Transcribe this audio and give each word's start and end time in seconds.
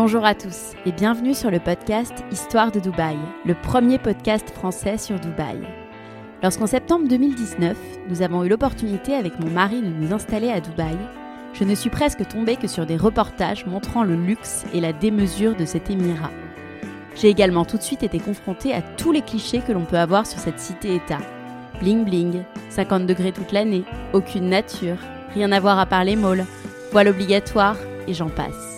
Bonjour 0.00 0.24
à 0.24 0.36
tous 0.36 0.74
et 0.86 0.92
bienvenue 0.92 1.34
sur 1.34 1.50
le 1.50 1.58
podcast 1.58 2.12
Histoire 2.30 2.70
de 2.70 2.78
Dubaï, 2.78 3.16
le 3.44 3.54
premier 3.54 3.98
podcast 3.98 4.48
français 4.50 4.96
sur 4.96 5.18
Dubaï. 5.18 5.58
Lorsqu'en 6.40 6.68
septembre 6.68 7.08
2019, 7.08 7.76
nous 8.08 8.22
avons 8.22 8.44
eu 8.44 8.48
l'opportunité 8.48 9.16
avec 9.16 9.40
mon 9.40 9.50
mari 9.50 9.82
de 9.82 9.88
nous 9.88 10.14
installer 10.14 10.50
à 10.50 10.60
Dubaï, 10.60 10.96
je 11.52 11.64
ne 11.64 11.74
suis 11.74 11.90
presque 11.90 12.28
tombée 12.28 12.54
que 12.54 12.68
sur 12.68 12.86
des 12.86 12.96
reportages 12.96 13.66
montrant 13.66 14.04
le 14.04 14.14
luxe 14.14 14.64
et 14.72 14.80
la 14.80 14.92
démesure 14.92 15.56
de 15.56 15.64
cet 15.64 15.90
émirat. 15.90 16.30
J'ai 17.16 17.28
également 17.28 17.64
tout 17.64 17.76
de 17.76 17.82
suite 17.82 18.04
été 18.04 18.20
confrontée 18.20 18.72
à 18.72 18.82
tous 18.82 19.10
les 19.10 19.22
clichés 19.22 19.62
que 19.66 19.72
l'on 19.72 19.84
peut 19.84 19.98
avoir 19.98 20.28
sur 20.28 20.38
cette 20.38 20.60
cité-État. 20.60 21.18
Bling 21.80 22.04
bling, 22.04 22.44
50 22.70 23.04
degrés 23.04 23.32
toute 23.32 23.50
l'année, 23.50 23.82
aucune 24.12 24.48
nature, 24.48 24.98
rien 25.34 25.50
à 25.50 25.58
voir 25.58 25.80
à 25.80 25.86
part 25.86 26.04
les 26.04 26.14
malls, 26.14 26.46
voile 26.92 27.08
obligatoire, 27.08 27.76
et 28.06 28.14
j'en 28.14 28.28
passe. 28.28 28.77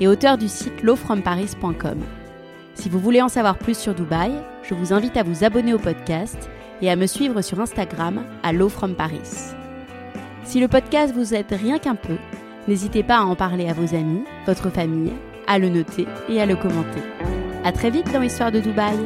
et 0.00 0.08
auteur 0.08 0.38
du 0.38 0.48
site 0.48 0.82
lawfromparis.com. 0.82 1.98
Si 2.74 2.88
vous 2.88 2.98
voulez 2.98 3.22
en 3.22 3.28
savoir 3.28 3.56
plus 3.56 3.78
sur 3.78 3.94
Dubaï, 3.94 4.32
je 4.62 4.74
vous 4.74 4.92
invite 4.92 5.16
à 5.16 5.22
vous 5.22 5.44
abonner 5.44 5.74
au 5.74 5.78
podcast 5.78 6.50
et 6.82 6.90
à 6.90 6.96
me 6.96 7.06
suivre 7.06 7.40
sur 7.40 7.60
Instagram 7.60 8.24
à 8.42 8.52
lawfromparis. 8.52 9.54
Si 10.44 10.60
le 10.60 10.68
podcast 10.68 11.14
vous 11.14 11.34
aide 11.34 11.52
rien 11.52 11.78
qu'un 11.78 11.94
peu, 11.94 12.16
n'hésitez 12.68 13.02
pas 13.02 13.18
à 13.18 13.22
en 13.22 13.36
parler 13.36 13.68
à 13.68 13.72
vos 13.72 13.94
amis, 13.94 14.24
votre 14.46 14.70
famille, 14.70 15.12
à 15.46 15.58
le 15.58 15.68
noter 15.68 16.06
et 16.28 16.40
à 16.40 16.46
le 16.46 16.56
commenter. 16.56 17.02
À 17.64 17.72
très 17.72 17.90
vite 17.90 18.12
dans 18.12 18.20
l'histoire 18.20 18.52
de 18.52 18.60
Dubaï. 18.60 18.98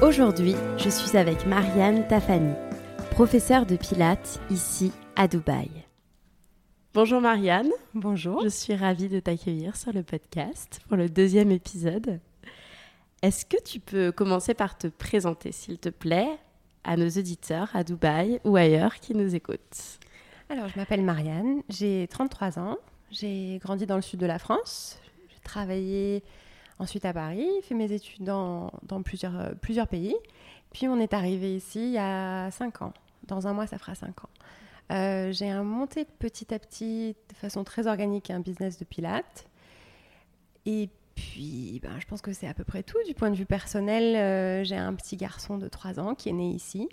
Aujourd'hui, 0.00 0.56
je 0.78 0.88
suis 0.88 1.16
avec 1.16 1.46
Marianne 1.46 2.06
Tafani, 2.08 2.54
professeure 3.12 3.66
de 3.66 3.76
pilates 3.76 4.40
ici 4.50 4.90
à 5.14 5.28
Dubaï. 5.28 5.81
Bonjour 6.94 7.22
Marianne. 7.22 7.70
Bonjour. 7.94 8.42
Je 8.42 8.50
suis 8.50 8.74
ravie 8.74 9.08
de 9.08 9.18
t'accueillir 9.18 9.76
sur 9.76 9.94
le 9.94 10.02
podcast 10.02 10.78
pour 10.88 10.98
le 10.98 11.08
deuxième 11.08 11.50
épisode. 11.50 12.20
Est-ce 13.22 13.46
que 13.46 13.56
tu 13.62 13.80
peux 13.80 14.12
commencer 14.12 14.52
par 14.52 14.76
te 14.76 14.88
présenter, 14.88 15.52
s'il 15.52 15.78
te 15.78 15.88
plaît, 15.88 16.28
à 16.84 16.98
nos 16.98 17.08
auditeurs 17.08 17.70
à 17.72 17.82
Dubaï 17.82 18.40
ou 18.44 18.56
ailleurs 18.56 18.96
qui 18.96 19.14
nous 19.14 19.34
écoutent? 19.34 20.00
Alors, 20.50 20.68
je 20.68 20.78
m'appelle 20.78 21.02
Marianne, 21.02 21.62
j'ai 21.70 22.08
33 22.10 22.58
ans, 22.58 22.76
j'ai 23.10 23.58
grandi 23.62 23.86
dans 23.86 23.96
le 23.96 24.02
sud 24.02 24.20
de 24.20 24.26
la 24.26 24.38
France, 24.38 25.00
j'ai 25.30 25.40
travaillé 25.40 26.22
ensuite 26.78 27.06
à 27.06 27.14
Paris, 27.14 27.48
fait 27.62 27.74
mes 27.74 27.90
études 27.90 28.24
dans, 28.24 28.70
dans 28.82 29.00
plusieurs, 29.00 29.40
euh, 29.40 29.52
plusieurs 29.62 29.88
pays, 29.88 30.14
puis 30.74 30.88
on 30.88 30.98
est 30.98 31.14
arrivé 31.14 31.56
ici 31.56 31.80
il 31.80 31.92
y 31.92 31.98
a 31.98 32.50
5 32.50 32.82
ans. 32.82 32.92
Dans 33.28 33.46
un 33.46 33.54
mois, 33.54 33.66
ça 33.66 33.78
fera 33.78 33.94
5 33.94 34.24
ans. 34.24 34.28
Euh, 34.92 35.32
j'ai 35.32 35.52
monté 35.54 36.04
petit 36.04 36.52
à 36.52 36.58
petit, 36.58 37.16
de 37.30 37.34
façon 37.36 37.64
très 37.64 37.86
organique, 37.86 38.30
un 38.30 38.40
business 38.40 38.78
de 38.78 38.84
pilates. 38.84 39.46
Et 40.66 40.90
puis, 41.14 41.80
ben, 41.82 41.98
je 41.98 42.06
pense 42.06 42.20
que 42.20 42.32
c'est 42.32 42.46
à 42.46 42.54
peu 42.54 42.64
près 42.64 42.82
tout. 42.82 42.98
Du 43.06 43.14
point 43.14 43.30
de 43.30 43.36
vue 43.36 43.46
personnel, 43.46 44.16
euh, 44.16 44.64
j'ai 44.64 44.76
un 44.76 44.94
petit 44.94 45.16
garçon 45.16 45.58
de 45.58 45.68
3 45.68 45.98
ans 45.98 46.14
qui 46.14 46.28
est 46.28 46.32
né 46.32 46.50
ici. 46.50 46.88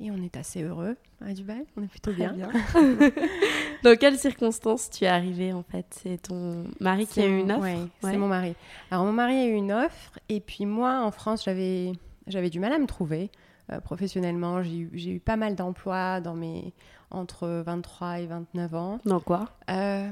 Et 0.00 0.10
on 0.10 0.16
est 0.16 0.36
assez 0.36 0.62
heureux 0.62 0.96
à 1.20 1.32
Dubaï, 1.32 1.64
on 1.76 1.82
est 1.84 1.88
plutôt 1.88 2.12
bien. 2.12 2.34
Dans 3.84 3.96
quelles 3.96 4.18
circonstances 4.18 4.90
tu 4.90 5.04
es 5.04 5.06
arrivée 5.06 5.52
en 5.52 5.62
fait? 5.62 5.86
C'est 5.90 6.22
ton 6.22 6.64
mari 6.80 7.06
qui 7.06 7.20
a 7.20 7.26
eu 7.26 7.38
une 7.38 7.52
offre? 7.52 7.62
Oui, 7.62 7.88
c'est 8.00 8.16
mon 8.16 8.26
mari. 8.26 8.56
Alors 8.90 9.04
mon 9.04 9.12
mari 9.12 9.36
a 9.36 9.46
eu 9.46 9.52
une 9.52 9.70
offre 9.70 10.18
et 10.28 10.40
puis 10.40 10.66
moi 10.66 11.02
en 11.04 11.12
France 11.12 11.44
j'avais 11.44 11.92
j'avais 12.26 12.50
du 12.50 12.58
mal 12.58 12.72
à 12.72 12.80
me 12.80 12.86
trouver 12.86 13.30
euh, 13.70 13.78
professionnellement. 13.78 14.60
J'ai 14.62 14.76
eu, 14.76 14.90
j'ai 14.94 15.10
eu 15.12 15.20
pas 15.20 15.36
mal 15.36 15.54
d'emplois 15.54 16.20
dans 16.20 16.34
mes 16.34 16.72
entre 17.12 17.48
23 17.64 18.20
et 18.20 18.26
29 18.26 18.74
ans. 18.74 18.98
Dans 19.04 19.20
quoi? 19.20 19.50
Euh, 19.70 20.10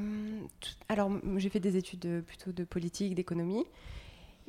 tout- 0.60 0.70
alors, 0.88 1.10
j'ai 1.36 1.48
fait 1.48 1.60
des 1.60 1.76
études 1.76 2.00
de- 2.00 2.20
plutôt 2.20 2.52
de 2.52 2.64
politique, 2.64 3.14
d'économie. 3.14 3.64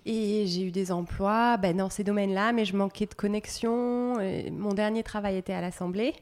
Et 0.05 0.45
j'ai 0.47 0.63
eu 0.63 0.71
des 0.71 0.91
emplois 0.91 1.57
ben, 1.57 1.77
dans 1.77 1.89
ces 1.89 2.03
domaines-là, 2.03 2.53
mais 2.53 2.65
je 2.65 2.75
manquais 2.75 3.05
de 3.05 3.13
connexion. 3.13 4.15
Mon 4.51 4.73
dernier 4.73 5.03
travail 5.03 5.37
était 5.37 5.53
à 5.53 5.61
l'Assemblée, 5.61 6.15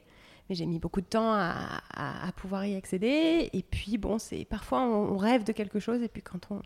mais 0.49 0.55
j'ai 0.55 0.65
mis 0.65 0.79
beaucoup 0.79 0.99
de 0.99 1.05
temps 1.05 1.31
à, 1.31 1.81
à- 1.93 2.27
à 2.27 2.31
pouvoir 2.33 2.65
y 2.65 2.75
accéder. 2.75 3.49
Et 3.53 3.63
puis, 3.63 3.97
bon, 3.97 4.19
c'est 4.19 4.43
parfois 4.43 4.81
on, 4.81 5.13
on 5.13 5.17
rêve 5.17 5.43
de 5.45 5.53
quelque 5.53 5.79
chose, 5.79 6.01
et 6.03 6.09
puis 6.09 6.21
quand 6.21 6.51
on, 6.51 6.61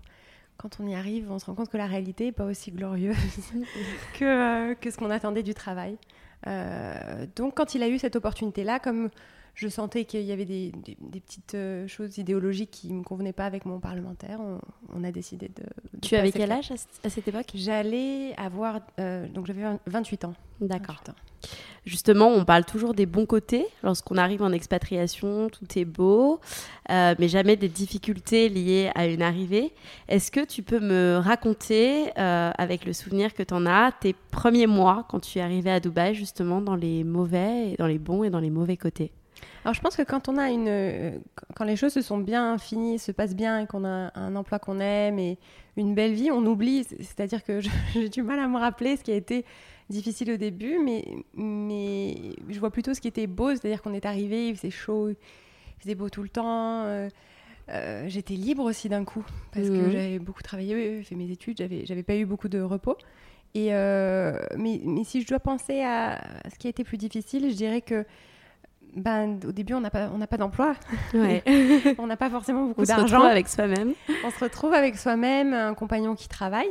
quand 0.58 0.80
on 0.80 0.88
y 0.88 0.96
arrive, 0.96 1.32
on 1.32 1.38
se 1.38 1.46
rend 1.46 1.54
compte 1.54 1.70
que 1.70 1.78
la 1.78 1.86
réalité 1.86 2.26
n'est 2.26 2.32
pas 2.32 2.46
aussi 2.46 2.72
glorieuse 2.72 3.16
que, 4.20 4.26
euh, 4.72 4.74
que 4.76 4.90
ce 4.90 4.98
qu'on 4.98 5.12
attendait 5.12 5.44
du 5.44 5.54
travail. 5.54 5.98
Euh, 6.48 7.28
donc, 7.36 7.56
quand 7.56 7.76
il 7.76 7.84
a 7.84 7.90
eu 7.90 8.00
cette 8.00 8.16
opportunité-là, 8.16 8.80
comme 8.80 9.10
je 9.56 9.68
sentais 9.68 10.06
qu'il 10.06 10.22
y 10.24 10.32
avait 10.32 10.46
des, 10.46 10.72
des- 10.72 10.98
des 11.00 11.20
petites 11.20 11.54
euh, 11.56 11.88
choses 11.88 12.18
idéologiques 12.18 12.72
qui 12.72 12.92
ne 12.92 13.00
me 13.00 13.04
convenaient 13.04 13.34
pas 13.34 13.46
avec 13.46 13.66
mon 13.66 13.80
parlementaire, 13.80 14.40
on, 14.42 14.60
on 14.94 15.04
a 15.04 15.12
décidé 15.12 15.48
de. 15.50 15.64
de 15.94 16.00
Tu 16.02 16.16
avais 16.16 16.32
quel 16.32 16.52
âge 16.52 16.72
à, 17.04 17.10
cette 17.10 17.28
époque? 17.28 17.48
J'allais 17.54 18.34
avoir. 18.38 18.80
euh, 19.00 19.28
donc, 19.28 19.46
j'avais 19.48 19.62
20 19.62 19.80
28 19.86 20.26
ans. 20.26 20.34
D'accord. 20.60 20.96
28 21.06 21.10
ans. 21.12 21.16
Justement, 21.86 22.28
on 22.30 22.46
parle 22.46 22.64
toujours 22.64 22.94
des 22.94 23.06
bons 23.06 23.26
côtés. 23.26 23.66
Lorsqu'on 23.84 24.16
arrive 24.18 24.42
en 24.42 24.54
expatriation, 24.54 25.50
tout 25.50 25.78
est 25.78 25.84
beau, 25.84 26.40
euh, 26.90 27.14
mais 27.20 27.28
jamais 27.28 27.58
des 27.58 27.68
difficultés 27.68 28.48
liées 28.48 28.90
à 28.96 29.06
une 29.08 29.22
arrivée. 29.22 29.74
Est-ce 30.08 30.32
que 30.32 30.46
tu 30.46 30.64
peux 30.64 30.80
me 30.80 31.18
raconter, 31.18 32.08
euh, 32.18 32.52
avec 32.58 32.86
le 32.86 32.94
souvenir 32.94 33.34
que 33.34 33.44
tu 33.44 33.54
en 33.54 33.66
as, 33.66 33.92
tes 33.92 34.14
premiers 34.32 34.68
mois 34.68 35.06
quand 35.10 35.20
tu 35.20 35.40
es 35.40 35.42
arrivé 35.42 35.70
à 35.70 35.82
Dubaï, 35.82 36.16
justement, 36.16 36.62
dans 36.62 36.76
les 36.78 37.04
mauvais, 37.04 37.72
et 37.72 37.76
dans 37.76 37.88
les 37.88 38.00
bons 38.00 38.24
et 38.24 38.30
dans 38.30 38.40
les 38.40 38.50
mauvais 38.50 38.78
côtés? 38.78 39.12
Alors, 39.64 39.74
je 39.74 39.82
pense 39.82 39.96
que 39.96 40.02
quand 40.02 40.28
on 40.28 40.38
a 40.38 40.50
une. 40.50 40.68
euh, 40.68 41.18
Quand 41.56 41.64
les 41.66 41.76
choses 41.78 41.94
se 41.94 42.02
sont 42.02 42.18
bien 42.18 42.58
finies, 42.58 43.00
se 43.00 43.12
passent 43.12 43.36
bien 43.36 43.62
et 43.62 43.68
qu'on 43.68 43.86
a 43.86 44.12
un 44.16 44.36
emploi 44.36 44.60
qu'on 44.60 44.80
aime 44.80 45.20
et 45.20 45.38
une 45.78 45.96
belle 45.96 46.14
vie, 46.14 46.32
on 46.32 46.46
oublie. 46.46 46.84
C'est-à-dire 46.84 47.44
que 47.44 47.60
j'ai 47.94 48.10
du 48.10 48.24
mal 48.24 48.40
à 48.40 48.48
me 48.48 48.58
rappeler 48.58 48.98
ce 48.98 49.04
qui 49.04 49.12
a 49.12 49.16
été 49.16 49.46
difficile 49.90 50.32
au 50.32 50.38
début, 50.38 50.80
mais, 50.84 51.06
mais 51.36 52.16
je 52.50 52.60
vois 52.60 52.72
plutôt 52.72 52.94
ce 52.94 53.00
qui 53.02 53.08
était 53.08 53.28
beau, 53.28 53.50
c'est-à-dire 53.52 53.82
qu'on 53.82 53.94
est 53.94 54.06
arrivé, 54.06 54.50
il 54.50 54.56
faisait 54.56 54.72
chaud, 54.72 55.10
il 55.10 55.16
faisait 55.80 55.96
beau 55.96 56.10
tout 56.10 56.24
le 56.24 56.30
temps. 56.30 56.84
euh, 56.84 57.10
euh, 57.70 58.06
j'étais 58.10 58.34
libre 58.34 58.64
aussi 58.64 58.90
d'un 58.90 59.06
coup 59.06 59.26
parce 59.54 59.70
que 59.70 59.82
Mhm. 59.84 59.92
j'avais 59.92 60.20
beaucoup 60.20 60.42
travaillé, 60.44 61.02
fait 61.04 61.16
mes 61.16 61.32
études, 61.32 61.58
j'avais 61.58 61.86
j'avais 61.86 62.04
pas 62.04 62.16
eu 62.16 62.26
beaucoup 62.26 62.50
de 62.50 62.60
repos. 62.60 62.98
Et 63.56 63.74
euh, 63.74 64.38
mais, 64.58 64.82
mais 64.84 65.04
si 65.06 65.22
je 65.22 65.28
dois 65.28 65.40
penser 65.40 65.82
à 65.82 66.22
ce 66.52 66.58
qui 66.60 66.68
a 66.68 66.70
été 66.72 66.84
plus 66.84 66.98
difficile, 66.98 67.50
je 67.50 67.56
dirais 67.56 67.82
que 67.82 68.06
ben, 68.96 69.40
au 69.48 69.52
début, 69.52 69.74
on 69.74 69.82
n'a 69.82 69.90
pas, 69.90 70.10
on 70.14 70.20
pas 70.20 70.38
d'emploi, 70.38 70.76
Ouais. 71.14 71.44
on 71.98 72.08
n'a 72.08 72.18
pas 72.18 72.30
forcément 72.30 72.66
beaucoup 72.66 72.82
On 72.82 72.86
se 72.86 72.92
retrouve 72.94 73.10
d'argent. 73.12 73.26
avec 73.28 73.48
soi-même. 73.48 73.94
On 74.26 74.30
se 74.32 74.40
retrouve 74.40 74.74
avec 74.74 74.98
soi-même, 74.98 75.54
un 75.54 75.74
compagnon 75.74 76.16
qui 76.16 76.28
travaille, 76.30 76.70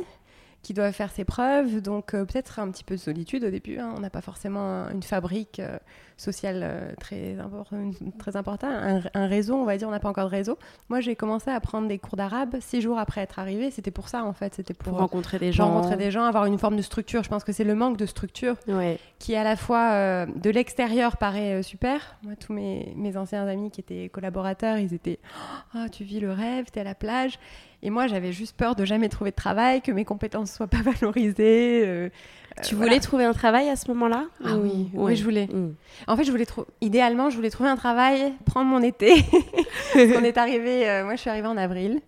qui 0.61 0.73
doivent 0.73 0.93
faire 0.93 1.11
ses 1.11 1.25
preuves. 1.25 1.81
Donc 1.81 2.13
euh, 2.13 2.25
peut-être 2.25 2.59
un 2.59 2.69
petit 2.71 2.83
peu 2.83 2.95
de 2.95 2.99
solitude 2.99 3.43
au 3.43 3.49
début. 3.49 3.77
hein. 3.79 3.93
On 3.95 3.99
n'a 3.99 4.09
pas 4.09 4.21
forcément 4.21 4.87
une 4.89 5.03
fabrique 5.03 5.59
euh, 5.59 5.77
sociale 6.23 6.61
euh, 6.63 6.91
très, 6.99 7.35
impor- 7.35 7.67
une- 7.73 8.11
très 8.17 8.35
importante, 8.35 8.71
un, 8.71 9.01
un 9.13 9.27
réseau, 9.27 9.55
on 9.55 9.65
va 9.65 9.77
dire. 9.77 9.87
On 9.87 9.91
n'a 9.91 9.99
pas 9.99 10.09
encore 10.09 10.25
de 10.25 10.31
réseau. 10.31 10.57
Moi, 10.89 11.01
j'ai 11.01 11.15
commencé 11.15 11.51
à 11.51 11.59
prendre 11.59 11.87
des 11.87 11.99
cours 11.99 12.15
d'arabe 12.15 12.55
six 12.61 12.81
jours 12.81 12.97
après 12.97 13.21
être 13.21 13.37
arrivée. 13.39 13.69
C'était 13.71 13.91
pour 13.91 14.09
ça, 14.09 14.23
en 14.23 14.33
fait. 14.33 14.55
C'était 14.55 14.73
pour, 14.73 14.91
Pour 14.93 14.99
rencontrer 14.99 15.37
des 15.39 15.47
pour 15.47 15.55
gens. 15.57 15.73
rencontrer 15.73 15.97
des 15.97 16.09
gens, 16.11 16.23
avoir 16.23 16.45
une 16.45 16.57
forme 16.57 16.77
de 16.77 16.81
structure. 16.81 17.23
Je 17.23 17.29
pense 17.29 17.43
que 17.43 17.51
c'est 17.51 17.63
le 17.63 17.75
manque 17.75 17.97
de 17.97 18.05
structure 18.05 18.55
Ouais. 18.67 18.97
qui 19.19 19.35
à 19.35 19.43
la 19.43 19.55
fois 19.55 19.91
euh, 19.91 20.25
de 20.35 20.49
l'extérieur 20.49 21.17
paraît 21.17 21.59
euh, 21.59 21.61
super. 21.61 22.17
Moi, 22.23 22.33
tous 22.39 22.53
mes, 22.53 22.93
mes 22.95 23.17
anciens 23.17 23.45
amis 23.47 23.69
qui 23.71 23.81
étaient 23.81 24.09
collaborateurs, 24.09 24.77
ils 24.77 24.93
étaient 24.93 25.19
Ah, 25.73 25.87
tu 25.91 26.03
vis 26.03 26.19
le 26.19 26.31
rêve, 26.31 26.65
t'es 26.71 26.79
à 26.79 26.83
la 26.83 26.95
plage. 26.95 27.37
Et 27.85 27.89
moi, 27.89 28.07
j'avais 28.07 28.31
juste 28.31 28.55
peur 28.55 28.75
de 28.75 28.85
jamais 28.85 29.09
trouver 29.09 29.31
de 29.31 29.35
travail, 29.35 29.81
que 29.81 29.91
mes 29.91 30.05
compétences 30.05 30.53
soient 30.53 30.67
pas 30.67 30.81
valorisées. 31.01 31.83
euh, 31.85 32.09
Tu 32.61 32.73
euh, 32.73 32.77
voulais 32.77 32.87
voilà. 32.89 33.01
trouver 33.01 33.25
un 33.25 33.33
travail 33.33 33.69
à 33.69 33.75
ce 33.75 33.87
moment-là 33.89 34.25
Ah 34.45 34.55
Ou- 34.55 34.61
oui, 34.61 34.87
oui, 34.93 35.15
je 35.15 35.23
voulais. 35.23 35.47
Mm. 35.47 35.73
En 36.07 36.15
fait, 36.17 36.23
je 36.23 36.31
voulais 36.31 36.45
trou- 36.45 36.65
idéalement, 36.81 37.29
je 37.29 37.35
voulais 37.35 37.49
trouver 37.49 37.69
un 37.69 37.75
travail, 37.75 38.33
prendre 38.45 38.69
mon 38.69 38.81
été. 38.81 39.13
Qu'on 39.93 40.23
est 40.23 40.37
arrivé, 40.37 40.87
euh, 40.89 41.03
moi, 41.05 41.15
je 41.15 41.21
suis 41.21 41.29
arrivée 41.29 41.47
en 41.47 41.57
avril. 41.57 42.01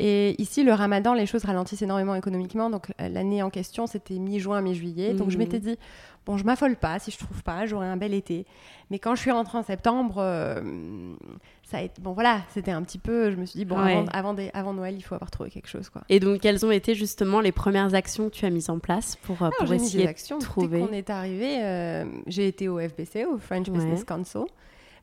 Et 0.00 0.40
ici, 0.40 0.62
le 0.62 0.72
ramadan, 0.72 1.12
les 1.14 1.26
choses 1.26 1.44
ralentissent 1.44 1.82
énormément 1.82 2.14
économiquement. 2.14 2.70
Donc, 2.70 2.90
euh, 3.00 3.08
l'année 3.08 3.42
en 3.42 3.50
question, 3.50 3.86
c'était 3.86 4.14
mi-juin, 4.18 4.60
mi-juillet. 4.60 5.12
Donc, 5.14 5.30
je 5.30 5.36
Mhm. 5.36 5.42
m'étais 5.42 5.58
dit, 5.58 5.76
bon, 6.24 6.36
je 6.36 6.44
m'affole 6.44 6.76
pas. 6.76 6.98
Si 7.00 7.10
je 7.10 7.18
trouve 7.18 7.42
pas, 7.42 7.66
j'aurai 7.66 7.86
un 7.88 7.96
bel 7.96 8.14
été. 8.14 8.46
Mais 8.90 8.98
quand 9.00 9.14
je 9.16 9.20
suis 9.20 9.30
rentrée 9.32 9.58
en 9.58 9.62
septembre, 9.64 10.14
euh, 10.18 10.62
ça 11.64 11.78
a 11.78 11.82
été. 11.82 12.00
Bon, 12.00 12.12
voilà, 12.12 12.42
c'était 12.54 12.70
un 12.70 12.82
petit 12.82 12.98
peu. 12.98 13.30
Je 13.32 13.36
me 13.36 13.44
suis 13.44 13.58
dit, 13.58 13.64
bon, 13.64 13.76
Ouais. 13.82 13.92
avant, 13.96 14.06
avant, 14.12 14.34
des- 14.34 14.50
avant 14.54 14.72
Noël, 14.72 14.94
il 14.96 15.02
faut 15.02 15.14
avoir 15.16 15.30
trouvé 15.32 15.50
quelque 15.50 15.68
chose, 15.68 15.88
quoi. 15.90 16.02
Et 16.08 16.20
donc, 16.20 16.40
quelles 16.40 16.64
ont 16.64 16.70
été 16.70 16.94
justement 16.94 17.40
les 17.40 17.52
premières 17.52 17.94
actions 17.94 18.28
que 18.30 18.34
tu 18.34 18.46
as 18.46 18.50
mises 18.50 18.70
en 18.70 18.78
place 18.78 19.16
pour, 19.22 19.36
euh, 19.42 19.46
Alors, 19.46 19.52
pour 19.58 19.66
j'ai 19.66 19.76
mis 19.78 19.82
essayer 19.84 20.04
des 20.04 20.08
actions. 20.08 20.36
de 20.38 20.42
Dès 20.42 20.48
trouver 20.48 20.78
qu'on 20.80 20.92
est 20.92 21.10
arrivé, 21.10 21.56
euh, 21.62 22.04
j'ai 22.28 22.46
été 22.46 22.68
au 22.68 22.78
FBC, 22.78 23.24
au 23.24 23.36
French 23.38 23.66
Ouais. 23.68 23.74
Business 23.74 24.04
Council. 24.04 24.42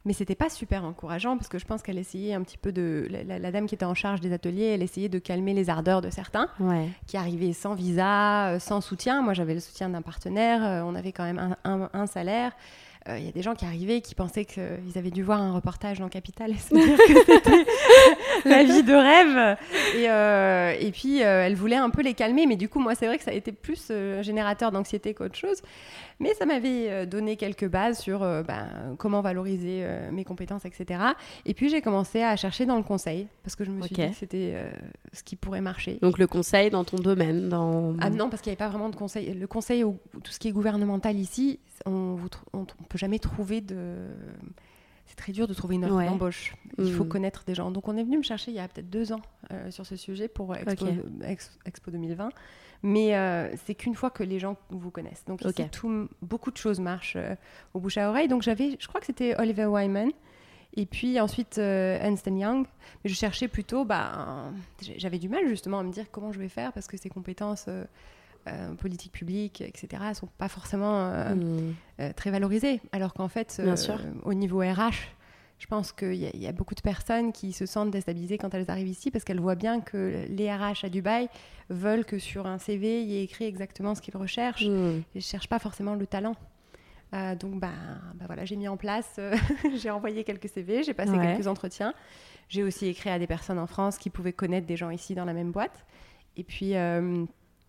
Mais 0.05 0.13
c'était 0.13 0.35
pas 0.35 0.49
super 0.49 0.85
encourageant 0.85 1.35
parce 1.35 1.47
que 1.49 1.57
je 1.57 1.65
pense 1.65 1.81
qu'elle 1.81 1.97
essayait 1.97 2.33
un 2.35 2.41
petit 2.43 2.57
peu 2.59 2.71
de. 2.71 3.07
La, 3.09 3.23
la- 3.23 3.39
la 3.39 3.51
dame 3.51 3.65
qui 3.65 3.73
était 3.75 3.85
en 3.85 3.95
charge 3.95 4.21
des 4.21 4.31
ateliers, 4.33 4.65
elle 4.65 4.83
essayait 4.83 5.09
de 5.09 5.17
calmer 5.19 5.53
les 5.53 5.69
ardeurs 5.69 6.01
de 6.01 6.09
certains 6.11 6.47
Ouais. 6.59 6.87
qui 7.07 7.17
arrivaient 7.17 7.53
sans 7.53 7.73
visa, 7.73 8.49
euh, 8.49 8.59
sans 8.59 8.81
soutien. 8.81 9.21
Moi, 9.23 9.33
j'avais 9.33 9.55
le 9.55 9.59
soutien 9.59 9.89
d'un 9.89 10.03
partenaire, 10.03 10.63
euh, 10.63 10.81
on 10.85 10.93
avait 10.95 11.11
quand 11.11 11.23
même 11.23 11.39
un, 11.39 11.57
un- 11.71 11.89
un 11.93 12.05
salaire. 12.05 12.51
Euh, 13.07 13.19
Il 13.19 13.25
y 13.25 13.29
a 13.29 13.31
des 13.31 13.43
gens 13.43 13.53
qui 13.53 13.65
arrivaient 13.65 14.01
qui 14.01 14.15
pensaient 14.15 14.45
qu'ils 14.45 14.95
avaient 14.97 15.11
dû 15.11 15.21
voir 15.21 15.39
un 15.39 15.53
reportage 15.53 15.99
dans 15.99 16.09
Capital 16.09 16.49
et 16.51 16.55
se 16.55 16.73
dire 16.73 16.97
que 16.97 17.33
c'était 17.33 17.65
la 18.45 18.63
vie 18.63 18.81
de 18.83 18.93
rêve. 18.93 19.57
Et, 19.95 20.09
euh, 20.09 20.73
et 20.79 20.91
puis, 20.91 21.23
euh, 21.23 21.45
elle 21.45 21.55
voulait 21.55 21.75
un 21.75 21.89
peu 21.91 22.01
les 22.01 22.13
calmer. 22.15 22.45
Mais 22.47 22.55
du 22.55 22.67
coup, 22.69 22.79
moi, 22.79 22.95
c'est 22.95 23.05
vrai 23.07 23.17
que 23.19 23.23
ça 23.23 23.29
a 23.31 23.35
été 23.35 23.51
plus 23.51 23.91
générateur 24.21 24.71
d'anxiété 24.71 25.13
qu'autre 25.13 25.35
chose. 25.35 25.61
Mais 26.19 26.33
ça 26.33 26.45
m'avait 26.45 26.89
euh, 26.89 27.05
donné 27.05 27.35
quelques 27.35 27.67
bases 27.67 27.99
sur 27.99 28.23
euh, 28.23 28.41
ben, 28.43 28.95
comment 28.97 29.21
valoriser 29.21 29.79
euh, 29.83 30.11
mes 30.11 30.23
compétences, 30.23 30.63
etc. 30.65 31.01
Et 31.45 31.53
puis, 31.53 31.69
j'ai 31.69 31.81
commencé 31.81 32.21
à 32.23 32.35
chercher 32.37 32.65
dans 32.65 32.77
le 32.77 32.83
conseil 32.83 33.27
parce 33.43 33.55
que 33.55 33.65
je 33.65 33.71
me 33.71 33.81
suis 33.81 33.93
dit 33.95 34.01
que 34.09 34.13
c'était 34.15 34.53
euh, 34.55 34.71
ce 35.11 35.23
qui 35.23 35.35
pourrait 35.35 35.61
marcher. 35.61 35.99
Donc, 36.01 36.17
le 36.17 36.27
conseil 36.27 36.69
dans 36.69 36.83
ton 36.85 36.97
domaine 36.97 37.49
dans... 37.49 37.95
Ah 37.99 38.09
non, 38.09 38.29
parce 38.29 38.41
qu'il 38.41 38.49
n'y 38.51 38.53
avait 38.53 38.65
pas 38.65 38.69
vraiment 38.69 38.89
de 38.89 38.95
conseil. 38.95 39.33
Le 39.33 39.47
conseil 39.47 39.83
ou 39.83 39.97
ou 40.15 40.19
tout 40.21 40.31
ce 40.31 40.39
qui 40.39 40.47
est 40.47 40.51
gouvernemental 40.53 41.15
ici, 41.17 41.59
on 41.85 42.15
ne 42.53 42.63
peut 42.87 42.97
jamais 42.97 43.19
trouver 43.19 43.59
de. 43.61 44.07
C'est 45.07 45.15
très 45.17 45.33
dur 45.33 45.47
de 45.47 45.53
trouver 45.53 45.75
une 45.75 45.85
offre 45.85 45.95
Ouais. 45.97 46.07
d'embauche. 46.07 46.55
Il 46.79 46.91
faut 46.91 47.03
Mm. 47.03 47.09
connaître 47.09 47.43
des 47.45 47.53
gens. 47.53 47.69
Donc 47.71 47.87
on 47.87 47.95
est 47.95 48.03
venu 48.03 48.17
me 48.17 48.23
chercher 48.23 48.51
il 48.51 48.55
y 48.55 48.59
a 48.59 48.67
peut-être 48.67 48.89
deux 48.89 49.11
ans 49.13 49.21
euh, 49.51 49.69
sur 49.69 49.85
ce 49.85 49.95
sujet 49.95 50.27
pour 50.27 50.55
Expo 50.55 51.91
2020. 51.91 52.29
Mais 52.87 53.15
euh, 53.17 53.49
c'est 53.65 53.73
qu'une 53.73 53.95
fois 53.95 54.11
que 54.11 54.21
les 54.21 54.37
gens 54.37 54.57
vous 54.69 54.91
connaissent. 54.91 55.25
Donc 55.25 55.43
ici, 55.43 55.63
Ok. 55.63 55.71
tout- 55.71 56.07
beaucoup 56.21 56.51
de 56.51 56.57
choses 56.57 56.79
marchent 56.79 57.15
euh, 57.15 57.35
au 57.73 57.79
bouche 57.79 57.97
à 57.97 58.09
oreille. 58.09 58.27
Donc 58.27 58.43
j'avais, 58.43 58.77
je 58.79 58.87
crois 58.87 58.99
que 58.99 59.07
c'était 59.07 59.35
Oliver 59.39 59.65
Wyman. 59.65 60.11
Et 60.77 60.85
puis 60.85 61.19
ensuite 61.19 61.57
euh, 61.57 61.97
Ernst 61.99 62.27
Young. 62.27 62.67
Mais 63.03 63.09
je 63.09 63.15
cherchais 63.15 63.47
plutôt, 63.47 63.85
bah, 63.85 64.51
j'avais 64.97 65.17
du 65.17 65.29
mal 65.29 65.47
justement 65.47 65.79
à 65.79 65.83
me 65.83 65.91
dire 65.91 66.05
comment 66.11 66.31
je 66.31 66.37
vais 66.39 66.49
faire 66.49 66.73
parce 66.73 66.85
que 66.87 66.97
ces 66.97 67.09
compétences 67.09 67.65
euh, 67.69 67.85
euh, 68.47 68.75
politiques 68.75 69.13
publiques, 69.13 69.61
etc., 69.61 70.03
ne 70.09 70.13
sont 70.13 70.29
pas 70.37 70.49
forcément 70.49 71.09
euh, 71.11 71.33
Mm. 71.33 71.73
euh, 72.01 72.13
très 72.15 72.29
valorisées. 72.29 72.81
Alors 72.91 73.13
qu'en 73.15 73.29
fait, 73.29 73.59
au 74.23 74.33
niveau 74.35 74.59
RH, 74.59 74.91
je 75.57 75.67
pense 75.67 75.91
qu'il 75.93 76.13
y, 76.15 76.37
y 76.37 76.47
a 76.47 76.51
beaucoup 76.51 76.75
de 76.75 76.81
personnes 76.81 77.31
qui 77.31 77.53
se 77.53 77.65
sentent 77.65 77.91
déstabilisées 77.91 78.37
quand 78.37 78.53
elles 78.53 78.69
arrivent 78.69 78.89
ici 78.89 79.09
parce 79.11 79.23
qu'elles 79.23 79.39
voient 79.39 79.55
bien 79.55 79.79
que 79.81 80.25
les 80.29 80.53
RH 80.53 80.83
à 80.83 80.89
Dubaï 80.89 81.29
veulent 81.69 82.05
que 82.05 82.19
sur 82.19 82.45
un 82.45 82.57
CV, 82.57 83.01
il 83.01 83.09
y 83.09 83.17
ait 83.17 83.23
écrit 83.23 83.45
exactement 83.45 83.95
ce 83.95 84.01
qu'ils 84.01 84.17
recherchent. 84.17 84.65
Mm. 84.67 85.03
Ils 85.13 85.17
ne 85.17 85.21
cherchent 85.21 85.47
pas 85.47 85.59
forcément 85.59 85.95
le 85.95 86.05
talent. 86.05 86.35
Euh, 87.13 87.35
donc, 87.35 87.59
bah, 87.59 87.69
bah 88.15 88.25
voilà, 88.27 88.43
j'ai 88.45 88.57
mis 88.57 88.67
en 88.67 88.75
place, 88.77 89.15
euh, 89.19 89.35
j'ai 89.77 89.89
envoyé 89.89 90.23
quelques 90.23 90.49
CV, 90.49 90.83
j'ai 90.83 90.93
passé 90.93 91.11
Ouais. 91.11 91.33
quelques 91.33 91.47
entretiens. 91.47 91.93
J'ai 92.49 92.63
aussi 92.63 92.87
écrit 92.87 93.09
à 93.09 93.17
des 93.19 93.27
personnes 93.27 93.59
en 93.59 93.67
France 93.67 93.97
qui 93.97 94.09
pouvaient 94.09 94.33
connaître 94.33 94.67
des 94.67 94.75
gens 94.75 94.89
ici 94.89 95.15
dans 95.15 95.25
la 95.25 95.33
même 95.33 95.51
boîte. 95.51 95.85
Et 96.35 96.43
puis, 96.43 96.75
euh, 96.75 97.23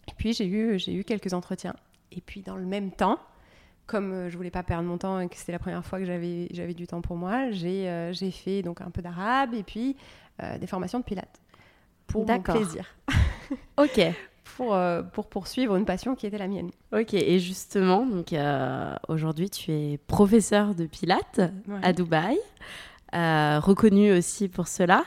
et 0.08 0.12
puis 0.18 0.32
j'ai 0.32 0.46
eu, 0.46 0.78
j'ai 0.78 0.94
eu 0.94 1.04
quelques 1.04 1.32
entretiens. 1.32 1.76
Et 2.10 2.20
puis, 2.20 2.42
dans 2.42 2.56
le 2.56 2.66
même 2.66 2.90
temps, 2.90 3.20
comme 3.86 4.12
euh, 4.12 4.30
je 4.30 4.36
voulais 4.36 4.50
pas 4.50 4.62
perdre 4.62 4.84
mon 4.88 4.98
temps 4.98 5.20
et 5.20 5.28
que 5.28 5.36
c'était 5.36 5.52
la 5.52 5.58
première 5.58 5.84
fois 5.84 5.98
que 5.98 6.04
j'avais, 6.04 6.48
j'avais 6.52 6.74
du 6.74 6.86
temps 6.86 7.00
pour 7.00 7.16
moi, 7.16 7.50
j'ai, 7.52 7.88
euh, 7.88 8.12
j'ai 8.12 8.30
fait 8.30 8.62
donc 8.62 8.80
un 8.80 8.90
peu 8.90 9.02
d'arabe 9.02 9.54
et 9.54 9.62
puis 9.62 9.96
euh, 10.42 10.58
des 10.58 10.66
formations 10.66 10.98
de 10.98 11.04
pilates 11.04 11.40
pour 12.06 12.26
mon 12.26 12.40
plaisir, 12.40 12.86
Ok. 13.78 14.00
pour, 14.56 14.74
euh, 14.74 15.02
pour 15.02 15.28
poursuivre 15.28 15.76
une 15.76 15.84
passion 15.84 16.14
qui 16.14 16.26
était 16.26 16.38
la 16.38 16.46
mienne. 16.48 16.70
Ok, 16.92 17.14
et 17.14 17.38
justement, 17.38 18.06
donc 18.06 18.34
aujourd'hui 19.08 19.50
tu 19.50 19.70
es 19.72 19.98
professeur 20.06 20.74
de 20.74 20.86
Pilates 20.86 21.40
Ouais. 21.68 21.80
à 21.82 21.92
Dubaï, 21.92 22.38
reconnu 23.12 24.12
aussi 24.12 24.48
pour 24.48 24.68
cela. 24.68 25.04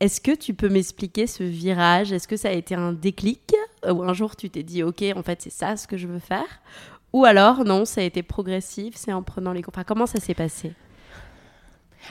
Est-ce 0.00 0.20
que 0.20 0.34
tu 0.34 0.54
peux 0.54 0.68
m'expliquer 0.68 1.26
ce 1.26 1.42
virage? 1.42 2.12
Est-ce 2.12 2.26
que 2.26 2.36
ça 2.36 2.48
a 2.48 2.52
été 2.52 2.74
un 2.74 2.92
déclic? 2.92 3.52
Ou 3.88 4.02
un 4.02 4.14
jour 4.14 4.34
tu 4.34 4.48
t'es 4.50 4.62
dit, 4.62 4.82
ok, 4.82 5.04
en 5.14 5.22
fait 5.22 5.42
c'est 5.42 5.50
ça 5.52 5.76
ce 5.76 5.86
que 5.86 5.96
je 5.96 6.06
veux 6.06 6.18
faire? 6.18 6.60
Ou 7.12 7.24
alors 7.24 7.64
non, 7.64 7.84
ça 7.84 8.00
a 8.00 8.04
été 8.04 8.22
progressif, 8.22 8.94
c'est 8.96 9.12
en 9.12 9.22
prenant 9.22 9.52
les 9.52 9.62
cours. 9.62 9.72
Enfin, 9.74 9.84
comment 9.84 10.06
ça 10.06 10.20
s'est 10.20 10.34
passé? 10.34 10.72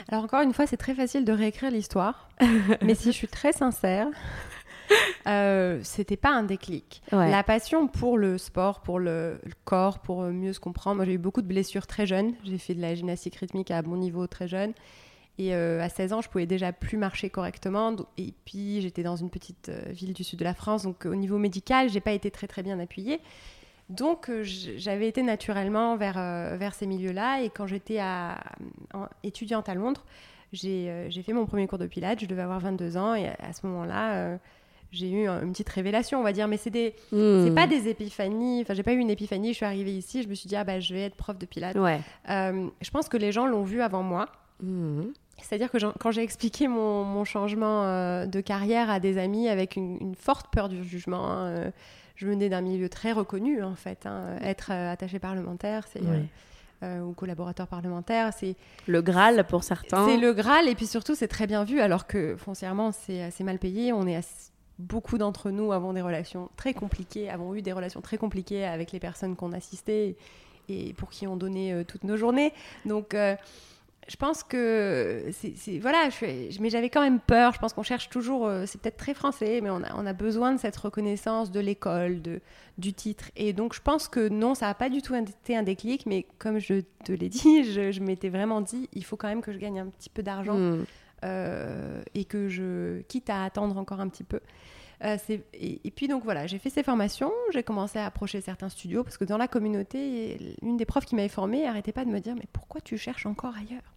Alors 0.08 0.24
encore 0.24 0.42
une 0.42 0.52
fois, 0.52 0.66
c'est 0.66 0.76
très 0.76 0.94
facile 0.94 1.24
de 1.24 1.32
réécrire 1.32 1.70
l'histoire, 1.70 2.28
mais 2.82 2.94
si 2.94 3.06
je 3.06 3.16
suis 3.16 3.28
très 3.28 3.52
sincère, 3.52 4.06
euh, 5.26 5.80
c'était 5.82 6.16
pas 6.16 6.30
un 6.30 6.44
déclic. 6.44 7.02
Ouais. 7.12 7.30
La 7.30 7.42
passion 7.42 7.88
pour 7.88 8.16
le 8.18 8.38
sport, 8.38 8.80
pour 8.80 8.98
le, 8.98 9.40
le 9.44 9.52
corps, 9.64 9.98
pour 9.98 10.22
mieux 10.22 10.52
se 10.52 10.60
comprendre. 10.60 10.96
Moi, 10.96 11.06
j'ai 11.06 11.14
eu 11.14 11.18
beaucoup 11.18 11.42
de 11.42 11.46
blessures 11.46 11.86
très 11.86 12.06
jeune. 12.06 12.34
J'ai 12.44 12.58
fait 12.58 12.74
de 12.74 12.80
la 12.80 12.94
gymnastique 12.94 13.36
rythmique 13.36 13.70
à 13.70 13.82
bon 13.82 13.96
niveau 13.96 14.26
très 14.26 14.48
jeune. 14.48 14.72
Et 15.38 15.54
euh, 15.54 15.80
à 15.80 15.88
16 15.88 16.12
ans, 16.12 16.20
je 16.20 16.28
pouvais 16.28 16.44
déjà 16.44 16.70
plus 16.70 16.98
marcher 16.98 17.30
correctement. 17.30 17.96
Et 18.18 18.34
puis, 18.44 18.82
j'étais 18.82 19.02
dans 19.02 19.16
une 19.16 19.30
petite 19.30 19.70
euh, 19.70 19.90
ville 19.90 20.12
du 20.12 20.22
sud 20.22 20.38
de 20.38 20.44
la 20.44 20.52
France. 20.52 20.82
Donc, 20.82 21.06
au 21.06 21.14
niveau 21.14 21.38
médical, 21.38 21.88
j'ai 21.88 22.00
pas 22.00 22.12
été 22.12 22.30
très, 22.30 22.46
très 22.46 22.62
bien 22.62 22.78
appuyée. 22.78 23.20
Donc, 23.90 24.30
euh, 24.30 24.42
j'avais 24.44 25.08
été 25.08 25.22
naturellement 25.22 25.96
vers, 25.96 26.16
euh, 26.16 26.56
vers 26.56 26.74
ces 26.74 26.86
milieux-là. 26.86 27.42
Et 27.42 27.50
quand 27.50 27.66
j'étais 27.66 27.98
étudiante 29.22 29.68
à 29.68 29.74
Londres, 29.74 30.04
j'ai 30.52 30.88
euh, 30.90 31.10
j'ai 31.10 31.22
fait 31.22 31.32
mon 31.32 31.46
premier 31.46 31.66
cours 31.66 31.78
de 31.78 31.86
pilates. 31.86 32.20
Je 32.20 32.26
devais 32.26 32.42
avoir 32.42 32.60
22 32.60 32.96
ans. 32.96 33.14
Et 33.14 33.28
à, 33.28 33.52
ce 33.52 33.66
moment-là, 33.66 34.38
j'ai 34.92 35.10
eu 35.10 35.28
un- 35.28 35.42
une 35.42 35.52
petite 35.52 35.68
révélation, 35.68 36.18
on 36.20 36.22
va 36.22 36.32
dire. 36.32 36.48
Mais 36.48 36.56
c'est 36.56 36.70
des, 36.70 36.94
Hmm. 37.12 37.44
c'est 37.46 37.54
pas 37.54 37.66
des 37.66 37.88
épiphanies. 37.88 38.62
Enfin, 38.62 38.74
j'ai 38.74 38.82
pas 38.82 38.92
eu 38.92 38.98
une 38.98 39.10
épiphanie. 39.10 39.48
Je 39.50 39.56
suis 39.56 39.66
arrivée 39.66 39.92
ici, 39.96 40.22
je 40.22 40.28
me 40.28 40.34
suis 40.34 40.48
dit, 40.48 40.56
ah 40.56 40.64
bah, 40.64 40.80
je 40.80 40.94
vais 40.94 41.02
être 41.02 41.16
prof 41.16 41.38
de 41.38 41.46
pilates. 41.46 41.76
Ouais. 41.76 42.00
Euh, 42.30 42.68
je 42.80 42.90
pense 42.90 43.08
que 43.08 43.16
les 43.16 43.32
gens 43.32 43.46
l'ont 43.46 43.62
vu 43.64 43.82
avant 43.82 44.02
moi. 44.02 44.26
Hmm. 44.62 45.02
C'est-à-dire 45.42 45.70
que 45.70 45.78
quand 45.98 46.10
j'ai 46.10 46.22
expliqué 46.22 46.68
mon, 46.68 47.02
mon 47.04 47.24
changement 47.24 47.84
euh, 47.86 48.26
de 48.26 48.40
carrière 48.42 48.90
à 48.90 49.00
des 49.00 49.16
amis 49.16 49.48
avec 49.48 49.74
une, 49.74 49.96
une 50.00 50.14
forte 50.14 50.48
peur 50.52 50.68
du 50.68 50.84
jugement, 50.84 51.30
hein, 51.30 51.46
euh, 51.46 51.70
je 52.20 52.26
venais 52.26 52.48
d'un 52.50 52.60
milieu 52.60 52.88
très 52.90 53.12
reconnu 53.12 53.62
en 53.62 53.74
fait. 53.74 54.04
hein. 54.04 54.36
Être 54.42 54.70
euh, 54.72 54.92
attaché 54.92 55.18
parlementaire, 55.18 55.86
c'est 55.90 56.02
euh, 56.02 56.10
Ouais. 56.10 56.24
euh, 56.82 57.00
ou 57.00 57.12
collaborateur 57.14 57.66
parlementaire, 57.66 58.32
c'est 58.38 58.56
Le 58.86 59.00
Graal 59.00 59.46
pour 59.46 59.62
certains. 59.64 60.06
c'est 60.06 60.18
le 60.18 60.32
Graal 60.34 60.68
et 60.68 60.74
puis 60.74 60.86
surtout 60.86 61.14
c'est 61.14 61.28
très 61.28 61.46
bien 61.46 61.64
vu 61.64 61.80
alors 61.80 62.06
que 62.06 62.36
foncièrement 62.36 62.92
c'est 62.92 63.22
assez 63.22 63.42
mal 63.44 63.58
payé. 63.58 63.92
On 63.94 64.06
est 64.06 64.16
assez- 64.16 64.50
beaucoup 64.78 65.18
d'entre 65.18 65.50
nous 65.50 65.72
avons 65.72 65.92
des 65.94 66.00
relations 66.02 66.50
très 66.56 66.74
compliquées, 66.74 67.28
avons 67.30 67.54
eu 67.54 67.62
des 67.62 67.72
relations 67.72 68.00
très 68.02 68.16
compliquées 68.18 68.64
avec 68.64 68.92
les 68.92 69.00
personnes 69.00 69.34
qu'on 69.36 69.52
assistait 69.52 70.16
et 70.68 70.92
pour 70.94 71.08
qui 71.10 71.26
on 71.26 71.36
donnait 71.36 71.72
euh, 71.72 71.84
toutes 71.84 72.04
nos 72.04 72.16
journées. 72.16 72.52
Donc 72.84 73.14
euh, 73.14 73.34
je 74.08 74.16
pense 74.16 74.42
que 74.42 75.26
c'est 75.32 75.78
voilà, 75.78 76.08
je 76.10 76.60
mais 76.60 76.70
j'avais 76.70 76.90
quand 76.90 77.02
même 77.02 77.20
peur. 77.20 77.52
Je 77.52 77.58
pense 77.58 77.72
qu'on 77.72 77.82
cherche 77.82 78.08
toujours, 78.08 78.46
euh, 78.46 78.64
c'est 78.66 78.80
peut-être 78.80 78.96
très 78.96 79.14
français, 79.14 79.60
mais 79.62 79.70
on 79.70 79.82
a, 79.84 79.94
on 79.94 80.04
a 80.04 80.12
besoin 80.12 80.52
de 80.52 80.58
cette 80.58 80.76
reconnaissance 80.76 81.50
de 81.50 81.60
l'école, 81.60 82.20
de 82.22 82.40
du 82.78 82.92
titre. 82.92 83.30
Et 83.36 83.52
donc 83.52 83.74
je 83.74 83.80
pense 83.80 84.08
que 84.08 84.28
non, 84.28 84.54
ça 84.54 84.66
n'a 84.66 84.74
pas 84.74 84.88
du 84.88 85.02
tout 85.02 85.14
été 85.14 85.56
un 85.56 85.62
déclic, 85.62 86.06
mais 86.06 86.26
comme 86.38 86.58
je 86.58 86.80
te 87.04 87.12
l'ai 87.12 87.28
dit, 87.28 87.64
je, 87.64 87.92
je 87.92 88.00
m'étais 88.00 88.30
vraiment 88.30 88.60
dit, 88.60 88.88
il 88.94 89.04
faut 89.04 89.16
quand 89.16 89.28
même 89.28 89.42
que 89.42 89.52
je 89.52 89.58
gagne 89.58 89.78
un 89.80 89.86
petit 89.86 90.10
peu 90.10 90.22
d'argent 90.22 90.56
Hmm. 90.58 90.84
euh, 91.24 92.02
et 92.14 92.24
que 92.24 92.48
je 92.48 93.02
quitte 93.02 93.28
à 93.30 93.44
attendre 93.44 93.76
encore 93.76 94.00
un 94.00 94.08
petit 94.08 94.24
peu. 94.24 94.40
Euh, 95.02 95.16
et, 95.54 95.80
et 95.84 95.90
puis 95.90 96.08
donc 96.08 96.24
voilà, 96.24 96.46
j'ai 96.46 96.58
fait 96.58 96.68
ces 96.70 96.82
formations, 96.82 97.32
j'ai 97.52 97.62
commencé 97.62 97.98
à 97.98 98.04
approcher 98.06 98.40
certains 98.42 98.68
studios 98.68 99.02
parce 99.02 99.16
que 99.16 99.24
dans 99.24 99.38
la 99.38 99.48
communauté, 99.48 100.56
une 100.62 100.76
des 100.76 100.84
profs 100.84 101.06
qui 101.06 101.14
m'avait 101.14 101.28
formée 101.28 101.66
arrêtait 101.66 101.92
pas 101.92 102.04
de 102.04 102.10
me 102.10 102.20
dire 102.20 102.34
mais 102.34 102.46
pourquoi 102.52 102.80
tu 102.82 102.98
cherches 102.98 103.24
encore 103.26 103.54
ailleurs? 103.56 103.94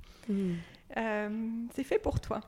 Euh, 0.97 1.29
C'est 1.75 1.83
fait 1.83 1.99
pour 1.99 2.19
toi. 2.19 2.41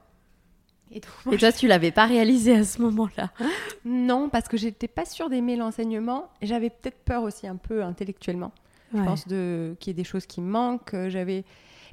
Et 0.91 0.99
donc, 0.99 1.09
moi, 1.25 1.33
Et 1.35 1.37
toi, 1.37 1.51
tu 1.51 1.67
l'avais 1.67 1.91
pas 1.91 2.05
réalisé 2.05 2.55
à 2.55 2.63
ce 2.63 2.79
moment-là? 2.83 3.31
non, 3.85 4.29
parce 4.29 4.47
que 4.47 4.55
j'étais 4.55 4.87
pas 4.87 5.05
sûre 5.05 5.29
d'aimer 5.29 5.55
l'enseignement. 5.55 6.29
et 6.41 6.45
J'avais 6.45 6.69
peut-être 6.69 6.99
peur 7.03 7.23
aussi 7.23 7.47
un 7.47 7.55
peu 7.55 7.83
intellectuellement. 7.83 8.51
Je 8.93 8.99
pense 9.03 9.27
de 9.27 9.75
qu'il 9.79 9.89
y 9.89 9.91
ait 9.91 9.95
des 9.95 10.03
choses 10.05 10.25
qui 10.25 10.39
me 10.41 10.49
manquent. 10.49 10.93
euh, 10.93 11.09
J'avais. 11.09 11.43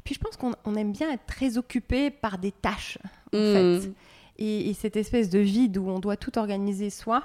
Puis 0.04 0.14
je 0.14 0.20
pense 0.20 0.36
qu'on 0.36 0.52
on 0.64 0.76
aime 0.76 0.92
bien 0.92 1.10
être 1.10 1.24
très 1.26 1.56
occupé 1.58 2.10
par 2.10 2.38
des 2.38 2.52
tâches, 2.52 2.98
en 3.34 3.38
Mm. 3.38 3.80
fait. 3.80 3.90
Et, 4.38 4.70
et 4.70 4.74
cette 4.74 4.96
espèce 4.96 5.30
de 5.30 5.38
vide 5.38 5.76
où 5.78 5.88
on 5.88 5.98
doit 5.98 6.16
tout 6.16 6.38
organiser 6.38 6.90
soi, 6.90 7.22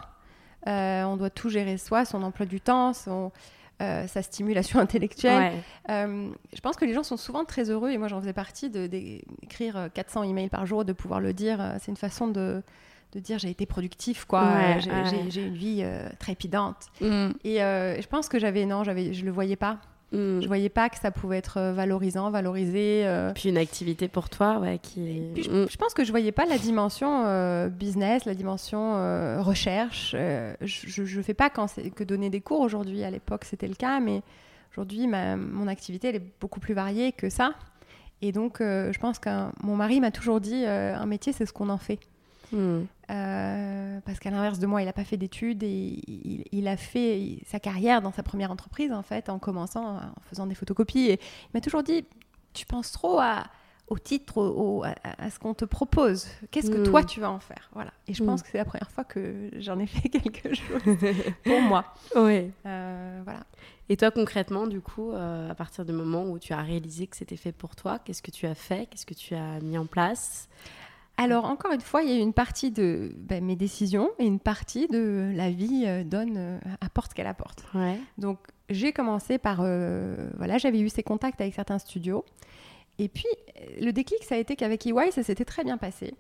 euh, 0.68 1.04
on 1.04 1.18
doit 1.18 1.30
tout 1.30 1.50
gérer 1.50 1.78
soi, 1.78 2.04
son 2.06 2.24
emploi 2.24 2.46
du 2.46 2.60
temps, 2.60 2.94
son, 2.94 3.32
euh, 3.82 4.06
sa 4.08 4.22
stimulation 4.22 4.80
intellectuelle. 4.82 5.54
Ouais. 5.54 5.64
Euh, 5.90 6.30
je 6.54 6.60
pense 6.62 6.76
que 6.76 6.86
les 6.86 6.94
gens 6.94 7.04
sont 7.04 7.18
souvent 7.18 7.46
très 7.46 7.70
heureux, 7.70 7.92
et 7.92 7.98
moi 7.98 8.08
j'en 8.08 8.20
faisais 8.20 8.34
partie, 8.34 8.70
de- 8.70 8.88
d'écrire 8.88 9.90
400 9.94 10.24
emails 10.24 10.50
par 10.50 10.66
jour, 10.66 10.84
de 10.84 10.94
pouvoir 10.94 11.20
le 11.20 11.34
dire. 11.34 11.76
C'est 11.80 11.92
une 11.92 11.98
façon 11.98 12.28
de, 12.28 12.62
de 13.14 13.20
dire 13.20 13.40
j'ai 13.40 13.50
été 13.50 13.66
productif, 13.66 14.26
quoi. 14.26 14.44
Ouais, 14.44 14.80
j'ai 14.82 14.92
ouais. 14.92 15.46
une 15.48 15.54
vie 15.54 15.86
trépidante. 16.20 16.88
Mm. 17.02 17.30
Et 17.44 17.58
je 17.60 18.08
pense 18.08 18.28
que 18.28 18.40
j'avais, 18.40 18.66
non, 18.66 18.84
je 18.84 18.92
le 19.24 19.32
voyais 19.32 19.56
pas. 19.56 19.80
Mm. 20.14 20.42
Je 20.42 20.48
voyais 20.48 20.70
pas 20.70 20.90
que 20.90 20.98
ça 20.98 21.12
pouvait 21.12 21.38
être 21.38 21.58
euh, 21.58 21.74
valorisant, 21.74 22.30
valorisé. 22.32 23.02
euh. 23.06 23.34
Puis 23.34 23.50
une 23.50 23.58
activité 23.58 24.08
pour 24.08 24.30
toi, 24.30 24.60
ouais, 24.60 24.80
qui. 24.82 25.22
Puis 25.34 25.44
je, 25.44 25.50
Mm. 25.50 25.68
je 25.70 25.78
pense 25.78 25.94
que 25.94 26.04
je 26.06 26.12
voyais 26.12 26.32
pas 26.32 26.46
la 26.46 26.58
dimension 26.58 27.26
euh, 27.26 27.68
business, 27.68 28.24
la 28.26 28.34
dimension 28.34 28.96
euh, 28.96 29.42
recherche. 29.42 30.16
Je, 30.62 31.04
je 31.06 31.22
fais 31.22 31.34
pas 31.34 31.50
quand 31.50 31.68
que 31.96 32.04
donner 32.04 32.30
des 32.30 32.42
cours 32.42 32.62
aujourd'hui. 32.62 33.04
À 33.04 33.12
l'époque, 33.12 33.44
c'était 33.46 33.68
le 33.68 33.76
cas, 33.76 34.00
mais 34.00 34.22
aujourd'hui, 34.72 35.08
ma- 35.08 35.36
mon 35.36 35.68
activité 35.68 36.08
elle 36.10 36.16
est 36.16 36.32
beaucoup 36.40 36.60
plus 36.62 36.74
variée 36.74 37.12
que 37.12 37.30
ça. 37.30 37.52
Et 38.22 38.32
donc, 38.32 38.58
je 38.62 38.98
pense 39.00 39.20
que 39.20 39.30
mon 39.62 39.76
mari 39.76 40.00
m'a 40.00 40.10
toujours 40.12 40.42
dit 40.42 40.66
un 40.66 41.06
métier, 41.06 41.34
c'est 41.34 41.46
ce 41.46 41.54
qu'on 41.54 41.70
en 41.70 41.78
fait. 41.78 42.00
Mm. 42.51 42.82
Euh, 43.10 44.00
parce 44.06 44.20
qu'à 44.20 44.30
l'inverse 44.32 44.60
de 44.60 44.68
moi, 44.68 44.82
il 44.82 44.86
n'a 44.86 44.94
pas 44.94 45.04
fait 45.06 45.18
d'études 45.18 45.63
et 45.63 46.01
il, 46.08 46.44
il 46.51 46.68
a 46.68 46.77
fait 46.77 47.39
sa 47.46 47.60
carrière 47.60 48.01
dans 48.01 48.12
sa 48.12 48.24
première 48.24 48.51
entreprise, 48.51 48.92
en 48.92 49.04
fait, 49.04 49.30
en 49.30 49.39
commençant, 49.39 49.98
en 49.98 50.01
faisant 50.30 50.46
des 50.48 50.56
photocopies. 50.56 51.10
Et 51.12 51.13
il 51.22 51.50
m'a 51.54 51.62
toujours 51.62 51.84
dit, 51.84 52.06
tu 52.54 52.66
penses 52.66 52.92
trop 52.92 53.20
à, 53.20 53.46
au 53.88 53.98
titre, 53.98 54.42
au- 54.42 54.84
à, 54.84 54.94
à 55.18 55.30
ce 55.30 55.39
qu'on 55.39 55.54
te 55.54 55.63
propose. 55.66 56.27
Qu'est-ce 56.51 56.70
que 56.70 56.80
Mm. 56.80 56.84
toi, 56.84 57.04
tu 57.04 57.20
vas 57.22 57.32
en 57.32 57.39
faire? 57.39 57.70
Voilà. 57.74 57.92
Et 58.08 58.13
je 58.13 58.24
Mm. 58.24 58.25
pense 58.27 58.44
que 58.44 58.50
c'est 58.51 58.58
la 58.58 58.66
première 58.66 58.92
fois 58.92 59.04
que 59.06 59.50
j'en 59.58 59.80
ai 59.80 59.88
fait 59.88 60.10
quelque 60.10 60.54
chose 60.54 60.82
pour 61.46 61.62
moi. 61.62 61.86
Ouais. 62.16 62.51
Euh, 62.66 63.22
voilà. 63.24 63.46
Et 63.89 63.96
toi, 63.96 64.12
concrètement, 64.12 64.68
du 64.68 64.82
coup, 64.82 65.12
euh, 65.13 65.50
à 65.50 65.56
partir 65.56 65.86
du 65.86 65.94
moment 65.94 66.25
où 66.25 66.39
tu 66.39 66.51
as 66.51 66.62
réalisé 66.62 67.08
que 67.08 67.16
c'était 67.16 67.38
fait 67.38 67.54
pour 67.54 67.74
toi, 67.77 68.00
qu'est-ce 68.00 68.22
que 68.22 68.32
tu 68.32 68.46
as 68.46 68.56
fait? 68.56 68.88
Qu'est-ce 68.88 69.06
que 69.06 69.13
tu 69.13 69.34
as 69.34 69.62
mis 69.62 69.77
en 69.77 69.86
place? 69.86 70.50
Alors, 71.18 71.46
encore 71.46 71.72
une 71.72 71.82
fois, 71.82 72.04
il 72.04 72.10
y 72.10 72.14
a 72.14 72.22
une 72.22 72.34
partie 72.34 72.72
de 72.72 73.12
ben, 73.18 73.44
mes 73.44 73.56
décisions 73.56 74.10
et 74.20 74.26
une 74.26 74.40
partie 74.40 74.88
de 74.88 75.32
la 75.36 75.50
vie 75.50 75.86
euh, 75.88 76.04
donne, 76.04 76.36
euh, 76.38 76.60
apporte 76.80 77.12
ce 77.12 77.16
qu'elle 77.16 77.28
apporte. 77.28 77.66
Ouais. 77.74 78.00
Donc 78.20 78.38
j'ai 78.70 78.92
commencé 78.92 79.38
par, 79.38 79.60
euh, 79.62 80.30
voilà, 80.38 80.58
j'avais 80.58 80.80
eu 80.80 80.90
ces 80.90 81.04
contacts 81.04 81.40
avec 81.42 81.54
certains 81.54 81.80
studios. 81.80 82.26
Et 83.00 83.08
puis 83.08 83.26
euh, 83.60 83.86
le 83.86 83.92
déclic, 83.92 84.24
ça 84.24 84.36
a 84.36 84.38
été 84.38 84.56
qu'avec 84.56 84.86
EY, 84.86 85.12
ça 85.12 85.24
s'était 85.24 85.46
très 85.46 85.64
bien 85.64 85.78
passé, 85.78 86.14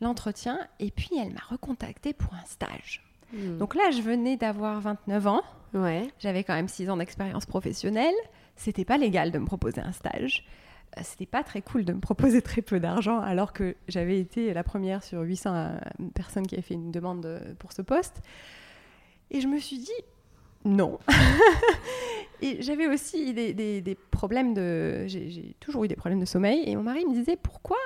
l'entretien. 0.00 0.58
Et 0.78 0.90
puis 0.90 1.10
elle 1.18 1.32
m'a 1.32 1.42
recontacté 1.48 2.12
pour 2.12 2.32
un 2.34 2.44
stage. 2.46 3.04
Mm. 3.32 3.58
Donc 3.58 3.74
là, 3.74 3.90
je 3.90 4.00
venais 4.00 4.36
d'avoir 4.36 4.80
29 4.80 5.26
ans, 5.26 5.42
ouais. 5.74 6.08
j'avais 6.18 6.44
quand 6.44 6.54
même 6.54 6.68
6 6.68 6.88
ans 6.90 6.96
d'expérience 6.96 7.46
professionnelle. 7.46 8.14
C'était 8.56 8.84
pas 8.84 8.96
légal 8.96 9.30
de 9.30 9.38
me 9.38 9.46
proposer 9.46 9.80
un 9.80 9.92
stage. 9.92 10.46
Euh, 10.96 11.00
C'était 11.04 11.26
pas 11.26 11.42
très 11.42 11.60
cool 11.62 11.84
de 11.84 11.92
me 11.92 12.00
proposer 12.00 12.40
très 12.42 12.62
peu 12.62 12.80
d'argent 12.80 13.20
alors 13.20 13.52
que 13.52 13.74
j'avais 13.88 14.18
été 14.18 14.52
la 14.54 14.62
première 14.64 15.02
sur 15.02 15.20
800 15.20 15.54
euh, 15.54 15.78
personnes 16.14 16.46
qui 16.46 16.54
avaient 16.54 16.62
fait 16.62 16.74
une 16.74 16.90
demande 16.90 17.26
euh, 17.26 17.40
pour 17.58 17.72
ce 17.72 17.82
poste. 17.82 18.22
Et 19.30 19.40
je 19.40 19.48
me 19.48 19.58
suis 19.58 19.78
dit 19.78 19.90
non. 20.64 20.98
et 22.42 22.62
j'avais 22.62 22.86
aussi 22.86 23.32
des, 23.34 23.52
des- 23.54 23.80
des 23.80 23.94
problèmes 23.94 24.54
de. 24.54 25.06
J'ai 25.06 25.54
toujours 25.60 25.84
eu 25.84 25.88
des 25.88 25.96
problèmes 25.96 26.20
de 26.20 26.24
sommeil. 26.24 26.62
Et 26.66 26.76
mon 26.76 26.82
mari 26.82 27.04
me 27.04 27.12
disait 27.14 27.36
pourquoi 27.36 27.76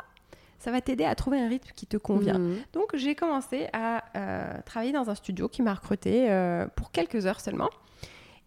ça 0.58 0.70
va 0.70 0.80
t'aider 0.80 1.04
à 1.04 1.14
trouver 1.14 1.40
un 1.40 1.48
rythme 1.48 1.70
qui 1.74 1.86
te 1.86 1.96
convient? 1.96 2.38
Mm. 2.38 2.56
Donc 2.72 2.94
j'ai 2.96 3.14
commencé 3.14 3.66
à 3.72 4.04
euh, 4.16 4.60
travailler 4.64 4.92
dans 4.92 5.10
un 5.10 5.14
studio 5.14 5.48
qui 5.48 5.60
m'a 5.62 5.74
recruté 5.74 6.30
euh, 6.30 6.66
pour 6.76 6.92
quelques 6.92 7.26
heures 7.26 7.40
seulement. 7.40 7.68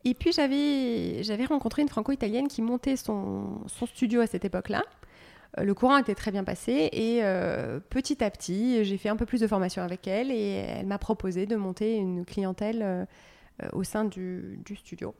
Et 0.05 0.13
puis 0.13 0.31
j'avais 0.31 1.45
rencontré 1.45 1.81
une 1.81 1.89
franco-italienne 1.89 2.47
qui 2.47 2.61
montait 2.61 2.95
son, 2.95 3.61
studio 3.87 4.21
à 4.21 4.27
cette 4.27 4.45
époque-là. 4.45 4.83
Euh, 5.57 5.63
Le 5.63 5.73
courant 5.73 5.97
était 5.97 6.13
très 6.13 6.31
bien 6.31 6.43
passé 6.43 6.89
et 6.93 7.21
euh, 7.23 7.79
petit 7.89 8.23
à 8.23 8.29
petit, 8.29 8.85
j'ai 8.85 8.97
fait 8.97 9.09
un 9.09 9.15
peu 9.15 9.25
plus 9.25 9.41
de 9.41 9.47
formation 9.47 9.81
avec 9.81 10.07
elle 10.07 10.31
et 10.31 10.63
elle 10.67 10.85
m'a 10.85 10.99
proposé 10.99 11.47
de 11.47 11.55
monter 11.55 11.95
une 11.95 12.23
clientèle 12.23 12.81
euh, 12.83 13.05
au 13.73 13.83
sein 13.83 14.05
du, 14.05 14.61
studio. 14.75 15.15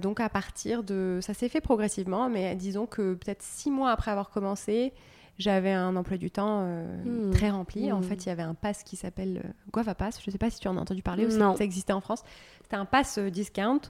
Donc 0.00 0.20
à 0.20 0.28
partir 0.28 0.84
de... 0.84 1.18
Ça 1.22 1.34
s'est 1.34 1.48
fait 1.48 1.60
progressivement, 1.60 2.30
mais 2.30 2.54
disons 2.54 2.86
que 2.86 3.14
peut-être 3.14 3.42
six 3.42 3.68
mois 3.68 3.90
après 3.90 4.12
avoir 4.12 4.30
commencé, 4.30 4.92
j'avais 5.42 5.72
un 5.72 5.94
emploi 5.96 6.16
du 6.16 6.30
temps 6.30 6.60
euh, 6.64 7.02
Hmm. 7.04 7.30
très 7.32 7.50
rempli. 7.50 7.92
En 7.92 8.00
Hmm. 8.00 8.02
fait, 8.04 8.24
il 8.24 8.28
y 8.28 8.32
avait 8.32 8.42
un 8.42 8.54
pass 8.54 8.82
qui 8.82 8.96
s'appelle 8.96 9.42
euh, 9.44 9.48
Guava 9.72 9.94
Pass? 9.94 10.18
Je 10.22 10.28
ne 10.28 10.32
sais 10.32 10.38
pas 10.38 10.48
si 10.50 10.58
tu 10.60 10.68
en 10.68 10.76
as 10.76 10.80
entendu 10.80 11.02
parler 11.02 11.26
ou 11.26 11.30
si 11.30 11.38
ça 11.38 11.54
existait 11.64 11.92
en 11.92 12.00
France. 12.00 12.22
C'était 12.62 12.76
un 12.76 12.84
pass 12.86 13.18
euh, 13.18 13.30
discount. 13.30 13.80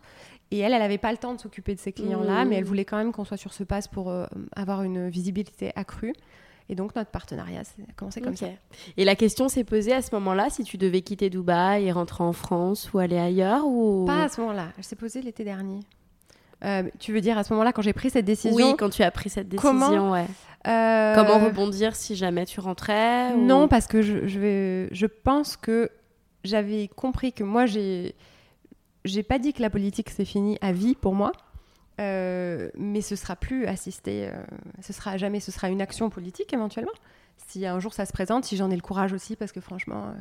Et 0.50 0.58
elle, 0.58 0.72
elle 0.72 0.80
n'avait 0.80 0.98
pas 0.98 1.12
le 1.12 1.18
temps 1.18 1.34
de 1.34 1.40
s'occuper 1.40 1.74
de 1.74 1.80
ces 1.80 1.92
clients-là, 1.92 2.44
Hmm. 2.44 2.48
mais 2.48 2.56
elle 2.56 2.64
voulait 2.64 2.84
quand 2.84 2.96
même 2.98 3.12
qu'on 3.12 3.24
soit 3.24 3.36
sur 3.38 3.52
ce 3.54 3.64
pass 3.64 3.88
pour 3.88 4.10
euh, 4.10 4.26
avoir 4.56 4.82
une 4.82 5.08
visibilité 5.08 5.72
accrue. 5.76 6.12
Et 6.68 6.74
donc, 6.74 6.94
notre 6.94 7.10
partenariat 7.10 7.60
a 7.60 7.92
commencé 7.96 8.20
comme 8.20 8.36
ça. 8.36 8.46
Et 8.96 9.04
la 9.04 9.16
question 9.16 9.48
s'est 9.48 9.64
posée 9.64 9.92
à 9.92 10.00
ce 10.00 10.14
moment-là 10.14 10.48
si 10.48 10.62
tu 10.64 10.78
devais 10.78 11.02
quitter 11.02 11.28
Dubaï 11.28 11.86
et 11.86 11.92
rentrer 11.92 12.22
en 12.24 12.32
France 12.32 12.92
ou 12.92 12.98
aller 12.98 13.18
ailleurs 13.18 13.66
ou? 13.66 14.04
Pas 14.06 14.24
à 14.24 14.28
ce 14.28 14.40
moment-là. 14.40 14.68
Elle 14.78 14.84
s'est 14.84 14.96
posée 14.96 15.22
l'été 15.22 15.42
dernier. 15.44 15.80
Euh, 16.64 16.84
tu 17.00 17.12
veux 17.12 17.20
dire 17.20 17.36
à 17.36 17.42
ce 17.44 17.52
moment-là, 17.52 17.72
quand 17.72 17.82
j'ai 17.82 17.92
pris 17.92 18.08
cette 18.10 18.24
décision? 18.24 18.54
Oui, 18.56 18.76
quand 18.78 18.88
tu 18.90 19.02
as 19.02 19.10
pris 19.10 19.28
cette 19.28 19.48
décision, 19.48 19.70
Comment 19.72 20.12
ouais. 20.12 20.26
Euh, 20.66 21.14
Comment 21.14 21.38
rebondir 21.44 21.94
si 21.96 22.14
jamais 22.16 22.46
tu 22.46 22.60
rentrais 22.60 23.32
ou- 23.34 23.44
Non, 23.44 23.68
parce 23.68 23.86
que 23.86 24.02
je, 24.02 24.26
je, 24.26 24.38
vais, 24.38 24.88
je 24.92 25.06
pense 25.06 25.56
que 25.56 25.90
j'avais 26.44 26.88
compris 26.88 27.32
que 27.32 27.44
moi, 27.44 27.66
j'ai, 27.66 28.14
j'ai 29.04 29.22
pas 29.22 29.38
dit 29.38 29.52
que 29.52 29.62
la 29.62 29.70
politique 29.70 30.10
c'est 30.10 30.24
fini 30.24 30.58
à 30.60 30.72
vie 30.72 30.94
pour 30.94 31.14
moi, 31.14 31.32
euh, 32.00 32.70
mais 32.76 33.00
ce 33.00 33.16
sera 33.16 33.36
plus 33.36 33.66
assisté, 33.66 34.28
euh, 34.28 34.32
ce 34.80 34.92
sera 34.92 35.16
jamais, 35.16 35.40
ce 35.40 35.52
sera 35.52 35.68
une 35.68 35.82
action 35.82 36.10
politique 36.10 36.52
éventuellement. 36.52 36.92
Si 37.48 37.66
un 37.66 37.78
jour 37.80 37.92
ça 37.92 38.06
se 38.06 38.12
présente, 38.12 38.44
si 38.44 38.56
j'en 38.56 38.70
ai 38.70 38.76
le 38.76 38.82
courage 38.82 39.12
aussi, 39.12 39.36
parce 39.36 39.52
que 39.52 39.60
franchement, 39.60 40.06
euh, 40.06 40.12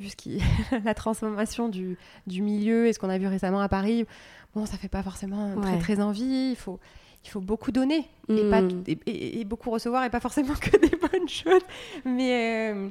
vu 0.00 0.08
ce 0.10 0.16
qui, 0.16 0.40
la 0.84 0.94
transformation 0.94 1.68
du, 1.68 1.96
du 2.26 2.40
milieu 2.42 2.86
et 2.86 2.92
ce 2.92 2.98
qu'on 2.98 3.08
a 3.10 3.18
vu 3.18 3.26
récemment 3.26 3.60
à 3.60 3.68
Paris, 3.68 4.06
bon, 4.54 4.64
ça 4.66 4.76
fait 4.76 4.88
pas 4.88 5.02
forcément 5.02 5.54
très 5.60 5.78
très 5.78 6.00
envie. 6.00 6.50
Il 6.52 6.56
faut, 6.56 6.78
il 7.24 7.30
faut 7.30 7.40
beaucoup 7.40 7.70
donner 7.72 8.08
et, 8.28 8.42
Mm. 8.44 8.50
pas, 8.50 8.62
et, 8.86 8.98
et- 9.06 9.40
et 9.40 9.44
beaucoup 9.44 9.70
recevoir 9.70 10.04
et 10.04 10.10
pas 10.10 10.20
forcément 10.20 10.54
que 10.60 10.76
des 10.76 10.96
bonnes 10.96 11.28
choses. 11.28 11.62
Mais 12.04 12.72
euh, 12.72 12.88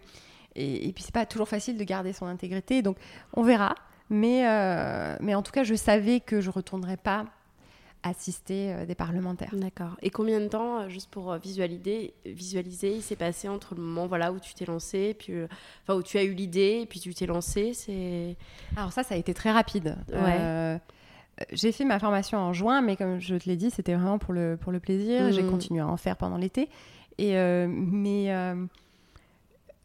et, 0.55 0.87
et 0.87 0.93
puis 0.93 1.03
c'est 1.03 1.13
pas 1.13 1.25
toujours 1.25 1.47
facile 1.47 1.77
de 1.77 1.83
garder 1.83 2.13
son 2.13 2.25
intégrité, 2.25 2.81
donc 2.81 2.97
on 3.33 3.43
verra. 3.43 3.75
Mais 4.09 4.45
euh, 4.47 5.15
mais 5.21 5.35
en 5.35 5.41
tout 5.41 5.51
cas, 5.53 5.63
je 5.63 5.73
savais 5.75 6.19
que 6.19 6.41
je 6.41 6.49
retournerais 6.49 6.97
pas 6.97 7.25
assister 8.03 8.73
euh, 8.73 8.85
des 8.85 8.95
parlementaires. 8.95 9.51
D'accord. 9.53 9.95
Et 10.01 10.09
combien 10.09 10.39
de 10.39 10.47
temps, 10.47 10.89
juste 10.89 11.09
pour 11.11 11.35
visualiser, 11.35 12.13
visualiser, 12.25 12.95
il 12.95 13.01
s'est 13.03 13.15
passé 13.15 13.47
entre 13.47 13.75
le 13.75 13.81
moment 13.81 14.07
voilà 14.07 14.31
où 14.31 14.39
tu 14.39 14.53
t'es 14.55 14.65
lancé, 14.65 15.13
puis 15.13 15.33
euh, 15.33 15.47
enfin 15.83 15.93
où 15.97 16.01
tu 16.03 16.17
as 16.17 16.23
eu 16.23 16.33
l'idée, 16.33 16.79
et 16.81 16.85
puis 16.87 16.99
tu 16.99 17.13
t'es 17.13 17.27
lancé, 17.27 17.73
c'est 17.73 18.35
Alors 18.75 18.91
ça, 18.91 19.03
ça 19.03 19.13
a 19.15 19.17
été 19.17 19.33
très 19.35 19.51
rapide. 19.51 19.95
Ouais. 20.09 20.17
Euh, 20.39 20.77
j'ai 21.51 21.71
fait 21.71 21.85
ma 21.85 21.99
formation 21.99 22.37
en 22.37 22.53
juin, 22.53 22.81
mais 22.81 22.95
comme 22.95 23.19
je 23.19 23.35
te 23.35 23.47
l'ai 23.49 23.55
dit, 23.55 23.69
c'était 23.71 23.93
vraiment 23.95 24.17
pour 24.19 24.33
le, 24.33 24.57
pour 24.57 24.71
le 24.71 24.79
plaisir. 24.79 25.31
J'ai 25.31 25.43
Mhm. 25.43 25.49
continué 25.49 25.79
à 25.81 25.87
en 25.87 25.97
faire 25.97 26.15
pendant 26.17 26.37
l'été. 26.37 26.69
Et, 27.17 27.37
euh, 27.37 27.67
mais 27.69 28.33
euh, 28.33 28.55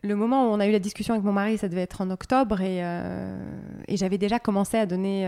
le 0.02 0.14
moment 0.14 0.44
où 0.48 0.52
on 0.54 0.60
a 0.60 0.66
eu 0.66 0.72
la 0.72 0.78
discussion 0.78 1.14
avec 1.14 1.24
mon 1.24 1.32
mari, 1.32 1.58
ça 1.58 1.68
devait 1.68 1.82
être 1.82 2.00
en 2.00 2.10
octobre. 2.10 2.60
Et, 2.60 2.84
euh, 2.84 3.36
et 3.88 3.96
j'avais 3.96 4.18
déjà 4.18 4.38
commencé 4.38 4.76
à 4.78 4.86
donner 4.86 5.26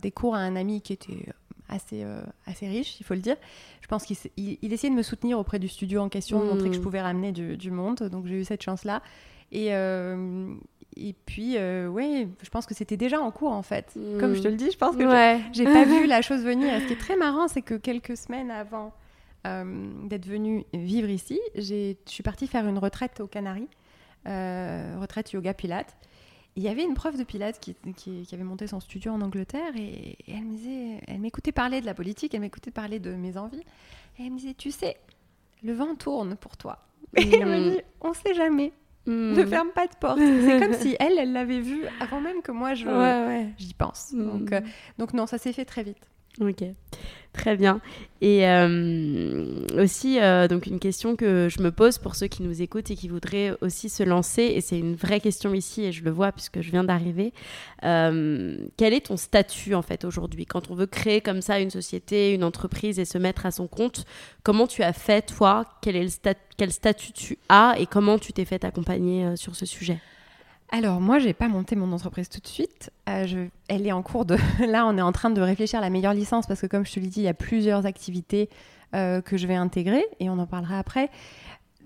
des 0.00 0.10
cours 0.10 0.34
à 0.34 0.38
un 0.38 0.56
ami 0.56 0.80
qui 0.82 0.92
était 0.92 1.26
assez, 1.68 2.04
assez 2.46 2.66
riche, 2.66 2.98
il 3.00 3.04
faut 3.04 3.12
le 3.14 3.20
dire. 3.20 3.36
Je 3.82 3.86
pense 3.88 4.04
qu'il 4.04 4.16
s- 4.16 4.28
il- 4.38 4.58
il 4.62 4.72
essayait 4.72 4.90
de 4.90 4.96
me 4.96 5.02
soutenir 5.02 5.38
auprès 5.38 5.58
du 5.58 5.68
studio 5.68 6.00
en 6.00 6.08
question, 6.08 6.40
de 6.40 6.46
montrer 6.46 6.70
que 6.70 6.74
je 6.74 6.80
Mhm. 6.80 6.84
pouvais 6.84 7.02
ramener 7.02 7.30
du, 7.32 7.56
du 7.58 7.70
monde. 7.70 7.98
Donc 8.10 8.26
j'ai 8.26 8.40
eu 8.40 8.44
cette 8.44 8.62
chance-là. 8.62 9.02
Et, 9.52 9.68
et 10.98 11.14
puis, 11.26 11.56
euh, 11.56 11.88
ouais, 11.88 12.28
je 12.42 12.48
pense 12.50 12.66
que 12.66 12.74
c'était 12.74 12.96
déjà 12.96 13.20
en 13.20 13.30
cours 13.30 13.52
en 13.52 13.62
fait. 13.62 13.94
Mhm. 13.96 14.20
Comme 14.20 14.34
je 14.34 14.42
te 14.42 14.48
le 14.48 14.56
dis, 14.56 14.70
je 14.70 14.76
pense 14.78 14.96
que 14.96 15.02
je- 15.02 15.08
ouais. 15.08 15.40
j'ai 15.52 15.64
pas 15.64 15.84
vu 15.84 16.06
la 16.06 16.22
chose 16.22 16.42
venir. 16.42 16.72
Et 16.74 16.80
ce 16.80 16.86
qui 16.86 16.92
est 16.94 16.96
très 17.00 17.16
marrant, 17.16 17.48
c'est 17.48 17.62
que 17.62 17.74
quelques 17.74 18.16
semaines 18.16 18.50
avant 18.50 18.92
euh, 19.46 19.90
d'être 20.08 20.26
venue 20.26 20.64
vivre 20.74 21.08
ici, 21.08 21.38
je 21.54 21.94
suis 22.06 22.22
partie 22.22 22.46
faire 22.48 22.66
une 22.66 22.78
retraite 22.78 23.20
aux 23.20 23.26
Canaries, 23.28 23.68
euh, 24.26 24.96
retraite 25.00 25.32
yoga 25.32 25.54
pilate. 25.54 25.96
Il 26.56 26.62
y 26.64 26.68
avait 26.68 26.82
une 26.82 26.94
prof 26.94 27.16
de 27.16 27.22
Pilates 27.22 27.60
qui, 27.60 27.76
qui- 27.96 28.22
qui 28.26 28.34
avait 28.34 28.42
monté 28.42 28.66
son 28.66 28.80
studio 28.80 29.12
en 29.12 29.20
Angleterre 29.20 29.76
et, 29.76 30.16
et 30.26 30.32
elle 30.34 30.42
me 30.42 30.50
disait, 30.56 31.00
elle 31.06 31.20
m'écoutait 31.20 31.52
parler 31.52 31.80
de 31.80 31.86
la 31.86 31.94
politique, 31.94 32.34
elle 32.34 32.40
m'écoutait 32.40 32.72
parler 32.72 32.98
de 32.98 33.14
mes 33.14 33.36
envies. 33.36 33.62
Et 34.18 34.24
elle 34.24 34.32
me 34.32 34.38
disait, 34.38 34.54
tu 34.54 34.72
sais, 34.72 34.96
le 35.62 35.72
vent 35.72 35.94
tourne 35.94 36.34
pour 36.34 36.56
toi. 36.56 36.80
Et 37.16 37.36
elle 37.36 37.46
Mm. 37.48 37.70
dit, 37.70 37.78
on 38.00 38.12
sait 38.12 38.34
jamais, 38.34 38.72
Hmm. 39.08 39.32
ne 39.32 39.46
ferme 39.46 39.70
pas 39.70 39.86
de 39.86 39.94
porte. 39.98 40.18
C'est 40.18 40.60
comme 40.60 40.74
si 40.80 40.96
elle, 41.00 41.18
elle 41.18 41.32
l'avait 41.32 41.60
vu 41.60 41.84
avant 41.98 42.20
même 42.20 42.42
que 42.42 42.52
moi 42.52 42.74
je, 42.74 42.84
Ouais, 42.86 42.92
ouais. 42.92 43.48
j'y 43.56 43.72
pense. 43.72 44.12
Donc, 44.14 44.52
euh, 44.52 44.60
donc 44.98 45.14
non, 45.14 45.26
ça 45.26 45.38
s'est 45.38 45.52
fait 45.54 45.64
très 45.64 45.82
vite. 45.82 45.96
Ok, 46.40 46.62
très 47.32 47.56
bien. 47.56 47.80
Et 48.20 48.46
euh, 48.46 49.66
aussi, 49.76 50.20
euh, 50.20 50.46
donc 50.46 50.66
une 50.66 50.78
question 50.78 51.16
que 51.16 51.48
je 51.48 51.60
me 51.60 51.72
pose 51.72 51.98
pour 51.98 52.14
ceux 52.14 52.28
qui 52.28 52.44
nous 52.44 52.62
écoutent 52.62 52.92
et 52.92 52.94
qui 52.94 53.08
voudraient 53.08 53.56
aussi 53.60 53.88
se 53.88 54.04
lancer, 54.04 54.42
et 54.42 54.60
c'est 54.60 54.78
une 54.78 54.94
vraie 54.94 55.18
question 55.18 55.52
ici, 55.52 55.82
et 55.82 55.90
je 55.90 56.04
le 56.04 56.12
vois 56.12 56.30
puisque 56.30 56.60
je 56.60 56.70
viens 56.70 56.84
d'arriver. 56.84 57.32
Euh, 57.82 58.56
quel 58.76 58.94
est 58.94 59.06
ton 59.06 59.16
statut 59.16 59.74
en 59.74 59.82
fait 59.82 60.04
aujourd'hui? 60.04 60.46
Quand 60.46 60.70
on 60.70 60.74
veut 60.76 60.86
créer 60.86 61.20
comme 61.20 61.42
ça 61.42 61.58
une 61.58 61.70
société, 61.70 62.32
une 62.32 62.44
entreprise 62.44 63.00
et 63.00 63.04
se 63.04 63.18
mettre 63.18 63.44
à 63.44 63.50
son 63.50 63.66
compte, 63.66 64.04
comment 64.44 64.68
tu 64.68 64.84
as 64.84 64.92
fait 64.92 65.22
toi? 65.22 65.64
Quel, 65.82 65.96
est 65.96 66.04
le 66.04 66.08
stat- 66.08 66.34
quel 66.56 66.70
statut 66.70 67.12
tu 67.12 67.38
as 67.48 67.74
et 67.80 67.86
comment 67.86 68.18
tu 68.20 68.32
t'es 68.32 68.44
fait 68.44 68.64
accompagner 68.64 69.34
sur 69.36 69.56
ce 69.56 69.66
sujet? 69.66 69.98
Alors 70.70 71.00
moi, 71.00 71.18
j'ai 71.18 71.32
pas 71.32 71.48
monté 71.48 71.76
mon 71.76 71.92
entreprise 71.92 72.28
tout 72.28 72.40
de 72.40 72.46
suite. 72.46 72.90
Euh, 73.08 73.26
je- 73.26 73.48
Elle 73.68 73.86
est 73.86 73.92
en 73.92 74.02
cours 74.02 74.24
de. 74.24 74.36
Là, 74.66 74.86
on 74.86 74.96
est 74.98 75.02
en 75.02 75.12
train 75.12 75.30
de 75.30 75.40
réfléchir 75.40 75.78
à 75.78 75.82
la 75.82 75.90
meilleure 75.90 76.14
licence 76.14 76.46
parce 76.46 76.60
que, 76.60 76.66
comme 76.66 76.84
je 76.84 76.92
te 76.92 77.00
l'ai 77.00 77.06
dit, 77.06 77.20
il 77.20 77.24
y 77.24 77.28
a 77.28 77.34
plusieurs 77.34 77.86
activités 77.86 78.50
euh, 78.94 79.20
que 79.22 79.36
je 79.36 79.46
vais 79.46 79.54
intégrer 79.54 80.04
et 80.20 80.28
on 80.28 80.38
en 80.38 80.46
parlera 80.46 80.78
après. 80.78 81.10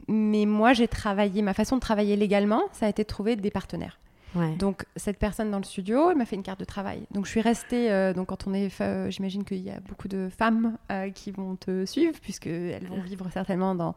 Mais 0.09 0.47
moi, 0.47 0.73
j'ai 0.73 0.89
travaillé. 0.89 1.43
Ma 1.43 1.55
façon 1.55 1.77
de 1.77 1.81
travailler 1.81 2.17
légalement, 2.17 2.63
ça 2.73 2.87
a 2.87 2.89
été 2.89 3.03
de 3.05 3.09
trouver 3.09 3.37
des 3.37 3.51
partenaires. 3.51 3.99
Ouais. 4.35 4.57
Donc 4.57 4.87
cette 4.97 5.19
personne 5.19 5.51
dans 5.51 5.59
le 5.59 5.65
studio, 5.65 6.11
elle 6.11 6.17
m'a 6.17 6.25
fait 6.25 6.37
une 6.37 6.43
carte 6.43 6.59
de 6.59 6.65
travail. 6.65 7.03
Donc 7.13 7.27
je 7.27 7.31
suis 7.31 7.43
restée. 7.43 7.93
euh, 7.93 8.15
donc 8.15 8.29
quand 8.29 8.47
on 8.49 8.55
est, 8.55 8.71
j'imagine 9.11 9.45
qu'il 9.45 9.59
y 9.61 9.71
a 9.71 9.79
beaucoup 9.81 10.09
de 10.09 10.29
femmes 10.37 10.77
euh, 10.91 11.11
qui 11.11 11.31
vont 11.31 11.55
te 11.57 11.85
suivre 11.85 12.19
puisque 12.21 12.47
elles 12.47 12.87
vont 12.89 13.03
vivre 13.03 13.27
certainement 13.31 13.75
dans 13.75 13.95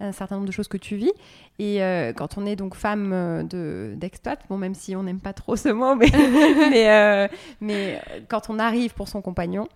un 0.00 0.12
certain 0.12 0.36
nombre 0.36 0.46
de 0.46 0.52
choses 0.52 0.68
que 0.68 0.76
tu 0.76 0.96
vis. 0.96 1.12
Et 1.58 1.82
euh, 1.82 2.12
quand 2.12 2.36
on 2.38 2.46
est 2.46 2.56
donc 2.56 2.74
femme 2.74 3.12
euh, 3.12 3.42
de 3.42 3.94
d'expat, 3.96 4.40
bon 4.48 4.58
même 4.58 4.74
si 4.74 4.96
on 4.96 5.02
n'aime 5.02 5.20
pas 5.20 5.32
trop 5.32 5.56
ce 5.56 5.68
mot, 5.68 5.94
mais 5.94 6.10
mais, 6.70 6.90
euh, 6.90 7.28
mais 7.60 8.00
quand 8.28 8.50
on 8.50 8.58
arrive 8.58 8.94
pour 8.94 9.08
son 9.08 9.22
compagnon, 9.22 9.68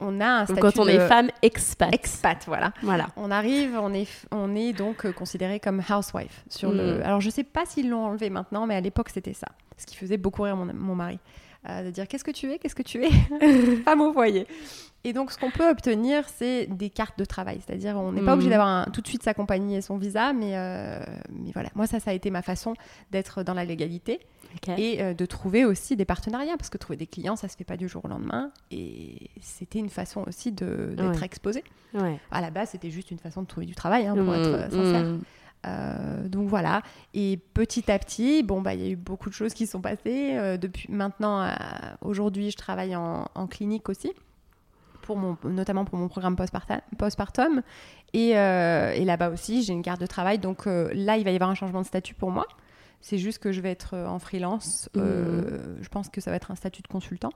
on 0.00 0.20
a 0.20 0.26
un 0.26 0.44
Donc, 0.44 0.58
statut 0.58 0.76
quand 0.76 0.82
on 0.82 0.86
de 0.86 0.90
est 0.90 1.08
femme 1.08 1.28
expat. 1.42 1.92
expat, 1.92 2.44
voilà. 2.46 2.72
Voilà. 2.82 3.08
On 3.16 3.30
arrive, 3.30 3.76
on 3.80 3.92
est, 3.92 4.08
on 4.30 4.54
est 4.54 4.72
donc 4.72 5.10
considéré 5.12 5.58
comme 5.58 5.82
housewife. 5.88 6.44
Sur 6.48 6.70
le... 6.72 6.98
Mm. 6.98 7.02
Alors, 7.02 7.20
je 7.20 7.30
sais 7.30 7.42
pas 7.42 7.64
s'ils 7.66 7.90
l'ont 7.90 8.04
enlevé 8.04 8.30
maintenant, 8.30 8.66
mais 8.66 8.76
à 8.76 8.80
l'époque, 8.80 9.08
c'était 9.08 9.34
ça. 9.34 9.48
Ce 9.78 9.86
qui 9.86 9.96
faisait 9.96 10.18
beaucoup 10.18 10.42
rire 10.42 10.56
mon, 10.56 10.66
mon 10.74 10.94
mari. 10.94 11.18
Euh, 11.68 11.84
de 11.84 11.90
dire 11.90 12.06
qu'est-ce 12.06 12.22
que 12.24 12.30
tu 12.30 12.50
es, 12.52 12.58
qu'est-ce 12.58 12.74
que 12.76 12.82
tu 12.84 13.02
es, 13.04 13.10
femme 13.84 14.00
au 14.00 14.12
foyer. 14.12 14.46
Et 15.04 15.12
donc, 15.12 15.32
ce 15.32 15.38
qu'on 15.38 15.50
peut 15.50 15.68
obtenir, 15.68 16.28
c'est 16.28 16.66
des 16.66 16.88
cartes 16.88 17.18
de 17.18 17.24
travail. 17.24 17.60
C'est-à-dire, 17.66 17.96
on 17.96 18.12
n'est 18.12 18.22
pas 18.22 18.34
obligé 18.34 18.48
d'avoir 18.50 18.68
un- 18.68 18.84
tout 18.92 19.00
de 19.00 19.06
suite 19.08 19.22
sa 19.24 19.34
compagnie 19.34 19.74
et 19.76 19.80
son 19.80 19.96
visa, 19.98 20.32
mais, 20.32 20.56
euh, 20.56 21.00
mais 21.30 21.50
voilà. 21.52 21.70
Moi, 21.74 21.86
ça, 21.86 21.98
ça 22.00 22.10
a 22.10 22.14
été 22.14 22.30
ma 22.30 22.42
façon 22.42 22.74
d'être 23.10 23.42
dans 23.42 23.54
la 23.54 23.64
légalité 23.64 24.20
et 24.76 25.02
euh, 25.02 25.14
de 25.14 25.26
trouver 25.26 25.64
aussi 25.64 25.96
des 25.96 26.04
partenariats, 26.04 26.56
parce 26.56 26.70
que 26.70 26.78
trouver 26.78 26.96
des 26.96 27.06
clients, 27.06 27.36
ça 27.36 27.48
se 27.48 27.56
fait 27.56 27.64
pas 27.64 27.76
du 27.76 27.88
jour 27.88 28.04
au 28.04 28.08
lendemain. 28.08 28.50
Et 28.70 29.30
c'était 29.40 29.78
une 29.80 29.90
façon 29.90 30.24
aussi 30.28 30.52
d'être 30.52 31.00
Ouais. 31.18 31.24
exposé. 31.24 31.64
Ouais. 31.94 32.18
À 32.30 32.40
la 32.40 32.50
base, 32.50 32.70
c'était 32.70 32.90
juste 32.90 33.10
une 33.10 33.18
façon 33.18 33.42
de 33.42 33.46
trouver 33.48 33.66
du 33.66 33.74
travail, 33.74 34.06
hein, 34.06 34.14
pour 34.14 34.32
être 34.34 34.46
euh, 34.46 34.66
Mm, 34.68 34.70
sincère. 34.70 35.04
mm. 35.04 35.20
Euh, 35.66 36.28
donc 36.28 36.48
voilà. 36.48 36.82
Et 37.14 37.38
petit 37.54 37.90
à 37.90 37.98
petit, 37.98 38.42
bon, 38.42 38.60
bah, 38.62 38.74
il 38.74 38.80
y 38.80 38.86
a 38.86 38.90
eu 38.90 38.96
beaucoup 38.96 39.28
de 39.28 39.34
choses 39.34 39.54
qui 39.54 39.66
sont 39.66 39.80
passées. 39.80 40.36
Euh, 40.36 40.56
depuis 40.56 40.90
maintenant, 40.92 41.40
à- 41.40 41.96
aujourd'hui, 42.00 42.50
je 42.50 42.56
travaille 42.56 42.94
en, 42.96 43.26
en 43.34 43.46
clinique 43.46 43.88
aussi, 43.88 44.12
pour 45.02 45.16
mon, 45.16 45.36
notamment 45.44 45.84
pour 45.84 45.98
mon 45.98 46.08
programme 46.08 46.36
postpartum. 46.98 47.62
Et, 48.14 48.38
euh, 48.38 48.92
et 48.92 49.04
là-bas 49.04 49.30
aussi, 49.30 49.62
j'ai 49.62 49.72
une 49.72 49.82
carte 49.82 50.00
de 50.00 50.06
travail. 50.06 50.38
Donc 50.38 50.66
euh, 50.66 50.90
là, 50.94 51.16
il 51.16 51.24
va 51.24 51.30
y 51.30 51.34
avoir 51.34 51.50
un 51.50 51.54
changement 51.54 51.80
de 51.82 51.86
statut 51.86 52.14
pour 52.14 52.30
moi. 52.30 52.46
C'est 53.00 53.18
juste 53.18 53.38
que 53.38 53.52
je 53.52 53.60
vais 53.60 53.70
être 53.70 53.94
euh, 53.94 54.06
en 54.06 54.18
freelance. 54.18 54.88
Euh, 54.96 55.76
Je 55.80 55.88
pense 55.88 56.08
que 56.08 56.20
ça 56.20 56.30
va 56.30 56.36
être 56.36 56.50
un 56.50 56.56
statut 56.56 56.82
de 56.82 56.88
consultant 56.88 57.30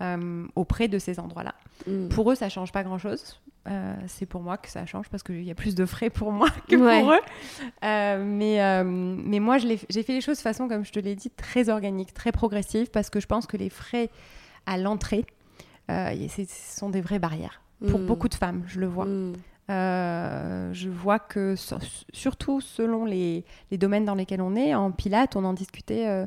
euh, 0.00 0.46
auprès 0.54 0.86
de 0.88 0.98
ces 0.98 1.18
endroits-là. 1.18 1.54
Mm. 1.86 2.08
Pour 2.08 2.30
eux, 2.30 2.34
ça 2.34 2.48
change 2.48 2.72
pas 2.72 2.82
grand-chose. 2.84 3.40
Euh, 3.68 3.94
c'est 4.06 4.24
pour 4.26 4.40
moi 4.42 4.56
que 4.56 4.68
ça 4.68 4.86
change 4.86 5.08
parce 5.10 5.22
qu'il 5.22 5.42
y 5.42 5.50
a 5.50 5.54
plus 5.54 5.74
de 5.74 5.84
frais 5.84 6.08
pour 6.10 6.32
moi 6.32 6.48
que 6.68 6.76
Ouais. 6.76 7.00
pour 7.00 7.12
eux. 7.12 7.20
Euh, 7.84 8.24
mais, 8.24 8.62
euh, 8.62 8.82
mais 8.84 9.40
moi, 9.40 9.58
j'ai 9.58 9.76
fait 10.02 10.12
les 10.14 10.20
choses 10.22 10.38
de 10.38 10.42
façon, 10.42 10.68
comme 10.68 10.84
je 10.84 10.92
te 10.92 10.98
l'ai 10.98 11.14
dit, 11.14 11.30
très 11.30 11.68
organique, 11.68 12.14
très 12.14 12.32
progressive, 12.32 12.90
parce 12.90 13.10
que 13.10 13.20
je 13.20 13.26
pense 13.26 13.46
que 13.46 13.56
les 13.58 13.68
frais 13.68 14.08
à 14.66 14.78
l'entrée, 14.78 15.26
ce 15.88 16.44
sont 16.78 16.88
des 16.90 17.00
vraies 17.00 17.18
barrières. 17.18 17.60
Pour 17.90 18.00
Mm. 18.00 18.06
beaucoup 18.06 18.28
de 18.28 18.34
femmes, 18.34 18.62
je 18.66 18.80
le 18.80 18.86
vois. 18.86 19.04
Mm. 19.06 19.34
Euh, 19.70 20.72
je 20.72 20.88
vois 20.88 21.18
que, 21.18 21.54
sur- 21.54 21.78
surtout 22.12 22.60
selon 22.60 23.04
les, 23.04 23.44
les 23.70 23.78
domaines 23.78 24.04
dans 24.04 24.14
lesquels 24.14 24.40
on 24.40 24.56
est, 24.56 24.74
en 24.74 24.90
Pilates, 24.90 25.36
on 25.36 25.44
en 25.44 25.52
discutait, 25.52 26.08
euh, 26.08 26.26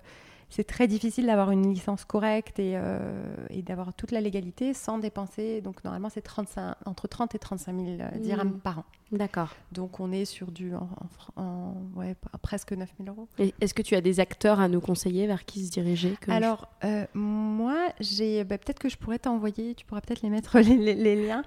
c'est 0.51 0.65
très 0.65 0.87
difficile 0.87 1.25
d'avoir 1.25 1.49
une 1.51 1.73
licence 1.73 2.05
correcte 2.05 2.59
et, 2.59 2.73
euh, 2.75 3.23
et 3.49 3.61
d'avoir 3.63 3.93
toute 3.93 4.11
la 4.11 4.21
légalité 4.21 4.73
sans 4.75 4.99
dépenser. 4.99 5.61
Donc 5.61 5.83
normalement, 5.83 6.09
c'est 6.09 6.21
35 6.21 6.75
entre 6.85 7.07
30 7.07 7.33
et 7.35 7.39
35 7.39 7.75
000 7.75 7.87
euh, 8.01 8.17
dirhams 8.19 8.49
Mm. 8.49 8.59
par 8.59 8.79
an. 8.79 8.83
D'accord. 9.11 9.49
Donc 9.73 9.99
on 9.99 10.11
est 10.13 10.23
sur 10.25 10.51
du 10.51 10.73
en, 10.73 10.83
en 11.01 11.07
fran- 11.09 11.33
en- 11.35 11.73
ouais, 11.99 12.15
presque 12.41 12.71
9 12.73 12.89
000 13.03 13.09
euros. 13.15 13.27
Est-ce 13.59 13.73
que 13.73 13.81
tu 13.81 13.95
as 13.95 14.01
des 14.01 14.19
acteurs 14.19 14.59
à 14.61 14.67
nous 14.69 14.79
conseiller 14.81 15.25
vers 15.27 15.43
qui 15.45 15.65
se 15.65 15.71
diriger 15.71 16.15
que 16.21 16.31
Alors, 16.31 16.69
euh, 16.85 17.05
moi, 17.13 17.75
j'ai 17.99 18.43
bah, 18.45 18.57
peut-être 18.57 18.79
que 18.79 18.87
je 18.89 18.97
pourrais 18.97 19.19
t'envoyer, 19.19 19.73
tu 19.75 19.85
pourras 19.85 19.99
peut-être 20.01 20.21
les 20.21 20.29
mettre 20.29 20.59
les, 20.59 20.77
les- 20.77 20.95
les 20.95 21.27
liens. 21.27 21.43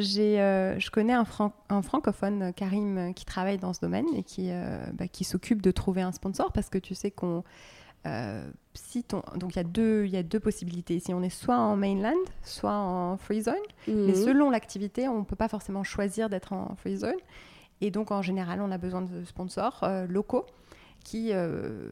J'ai, 0.00 0.36
je 0.78 0.90
connais 0.90 1.12
un, 1.14 1.24
fran- 1.24 1.52
un 1.68 1.82
francophone, 1.82 2.52
Karim, 2.54 3.14
qui 3.14 3.24
travaille 3.24 3.58
dans 3.58 3.72
ce 3.72 3.80
domaine 3.80 4.06
et 4.14 4.22
qui, 4.22 4.48
euh, 4.50 4.78
bah, 4.94 5.08
qui 5.08 5.24
s'occupe 5.24 5.62
de 5.62 5.70
trouver 5.70 6.02
un 6.02 6.12
sponsor 6.12 6.52
parce 6.52 6.68
que 6.68 6.78
tu 6.78 6.94
sais 6.94 7.10
qu'on. 7.10 7.42
Euh, 8.06 8.50
si 8.74 9.04
ton, 9.04 9.22
donc 9.36 9.54
il 9.54 9.56
y, 9.56 9.60
a 9.60 9.64
deux- 9.64 10.04
il 10.06 10.10
y 10.10 10.16
a 10.16 10.22
deux 10.22 10.40
possibilités. 10.40 10.98
Si 11.00 11.12
on 11.14 11.22
est 11.22 11.28
soit 11.30 11.56
en 11.58 11.76
mainland, 11.76 12.14
soit 12.42 12.74
en 12.74 13.16
free 13.16 13.42
zone. 13.42 13.54
Mais 13.86 13.94
Mhm. 13.94 14.14
selon 14.14 14.50
l'activité, 14.50 15.08
on 15.08 15.20
ne 15.20 15.24
peut 15.24 15.36
pas 15.36 15.48
forcément 15.48 15.82
choisir 15.84 16.28
d'être 16.28 16.52
en 16.52 16.74
free 16.76 16.96
zone. 16.96 17.14
Et 17.80 17.90
donc, 17.90 18.10
en 18.10 18.22
général, 18.22 18.60
on 18.60 18.70
a 18.70 18.78
besoin 18.78 19.02
de 19.02 19.24
sponsors 19.24 19.80
euh, 19.82 20.06
locaux 20.06 20.46
qui 21.04 21.30
euh, 21.32 21.90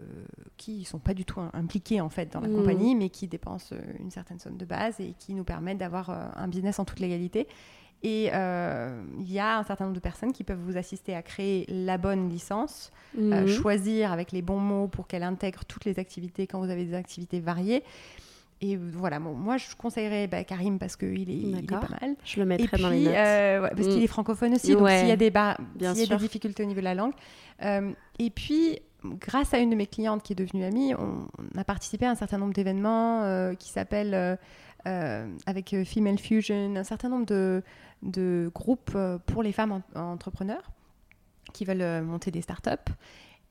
qui 0.56 0.84
sont 0.84 1.00
pas 1.00 1.14
du 1.14 1.24
tout 1.24 1.40
im- 1.40 1.50
impliqués 1.52 2.00
en 2.00 2.08
fait 2.10 2.32
dans 2.32 2.40
la 2.40 2.46
Mhm. 2.48 2.56
compagnie, 2.56 2.94
mais 2.94 3.08
qui 3.10 3.26
dépensent 3.26 3.74
euh, 3.74 3.80
une 3.98 4.10
certaine 4.12 4.38
somme 4.38 4.56
de 4.56 4.64
base 4.64 5.00
et 5.00 5.14
qui 5.18 5.34
nous 5.34 5.42
permettent 5.44 5.78
d'avoir 5.78 6.10
un 6.10 6.46
business 6.48 6.78
en 6.78 6.84
toute 6.84 7.00
légalité. 7.00 7.48
Et 8.02 8.30
euh, 8.32 9.02
il 9.18 9.30
y 9.30 9.38
a 9.38 9.58
un 9.58 9.62
certain 9.62 9.84
nombre 9.84 9.94
de 9.96 10.00
personnes 10.00 10.32
qui 10.32 10.42
peuvent 10.42 10.58
vous 10.58 10.78
assister 10.78 11.14
à 11.14 11.22
créer 11.22 11.66
la 11.68 11.98
bonne 11.98 12.28
licence, 12.30 12.92
euh, 13.18 13.42
Mhm. 13.42 13.46
choisir 13.46 14.10
avec 14.12 14.32
les 14.32 14.40
bons 14.40 14.58
mots 14.58 14.88
pour 14.88 15.06
qu'elle 15.06 15.22
intègre 15.22 15.64
toutes 15.66 15.84
les 15.84 15.98
activités 15.98 16.46
quand 16.46 16.60
vous 16.60 16.70
avez 16.70 16.84
des 16.84 16.94
activités 16.94 17.40
variées. 17.40 17.82
Et 18.62 18.76
voilà, 18.76 19.18
bon, 19.20 19.34
moi 19.34 19.56
je 19.58 19.74
conseillerais 19.76 20.26
bah, 20.28 20.44
Karim 20.44 20.78
parce 20.78 20.96
qu'il 20.96 21.30
est, 21.30 21.34
il 21.34 21.58
est 21.64 21.66
pas 21.66 21.88
mal. 22.00 22.14
Je 22.24 22.36
le 22.36 22.42
Et 22.42 22.46
mettrai 22.46 22.76
puis, 22.76 22.82
dans 22.82 22.90
les 22.90 23.04
notes. 23.04 23.14
euh, 23.16 23.60
ouais, 23.62 23.70
parce 23.76 23.86
Mm. 23.88 23.90
qu'il 23.92 24.02
est 24.02 24.06
francophone 24.06 24.54
aussi, 24.54 24.72
donc 24.72 24.82
Ouais, 24.82 24.98
s'il 24.98 25.08
y 25.08 25.12
a 25.12 25.16
des, 25.16 25.30
bien 25.30 25.56
y 25.80 25.86
a 26.02 26.06
des 26.06 26.16
difficultés 26.16 26.62
au 26.62 26.66
niveau 26.66 26.80
de 26.80 26.84
la 26.84 26.94
langue. 26.94 27.12
Et 28.18 28.30
puis, 28.30 28.78
grâce 29.04 29.54
à 29.54 29.58
une 29.58 29.70
de 29.70 29.76
mes 29.76 29.86
clientes 29.86 30.22
qui 30.22 30.32
est 30.34 30.36
devenue 30.36 30.64
amie, 30.64 30.94
on, 30.94 31.26
on 31.54 31.58
a 31.58 31.64
participé 31.64 32.04
à 32.06 32.10
un 32.10 32.14
certain 32.14 32.36
nombre 32.38 32.52
d'événements 32.52 33.54
qui 33.58 33.70
s'appellent 33.70 34.38
avec 34.84 35.72
euh, 35.74 35.84
Female 35.84 36.18
Fusion, 36.18 36.74
un 36.76 36.84
certain 36.84 37.08
nombre 37.08 37.26
de, 37.26 37.62
de 38.02 38.50
groupes 38.54 38.92
euh, 38.94 39.18
pour 39.26 39.42
les 39.42 39.52
femmes 39.52 39.82
en- 39.94 40.00
entrepreneurs 40.00 40.70
qui 41.52 41.64
veulent 41.64 41.82
euh, 41.82 42.02
monter 42.02 42.30
des 42.30 42.40
startups. 42.42 42.70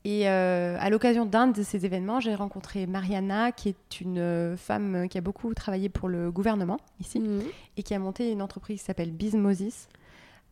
Et 0.04 0.28
euh, 0.30 0.78
à 0.80 0.88
l'occasion 0.88 1.26
d'un 1.26 1.46
de 1.48 1.62
ces 1.62 1.84
événements, 1.84 2.20
j'ai 2.20 2.34
rencontré 2.34 2.86
Mariana, 2.86 3.52
qui 3.52 3.68
est 3.68 4.00
une 4.00 4.18
euh, 4.18 4.56
femme 4.56 5.08
qui 5.10 5.18
a 5.18 5.20
beaucoup 5.20 5.52
travaillé 5.52 5.90
pour 5.90 6.08
le 6.08 6.30
gouvernement 6.32 6.78
ici 7.00 7.20
Mhm. 7.20 7.42
et 7.76 7.82
qui 7.82 7.92
a 7.94 7.98
monté 7.98 8.32
une 8.32 8.40
entreprise 8.40 8.80
qui 8.80 8.86
s'appelle 8.86 9.10
Bizmosis. 9.12 9.88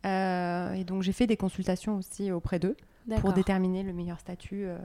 Euh, 0.05 0.73
et 0.73 0.83
donc 0.83 1.01
j'ai 1.01 1.11
fait 1.11 1.25
des 1.27 1.35
consultations 1.35 1.97
aussi 1.97 2.31
auprès 2.31 2.59
d'eux 2.59 2.77
pour 3.21 3.33
déterminer 3.33 3.81
le 3.83 3.91
meilleur 3.91 4.19
statut 4.19 4.65
euh, 4.65 4.77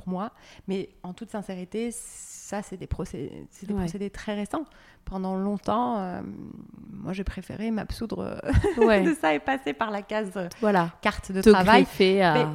pour 0.00 0.08
moi. 0.08 0.30
Mais 0.68 0.88
en 1.02 1.12
toute 1.12 1.30
sincérité, 1.30 1.90
ça 1.92 2.62
c'est 2.62 2.76
des, 2.76 2.86
procédés, 2.86 3.46
c'est 3.50 3.66
des 3.66 3.74
Ouais. 3.74 3.80
procédés 3.80 4.10
très 4.10 4.34
récents. 4.34 4.64
Pendant 5.04 5.36
longtemps, 5.36 5.98
euh, 5.98 6.20
moi 6.92 7.12
j'ai 7.12 7.24
préféré 7.24 7.70
m'absoudre 7.70 8.40
Ouais. 8.78 9.02
de 9.02 9.14
ça 9.14 9.34
et 9.34 9.38
passer 9.38 9.72
par 9.72 9.90
la 9.90 10.02
case 10.02 10.32
euh, 10.36 10.48
Voilà. 10.60 10.90
carte 11.02 11.32
de 11.32 11.40
Te 11.42 11.50
travail. 11.50 11.82
greffer 11.82 12.22
à- 12.22 12.34
Mais- 12.34 12.46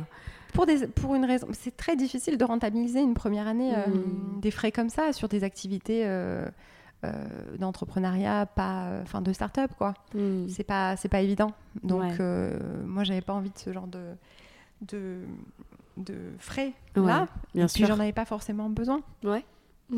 Pour, 0.54 0.66
des, 0.66 0.88
pour 0.88 1.16
une 1.16 1.26
raison, 1.26 1.48
c'est 1.52 1.76
très 1.76 1.96
difficile 1.98 2.38
de 2.38 2.46
rentabiliser 2.46 3.02
une 3.02 3.14
première 3.14 3.48
année 3.48 3.74
euh, 3.76 3.88
Mm. 3.88 4.40
des 4.40 4.52
frais 4.52 4.72
comme 4.72 4.90
ça 4.90 5.12
sur 5.14 5.28
des 5.28 5.44
activités 5.44 6.04
euh, 6.06 6.48
d'entrepreneuriat, 7.60 8.46
pas, 8.48 8.90
enfin 9.04 9.22
de 9.22 9.32
start-up 9.34 9.70
quoi. 9.78 9.94
Mhm. 10.16 10.48
C'est 10.50 10.64
pas, 10.64 10.96
c'est 10.98 11.10
pas 11.10 11.22
évident. 11.22 11.52
Donc 11.84 12.02
Ouais. 12.02 12.18
euh, 12.20 12.58
moi 12.86 13.04
j'avais 13.04 13.22
pas 13.22 13.34
envie 13.34 13.52
de 13.52 13.58
ce 13.60 13.72
genre 13.72 13.86
de, 13.88 14.00
de 14.82 15.20
de 15.98 16.16
frais 16.40 16.74
Ouais, 16.96 17.06
là. 17.06 17.28
bien 17.54 17.66
et 17.66 17.70
puis 17.74 17.86
j'en 17.86 18.00
avais 18.00 18.14
pas 18.14 18.26
forcément 18.26 18.70
besoin. 18.70 19.02
Ouais. 19.24 19.44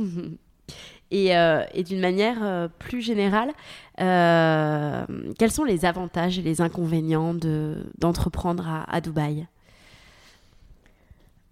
Et, 1.12 1.38
euh, 1.38 1.64
et 1.74 1.84
d'une 1.84 2.02
manière 2.02 2.44
euh, 2.44 2.68
plus 2.80 3.02
générale, 3.02 3.54
euh, 4.02 5.06
quels 5.40 5.52
sont 5.52 5.64
les 5.64 5.86
avantages 5.86 6.38
et 6.38 6.42
les 6.42 6.60
inconvénients 6.60 7.34
de, 7.34 7.90
d'entreprendre 7.98 8.68
à, 8.68 8.84
à 8.94 9.00
Dubaï? 9.00 9.48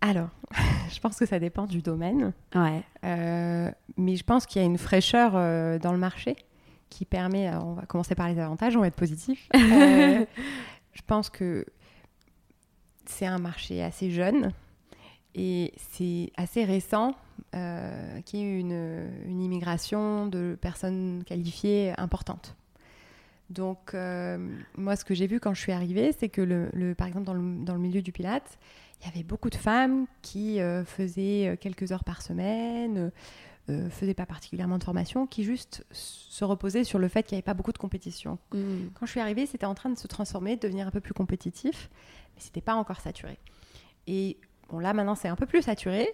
Alors, 0.01 0.27
je 0.93 0.99
pense 0.99 1.17
que 1.17 1.25
ça 1.25 1.39
dépend 1.39 1.65
du 1.65 1.81
domaine. 1.81 2.33
Ouais. 2.53 2.83
Mais 3.97 4.17
je 4.17 4.23
pense 4.25 4.45
qu'il 4.45 4.61
y 4.61 4.65
a 4.65 4.67
une 4.67 4.77
fraîcheur 4.77 5.31
dans 5.79 5.93
le 5.93 5.97
marché 5.97 6.35
qui 6.89 7.05
permet, 7.05 7.49
on 7.55 7.73
va 7.73 7.83
commencer 7.83 8.15
par 8.15 8.27
les 8.27 8.37
avantages, 8.39 8.75
on 8.75 8.81
va 8.81 8.87
être 8.87 8.95
positif. 8.95 9.47
Je 10.95 11.01
pense 11.07 11.29
que 11.29 11.65
c'est 13.09 13.25
un 13.25 13.39
marché 13.39 13.83
assez 13.83 14.11
jeune 14.11 14.51
et 15.33 15.73
c'est 15.91 16.31
assez 16.37 16.63
récent 16.63 17.15
euh, 17.53 18.21
qu'il 18.21 18.39
y 18.39 18.43
ait 18.43 18.59
une, 18.59 19.09
une 19.27 19.41
immigration 19.41 20.27
de 20.27 20.57
personnes 20.59 21.23
qualifiées 21.25 21.93
importante. 21.97 22.55
Donc, 23.49 23.93
euh, 23.93 24.37
moi, 24.75 24.95
ce 24.95 25.05
que 25.05 25.13
j'ai 25.13 25.27
vu 25.27 25.39
quand 25.39 25.53
je 25.53 25.61
suis 25.61 25.71
arrivée, 25.71 26.11
c'est 26.17 26.29
que, 26.29 26.41
le, 26.41 26.69
le- 26.73 26.95
par 26.95 27.07
exemple, 27.07 27.25
dans 27.25 27.33
le, 27.33 27.63
dans 27.63 27.73
le 27.73 27.79
milieu 27.79 28.01
du 28.01 28.11
Pilate, 28.11 28.57
il 29.01 29.07
y 29.07 29.09
avait 29.09 29.23
beaucoup 29.23 29.49
de 29.51 29.55
femmes 29.55 30.07
qui 30.21 30.59
euh, 30.59 30.83
faisaient 30.83 31.57
quelques 31.61 31.91
heures 31.91 32.03
par 32.05 32.23
semaine, 32.23 33.11
euh, 33.69 33.89
faisaient 33.89 34.15
pas 34.15 34.25
particulièrement 34.25 34.79
de 34.79 34.83
formation, 34.83 35.27
qui 35.27 35.43
juste 35.43 35.85
se 35.91 36.43
reposaient 36.43 36.83
sur 36.85 36.97
le 36.97 37.07
fait 37.07 37.21
qu'il 37.23 37.35
n'y 37.35 37.39
avait 37.39 37.43
pas 37.45 37.53
beaucoup 37.53 37.73
de 37.73 37.77
compétition. 37.77 38.39
Mhm. 38.53 38.89
Quand 38.95 39.05
je 39.05 39.11
suis 39.11 39.19
arrivée, 39.19 39.45
c'était 39.45 39.65
en 39.67 39.75
train 39.75 39.89
de 39.91 39.97
se 39.99 40.07
transformer, 40.07 40.55
de 40.55 40.61
devenir 40.61 40.87
un 40.87 40.91
peu 40.91 41.01
plus 41.01 41.13
compétitif, 41.13 41.89
mais 42.35 42.41
c'était 42.41 42.61
pas 42.61 42.75
encore 42.75 42.99
saturé. 43.01 43.37
Et 44.07 44.37
bon, 44.69 44.79
là 44.79 44.93
maintenant, 44.93 45.15
c'est 45.15 45.27
un 45.29 45.35
peu 45.35 45.45
plus 45.45 45.61
saturé, 45.63 46.07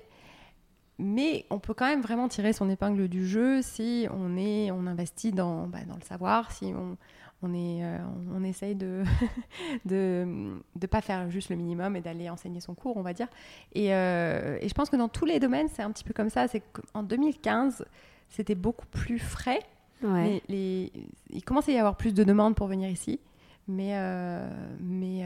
mais 0.97 1.45
on 1.49 1.59
peut 1.59 1.73
quand 1.73 1.87
même 1.87 2.01
vraiment 2.01 2.27
tirer 2.27 2.53
son 2.53 2.69
épingle 2.69 3.07
du 3.07 3.25
jeu 3.27 3.61
si 3.61 4.07
on 4.11 4.37
est, 4.37 4.71
on 4.71 4.85
investit 4.87 5.31
dans, 5.31 5.67
bah, 5.67 5.79
dans 5.87 5.95
le 5.95 6.03
savoir, 6.03 6.51
si 6.51 6.65
on, 6.75 6.95
on 7.41 7.53
est, 7.55 7.83
euh, 7.83 7.97
on 8.35 8.43
essaye 8.43 8.75
de 8.75 9.03
de 9.85 10.53
de 10.75 10.87
pas 10.87 11.01
faire 11.01 11.29
juste 11.31 11.49
le 11.49 11.55
minimum 11.55 11.95
et 11.95 12.01
d'aller 12.01 12.29
enseigner 12.29 12.59
son 12.61 12.75
cours, 12.75 12.97
on 12.97 13.01
va 13.01 13.13
dire. 13.13 13.27
Et, 13.73 13.93
euh, 13.95 14.57
et 14.61 14.69
je 14.69 14.73
pense 14.75 14.89
que 14.89 14.95
dans 14.95 15.09
tous 15.09 15.25
les 15.25 15.39
domaines, 15.39 15.67
c'est 15.69 15.81
un 15.81 15.91
petit 15.91 16.03
peu 16.03 16.13
comme 16.13 16.29
ça. 16.29 16.47
C'est 16.47 16.61
qu'en 16.93 17.01
2015, 17.03 17.83
c'était 18.29 18.55
beaucoup 18.55 18.85
plus 18.87 19.17
frais. 19.19 19.59
Ouais. 20.03 20.41
Les- 20.49 20.91
les- 20.93 20.93
il 21.31 21.43
commençait 21.43 21.71
à 21.73 21.75
y 21.75 21.79
avoir 21.79 21.95
plus 21.95 22.13
de 22.13 22.23
demandes 22.23 22.55
pour 22.55 22.67
venir 22.67 22.89
ici, 22.89 23.19
mais, 23.67 23.91
euh, 23.93 24.47
mais, 24.79 25.25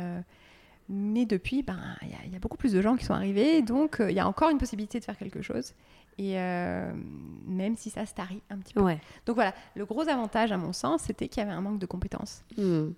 mais 0.89 1.26
depuis, 1.26 1.63
ben, 1.63 1.80
il 2.04 2.10
y 2.10 2.13
a- 2.13 2.17
il 2.26 2.32
y, 2.34 2.36
a 2.36 2.39
beaucoup 2.39 2.58
plus 2.58 2.71
de 2.74 2.82
gens 2.82 2.95
qui 2.95 3.06
sont 3.06 3.13
arrivés, 3.13 3.62
donc 3.62 4.00
euh, 4.00 4.12
il 4.12 4.15
y 4.15 4.19
a 4.19 4.28
encore 4.28 4.50
une 4.50 4.58
possibilité 4.58 5.00
de 5.00 5.04
faire 5.06 5.17
quelque 5.17 5.41
chose, 5.41 5.74
et 6.17 6.39
euh, 6.39 6.91
même 7.48 7.76
si 7.76 7.89
ça 7.89 8.06
se 8.06 8.13
tarit 8.13 8.41
un 8.50 8.58
petit 8.58 8.74
peu. 8.74 8.82
Ouais. 8.82 9.00
Donc 9.26 9.36
voilà, 9.36 9.54
le 9.76 9.86
gros 9.86 10.08
avantage 10.08 10.52
à 10.52 10.58
mon 10.58 10.74
sens, 10.74 11.02
c'était 11.04 11.28
qu'il 11.28 11.41
y 11.41 11.45
avait 11.45 11.56
un 11.56 11.62
manque 11.62 11.80
de 11.80 11.86
compétences 11.88 12.43
Mhm. 12.58 12.93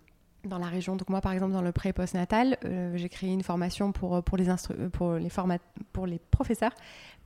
dans 0.46 0.58
la 0.60 0.68
région. 0.68 0.96
Donc 0.96 1.10
moi, 1.10 1.22
par 1.22 1.32
exemple, 1.32 1.54
dans 1.54 1.62
le 1.62 1.72
pré 1.72 1.94
post-natal, 1.94 2.58
euh, 2.66 2.94
j'ai 2.96 3.10
créé 3.10 3.32
une 3.32 3.44
formation 3.44 3.92
pour, 3.92 4.22
pour, 4.24 4.38
les, 4.38 4.50
instru- 4.50 4.76
euh, 4.80 4.90
pour, 4.90 5.14
les 5.16 5.30
pour 5.94 6.06
les 6.08 6.20
professeurs, 6.32 6.74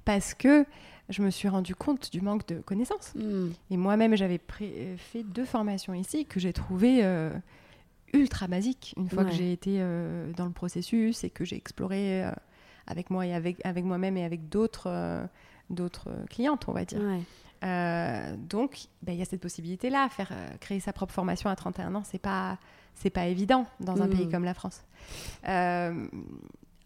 parce 0.05 0.33
que 0.33 0.65
je 1.09 1.21
me 1.23 1.29
suis 1.29 1.49
rendu 1.49 1.75
compte 1.75 2.11
du 2.11 2.21
manque 2.21 2.47
de 2.47 2.59
connaissances. 2.61 3.13
Mhm. 3.15 3.51
Et 3.71 3.77
moi-même, 3.77 4.15
j'avais 4.15 4.39
euh, 4.61 4.95
fait 4.97 5.23
deux 5.23 5.45
formations 5.45 5.93
ici 5.93 6.25
que 6.25 6.39
j'ai 6.39 6.53
trouvées 6.53 6.99
euh, 7.03 7.31
ultra 8.13 8.47
basiques 8.47 8.93
une 8.97 9.09
fois 9.09 9.23
Ouais. 9.23 9.29
que 9.29 9.35
j'ai 9.35 9.51
été 9.51 9.77
euh, 9.79 10.31
dans 10.33 10.45
le 10.45 10.51
processus 10.51 11.23
et 11.23 11.29
que 11.29 11.45
j'ai 11.45 11.55
exploré 11.55 12.23
euh, 12.25 12.31
avec 12.87 13.09
moi 13.09 13.25
et 13.25 13.33
avec, 13.33 13.63
avec 13.65 13.83
moi-même 13.85 14.17
et 14.17 14.23
avec 14.25 14.49
d'autres 14.49 14.87
euh, 14.89 15.25
d'autres 15.69 16.09
clientes, 16.29 16.67
on 16.67 16.73
va 16.73 16.83
dire. 16.85 16.99
Ouais. 17.01 17.21
Euh, 17.63 18.35
donc, 18.37 18.87
ben, 19.03 19.13
il 19.13 19.19
y 19.19 19.21
a 19.21 19.25
cette 19.25 19.39
possibilité-là. 19.41 20.09
Faire 20.09 20.33
créer 20.59 20.79
sa 20.79 20.91
propre 20.93 21.13
formation 21.13 21.49
à 21.49 21.55
31 21.55 21.95
ans, 21.95 22.03
c'est 22.03 22.17
pas 22.19 22.57
c'est 22.95 23.09
pas 23.11 23.27
évident 23.27 23.65
dans 23.79 24.01
un 24.01 24.07
Mm. 24.07 24.09
pays 24.17 24.29
comme 24.29 24.43
la 24.43 24.53
France. 24.53 24.83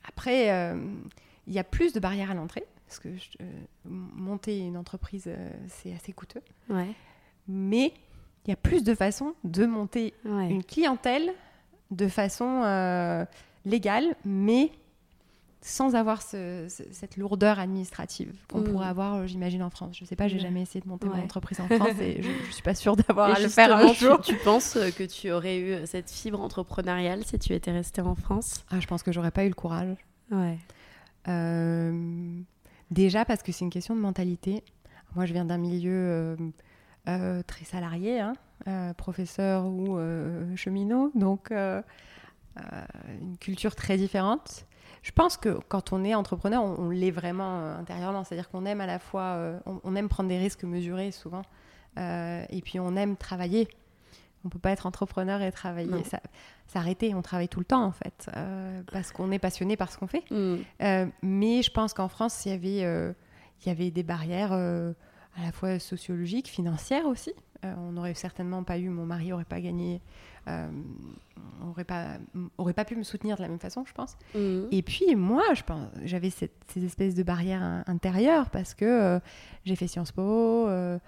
Après, 0.07 0.47
il 1.47 1.53
y 1.53 1.59
a 1.59 1.63
plus 1.63 1.93
de 1.93 1.99
barrières 1.99 2.31
à 2.31 2.33
l'entrée 2.35 2.65
parce 2.87 2.99
que 2.99 3.09
monter 3.85 4.59
une 4.59 4.77
entreprise, 4.77 5.29
c'est 5.67 5.93
assez 5.93 6.13
coûteux. 6.13 6.41
Ouais. 6.69 6.89
Mais 7.47 7.93
il 8.45 8.49
y 8.49 8.53
a 8.53 8.57
plus 8.57 8.83
de 8.83 8.93
façons 8.95 9.33
de 9.43 9.65
monter 9.65 10.13
Ouais. 10.25 10.49
une 10.49 10.63
clientèle 10.63 11.31
de 11.91 12.07
façon 12.07 12.61
euh, 12.63 13.25
légale, 13.65 14.15
mais 14.25 14.71
sans 15.61 15.95
avoir 15.95 16.21
ce- 16.21 16.67
ce- 16.69 16.83
cette 16.91 17.17
lourdeur 17.17 17.57
administrative 17.57 18.31
qu'on 18.51 18.59
Mm. 18.59 18.63
pourrait 18.65 18.87
avoir, 18.87 19.15
euh, 19.15 19.25
j'imagine, 19.25 19.63
en 19.63 19.71
France. 19.71 19.97
Je 19.99 20.05
sais 20.05 20.15
pas, 20.15 20.27
j'ai 20.27 20.37
jamais 20.37 20.61
essayé 20.61 20.79
de 20.81 20.87
monter 20.87 21.07
Ouais. 21.07 21.17
mon 21.17 21.23
entreprise 21.23 21.59
en 21.59 21.67
France 21.67 21.99
et 21.99 22.21
je, 22.21 22.29
je 22.47 22.51
suis 22.51 22.61
pas 22.61 22.75
sûre 22.75 22.95
d'avoir 22.95 23.31
à 23.35 23.39
le 23.39 23.47
faire 23.49 23.75
un 23.75 23.91
jour. 23.93 24.21
tu, 24.21 24.33
tu 24.35 24.37
penses 24.43 24.75
euh, 24.75 24.91
que 24.91 25.03
tu 25.03 25.31
aurais 25.31 25.57
eu 25.57 25.87
cette 25.87 26.11
fibre 26.11 26.39
entrepreneuriale 26.39 27.23
si 27.25 27.39
tu 27.39 27.53
étais 27.53 27.71
restée 27.71 28.01
en 28.01 28.13
France? 28.13 28.63
Ah, 28.69 28.79
je 28.79 28.85
pense 28.85 29.01
que 29.01 29.11
j'aurais 29.11 29.31
pas 29.31 29.43
eu 29.45 29.49
le 29.49 29.55
courage. 29.55 29.97
Ouais. 30.29 30.59
Euh, 31.27 32.39
déjà 32.91 33.25
parce 33.25 33.41
que 33.41 33.51
c'est 33.51 33.65
une 33.65 33.71
question 33.71 33.95
de 33.95 34.01
mentalité. 34.01 34.63
Moi, 35.15 35.25
je 35.25 35.33
viens 35.33 35.45
d'un 35.45 35.57
milieu 35.57 35.91
euh, 35.93 36.35
euh, 37.07 37.41
très 37.43 37.65
salarié, 37.65 38.19
hein, 38.19 38.33
euh, 38.67 38.93
professeur 38.93 39.65
ou 39.65 39.97
euh, 39.97 40.55
cheminot, 40.55 41.11
donc 41.15 41.51
une 41.51 43.37
culture 43.39 43.75
très 43.75 43.97
différente. 43.97 44.65
Je 45.01 45.11
pense 45.11 45.37
que 45.37 45.59
quand 45.67 45.93
on 45.93 46.03
est 46.03 46.15
entrepreneur, 46.15 46.63
on, 46.63 46.75
on 46.79 46.89
l'est 46.89 47.11
vraiment 47.11 47.59
intérieurement, 47.79 48.23
c'est-à-dire 48.23 48.49
qu'on 48.49 48.65
aime 48.65 48.81
à 48.81 48.87
la 48.87 48.99
fois, 48.99 49.37
on, 49.65 49.79
on 49.83 49.95
aime 49.95 50.09
prendre 50.09 50.29
des 50.29 50.39
risques 50.39 50.63
mesurés 50.63 51.11
souvent, 51.11 51.43
et 51.97 52.61
puis 52.63 52.79
on 52.79 52.95
aime 52.95 53.15
travailler. 53.17 53.67
On 54.45 54.49
peut 54.49 54.59
pas 54.59 54.69
être 54.69 54.85
entrepreneur 54.85 55.41
et 55.41 55.51
travailler, 55.51 56.03
s'arrêter. 56.67 57.15
On 57.15 57.23
travaille 57.23 57.47
tout 57.47 57.57
le 57.57 57.65
temps 57.65 57.83
en 57.83 57.91
fait, 57.91 58.29
euh, 58.37 58.83
parce 58.91 59.11
qu'on 59.11 59.31
est 59.31 59.39
passionné 59.39 59.75
par 59.75 59.91
ce 59.91 59.97
qu'on 59.97 60.05
fait. 60.05 60.23
Euh, 60.31 61.07
mais 61.23 61.63
je 61.63 61.71
pense 61.71 61.95
qu'en 61.95 62.07
France, 62.07 62.45
il 62.45 62.49
y 62.49 62.51
avait, 62.51 62.85
euh, 62.85 63.11
il 63.61 63.69
y 63.69 63.71
avait 63.71 63.89
des 63.89 64.03
barrières 64.03 64.51
à 65.37 65.43
la 65.45 65.51
fois 65.51 65.79
sociologiques, 65.79 66.47
financières 66.47 67.05
aussi. 67.05 67.33
Euh, 67.63 67.73
on 67.77 67.93
n'aurait 67.93 68.13
certainement 68.13 68.63
pas 68.63 68.77
eu, 68.77 68.89
mon 68.89 69.05
mari 69.05 69.29
n'aurait 69.29 69.43
pas 69.43 69.59
gagné, 69.59 70.01
euh, 70.47 70.67
aurait 71.69 71.83
pas, 71.83 72.17
aurait 72.57 72.73
pas 72.73 72.85
pu 72.85 72.95
me 72.95 73.03
soutenir 73.03 73.37
de 73.37 73.41
la 73.41 73.47
même 73.47 73.59
façon, 73.59 73.83
je 73.85 73.93
pense. 73.93 74.17
Mhm. 74.35 74.67
Et 74.71 74.81
puis 74.81 75.15
moi, 75.15 75.41
je 75.53 75.63
pense, 75.63 75.87
j'avais 76.03 76.29
cette- 76.29 76.53
ces 76.71 76.85
espèces 76.85 77.15
de 77.15 77.23
barrières 77.23 77.63
in- 77.63 77.83
intérieures 77.87 78.49
parce 78.49 78.73
que 78.73 78.85
euh, 78.85 79.19
j'ai 79.65 79.75
fait 79.75 79.87
Sciences 79.87 80.11
Po, 80.11 80.21
euh, 80.67 80.99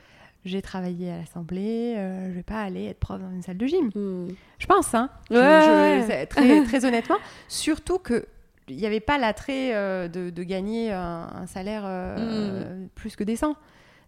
j'ai 0.45 0.61
travaillé 0.61 1.11
à 1.11 1.17
l'Assemblée, 1.17 1.95
je 1.95 2.31
vais 2.33 2.43
pas 2.43 2.61
aller 2.61 2.85
être 2.85 2.99
prof 2.99 3.21
dans 3.21 3.29
une 3.29 3.41
salle 3.43 3.57
de 3.57 3.67
gym. 3.67 3.91
Mhm. 3.93 4.29
Je 4.57 4.65
pense, 4.65 4.93
hein. 4.95 5.09
Ouais, 5.29 6.05
je- 6.07 6.25
très, 6.25 6.63
très 6.63 6.85
honnêtement. 6.85 7.17
Surtout 7.47 7.99
que 7.99 8.25
il 8.69 8.75
n'y 8.77 8.85
avait 8.85 8.99
pas 8.99 9.17
l'attrait 9.17 9.73
euh, 9.75 10.07
de, 10.09 10.29
de 10.29 10.43
gagner 10.43 10.91
un, 10.91 11.29
un 11.35 11.45
salaire 11.45 11.83
euh, 11.85 12.83
Mm. 12.83 12.87
plus 12.95 13.15
que 13.15 13.23
décent. 13.23 13.55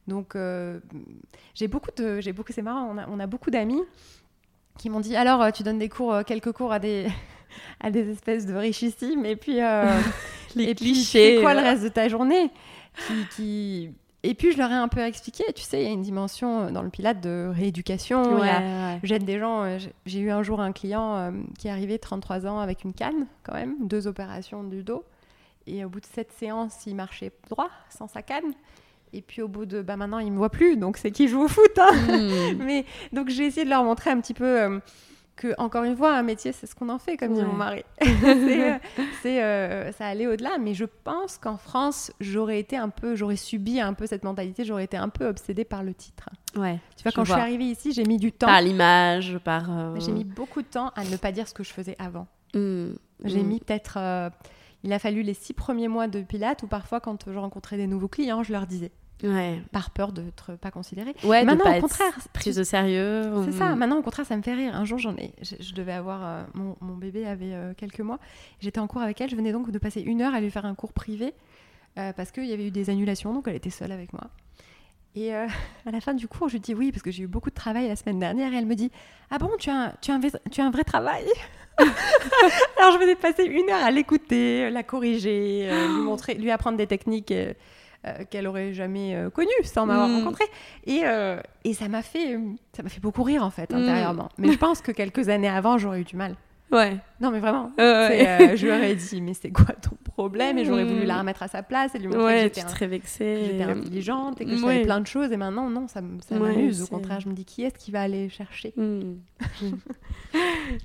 Donc, 0.10 0.36
euh, 0.36 0.80
j'ai 1.56 1.67
beaucoup 1.67 1.91
de, 1.95 2.19
j'ai 2.19 2.34
beaucoup, 2.34 2.52
c'est 2.52 2.62
marrant. 2.62 2.89
On 2.93 2.98
a, 2.98 3.08
on 3.08 3.19
a 3.19 3.28
beaucoup 3.28 3.50
d'amis 3.52 3.82
qui 4.78 4.89
m'ont 4.89 5.00
dit 5.02 5.15
alors 5.15 5.41
euh, 5.41 5.52
tu 5.52 5.63
donnes 5.63 5.80
des 5.80 5.89
cours, 5.89 6.13
euh, 6.13 6.24
quelques 6.24 6.52
cours 6.52 6.72
à 6.74 6.80
des 6.80 7.08
à 7.82 7.91
des 7.91 8.10
espèces 8.10 8.45
de 8.45 8.54
richissimes 8.56 9.26
et 9.26 9.36
puis 9.36 9.62
euh, 9.62 9.86
Les 10.56 10.65
et 10.69 10.76
clichés, 10.76 11.36
fais 11.38 11.41
quoi 11.41 11.54
le 11.54 11.60
reste 11.60 11.84
de 11.84 11.89
ta 11.89 12.08
journée? 12.10 12.50
Qui, 13.08 13.26
qui- 13.36 13.89
Et 14.24 14.34
puis 14.34 14.52
je 14.52 14.58
leur 14.58 14.72
ai 14.72 14.76
un 14.76 14.88
peu 14.88 15.00
expliqué. 15.02 15.43
Tu 15.56 15.62
sais, 15.63 15.82
il 15.82 15.88
y 15.88 15.89
a 15.89 15.93
une 15.93 16.02
dimension 16.02 16.72
dans 16.72 16.82
le 16.82 16.89
Pilate 16.89 17.22
de 17.22 17.50
rééducation. 17.54 18.24
a- 18.38 18.39
Ouais, 18.39 19.00
J'aide 19.04 19.24
des 19.26 19.38
gens. 19.39 19.78
j'ai- 20.06 20.19
eu 20.19 20.32
un 20.32 20.43
jour 20.43 20.60
un 20.60 20.72
client 20.72 21.15
euh, 21.15 21.32
qui 21.58 21.67
est 21.67 21.72
arrivé 21.72 22.00
33 22.00 22.45
ans 22.48 22.60
avec 22.60 22.84
une 22.84 22.93
canne, 22.93 23.28
quand 23.43 23.54
même, 23.54 23.76
deux 23.88 24.08
opérations 24.08 24.63
du 24.63 24.84
dos. 24.84 25.04
Et 25.67 25.86
au 25.86 25.89
bout 25.89 26.00
de 26.00 26.06
sept 26.06 26.32
séances, 26.32 26.86
il 26.88 26.95
marchait 26.95 27.32
droit, 27.50 27.69
sans 27.89 28.08
sa 28.08 28.22
canne. 28.22 28.54
Et 29.13 29.22
puis 29.22 29.41
au 29.41 29.48
bout 29.48 29.65
de. 29.65 29.82
Bah 29.82 29.95
maintenant, 29.98 30.19
il 30.19 30.32
me 30.32 30.38
voit 30.38 30.50
plus, 30.50 30.78
donc 30.78 30.98
c'est 30.98 31.12
qui 31.12 31.28
joue 31.28 31.43
au 31.43 31.48
foot. 31.48 31.78
hein. 31.80 31.89
Mais 32.60 32.86
donc 33.13 33.30
j'ai 33.30 33.45
essayé 33.45 33.65
de 33.65 33.69
leur 33.69 33.84
montrer 33.84 34.10
un 34.12 34.19
petit 34.22 34.34
peu 34.34 34.45
euh, 34.62 34.80
que, 35.36 35.54
encore 35.58 35.84
une 35.86 35.95
fois, 35.95 36.13
un 36.15 36.22
métier, 36.22 36.52
c'est 36.52 36.67
ce 36.67 36.76
qu'on 36.76 36.89
en 36.89 37.00
fait, 37.00 37.15
comme 37.17 37.34
dit 37.34 37.39
Ouais. 37.39 37.45
mon 37.48 37.54
mari. 37.54 37.84
c'est, 38.02 38.72
euh, 38.72 38.78
euh, 39.88 39.91
ça 39.93 40.06
allait 40.08 40.28
au-delà. 40.28 40.58
Mais 40.60 40.74
je 40.74 40.86
pense 40.86 41.38
qu'en 41.38 41.58
France, 41.58 42.12
j'aurais 42.19 42.60
été 42.60 42.76
un 42.78 42.89
peu. 42.89 43.15
J'aurais 43.15 43.36
subi 43.38 43.80
un 43.80 43.93
peu 43.93 44.06
cette 44.06 44.24
mentalité, 44.24 44.63
j'aurais 44.65 44.84
été 44.84 44.98
un 44.98 45.10
peu 45.10 45.26
obsédée 45.28 45.63
par 45.65 45.82
le 45.84 45.93
titre. 45.93 46.30
Ouais. 46.56 46.80
Tu 46.98 47.04
vois, 47.04 47.12
Je 47.12 47.15
quand 47.15 47.24
je 47.26 47.32
suis 47.32 47.41
arrivée 47.41 47.65
ici, 47.65 47.93
j'ai 47.93 48.04
mis 48.04 48.17
du 48.17 48.32
temps. 48.32 48.48
Par 48.48 48.62
l'image, 48.62 49.38
par. 49.43 49.65
euh, 49.69 49.95
J'ai 50.00 50.12
mis 50.12 50.24
beaucoup 50.26 50.62
de 50.62 50.67
temps 50.67 50.91
à 50.95 51.04
ne 51.04 51.15
pas 51.17 51.32
dire 51.32 51.48
ce 51.48 51.54
que 51.54 51.63
je 51.63 51.72
faisais 51.74 51.95
avant. 52.00 52.28
Mhm. 52.54 52.95
J'ai 53.26 53.41
Mhm. 53.41 53.48
mis 53.48 53.60
peut-être. 53.60 53.98
Il 54.83 54.93
a 54.93 54.99
fallu 54.99 55.21
les 55.23 55.33
six 55.33 55.53
premiers 55.53 55.87
mois 55.87 56.07
de 56.07 56.21
Pilates 56.21 56.63
où 56.63 56.67
parfois, 56.67 56.99
quand 56.99 57.25
je 57.31 57.37
rencontrais 57.37 57.77
des 57.77 57.87
nouveaux 57.87 58.07
clients, 58.07 58.43
je 58.43 58.51
leur 58.53 58.65
disais. 58.67 58.91
Ouais. 59.21 59.61
par 59.73 59.89
peur 59.91 60.13
d'être 60.13 60.55
pas 60.55 60.71
considérée. 60.71 61.13
Ouais, 61.25 61.41
de 61.41 61.45
Maintenant, 61.47 61.65
pas 61.65 61.71
au 61.71 61.73
être 61.73 61.81
contraire, 61.81 62.13
prise 62.31 62.57
au 62.57 62.63
sérieux. 62.63 63.23
C'est 63.43 63.49
ou- 63.49 63.57
ça. 63.57 63.75
Maintenant, 63.75 63.97
au 63.97 64.01
contraire, 64.01 64.25
ça 64.25 64.37
me 64.37 64.41
fait 64.41 64.53
rire. 64.53 64.73
Un 64.73 64.85
jour, 64.85 64.97
j'en 64.97 65.13
ai. 65.17 65.33
Je, 65.41 65.55
je 65.59 65.73
devais 65.73 65.91
avoir. 65.91 66.21
euh, 66.25 66.43
mon, 66.53 66.77
mon 66.79 66.95
bébé 66.95 67.25
avait 67.27 67.53
euh, 67.53 67.73
quelques 67.75 67.99
mois. 67.99 68.17
J'étais 68.61 68.79
en 68.79 68.87
cours 68.87 69.01
avec 69.01 69.19
elle. 69.19 69.29
Je 69.29 69.35
venais 69.35 69.51
donc 69.51 69.71
de 69.71 69.77
passer 69.77 69.99
une 69.99 70.21
heure 70.21 70.33
à 70.33 70.39
lui 70.39 70.49
faire 70.49 70.65
un 70.65 70.73
cours 70.73 70.93
privé 70.93 71.33
euh, 71.97 72.13
parce 72.13 72.31
qu'il 72.31 72.45
y 72.45 72.53
avait 72.53 72.67
eu 72.67 72.71
des 72.71 72.89
annulations. 72.89 73.33
Donc, 73.33 73.49
elle 73.49 73.55
était 73.55 73.69
seule 73.69 73.91
avec 73.91 74.13
moi. 74.13 74.29
Et 75.15 75.33
à 75.35 75.47
la 75.91 75.99
fin 75.99 76.13
du 76.13 76.29
cours, 76.29 76.47
je 76.47 76.53
lui 76.53 76.61
dis 76.61 76.73
oui 76.73 76.93
parce 76.93 77.03
que 77.03 77.11
j'ai 77.11 77.23
eu 77.23 77.27
beaucoup 77.27 77.49
de 77.49 77.55
travail 77.55 77.89
la 77.89 77.97
semaine 77.97 78.19
dernière. 78.19 78.53
Et 78.53 78.55
elle 78.55 78.67
me 78.67 78.75
dit 78.75 78.89
Ah 79.31 79.37
bon, 79.37 79.49
tu 79.59 79.69
as 79.69 79.75
un, 79.87 79.93
tu 80.01 80.11
as 80.11 80.13
un, 80.15 80.19
vrai- 80.19 80.39
tu 80.49 80.61
as 80.61 80.65
un 80.65 80.71
vrai 80.71 80.85
travail? 80.85 81.25
Alors, 82.77 82.93
je 82.93 82.97
venais 82.99 83.15
de 83.15 83.19
passer 83.19 83.43
une 83.45 83.69
heure 83.69 83.83
à 83.83 83.91
l'écouter, 83.91 84.69
la 84.69 84.83
corriger, 84.83 85.61
euh, 85.69 85.87
lui 85.87 86.01
montrer, 86.01 86.35
lui 86.35 86.51
apprendre 86.51 86.77
des 86.77 86.87
techniques. 86.87 87.31
euh, 87.31 87.53
euh, 88.07 88.23
qu'elle 88.29 88.47
aurait 88.47 88.71
jamais 88.71 89.13
euh, 89.13 89.29
connues 89.29 89.49
sans 89.65 89.85
m'avoir 89.85 90.07
Mm. 90.07 90.15
rencontrée. 90.19 90.45
Et, 90.87 91.01
euh, 91.03 91.41
et 91.65 91.73
ça 91.73 91.89
m'a 91.89 92.01
fait, 92.01 92.33
euh, 92.35 92.39
ça 92.73 92.81
m'a 92.81 92.87
fait 92.87 93.01
beaucoup 93.01 93.23
rire 93.23 93.43
en 93.43 93.49
fait 93.49 93.73
Mm. 93.73 93.75
intérieurement. 93.75 94.29
Mais 94.37 94.53
je 94.53 94.57
pense 94.57 94.79
que 94.79 94.93
quelques 94.93 95.27
années 95.27 95.49
avant, 95.49 95.77
j'aurais 95.77 95.99
eu 95.99 96.03
du 96.05 96.15
mal. 96.15 96.35
Ouais. 96.71 96.97
Non, 97.19 97.32
mais 97.32 97.39
vraiment. 97.39 97.71
Euh, 97.79 98.55
je 98.55 98.65
lui 98.65 98.71
aurais 98.71 98.95
dit, 98.95 99.21
mais 99.21 99.34
c'est 99.34 99.49
quoi 99.51 99.73
ton 99.75 99.95
problème? 100.03 100.58
Et 100.60 100.65
j'aurais 100.65 100.86
voulu 100.86 101.05
la 101.05 101.17
remettre 101.19 101.41
à 101.43 101.47
sa 101.47 101.63
place 101.63 101.95
et 101.95 101.99
lui 101.99 102.08
montrer 102.08 102.23
Ouais, 102.23 102.49
que 102.49 102.55
j'étais, 102.55 102.62
un- 102.62 102.73
que 102.73 102.86
vexée. 102.86 103.45
j'étais 103.45 103.63
intelligente 103.63 104.39
et 104.41 104.45
que 104.45 104.51
je 104.51 104.58
savais 104.58 104.84
plein 104.84 104.99
de 105.01 105.08
choses. 105.08 105.32
Et 105.32 105.38
maintenant, 105.38 105.69
non, 105.69 105.88
ça, 105.88 106.01
ça 106.27 106.36
m'amuse. 106.38 106.82
Au 106.84 106.88
contraire, 106.88 107.19
je 107.21 107.27
me 107.29 107.34
dis, 107.34 107.43
qui 107.45 107.63
est-ce 107.63 107.77
qui 107.77 107.89
va 107.91 108.01
aller 108.01 108.29
chercher? 108.29 108.73
Hmm. 108.77 109.15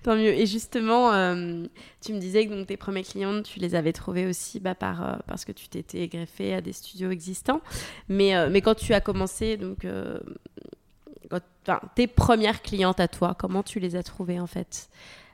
Tant 0.02 0.16
mieux. 0.16 0.32
Et 0.32 0.46
justement, 0.46 1.12
euh, 1.12 1.64
tu 2.04 2.14
me 2.14 2.18
disais 2.18 2.46
que 2.46 2.54
donc, 2.54 2.66
tes 2.66 2.76
premiers 2.78 3.02
clientes, 3.02 3.44
tu 3.44 3.58
les 3.58 3.74
avais 3.74 3.92
trouvées 3.92 4.26
aussi 4.26 4.60
bah, 4.60 4.74
par, 4.74 5.06
euh, 5.06 5.16
parce 5.26 5.44
que 5.44 5.52
tu 5.52 5.68
t'étais 5.68 6.08
greffée 6.08 6.54
à 6.54 6.60
des 6.62 6.72
studios 6.72 7.10
existants. 7.10 7.60
Mais, 8.08 8.34
euh, 8.34 8.48
mais 8.50 8.62
quand 8.62 8.74
tu 8.74 8.94
as 8.94 9.00
commencé, 9.02 9.56
donc, 9.58 9.86
quand- 11.30 11.80
tes 11.94 12.06
premières 12.06 12.62
clientes 12.62 13.00
à 13.00 13.08
toi, 13.08 13.34
comment 13.38 13.62
tu 13.62 13.80
les 13.80 13.96
as 13.96 14.02
trouvées 14.02 14.38
en 14.40 14.46
fait? 14.46 14.88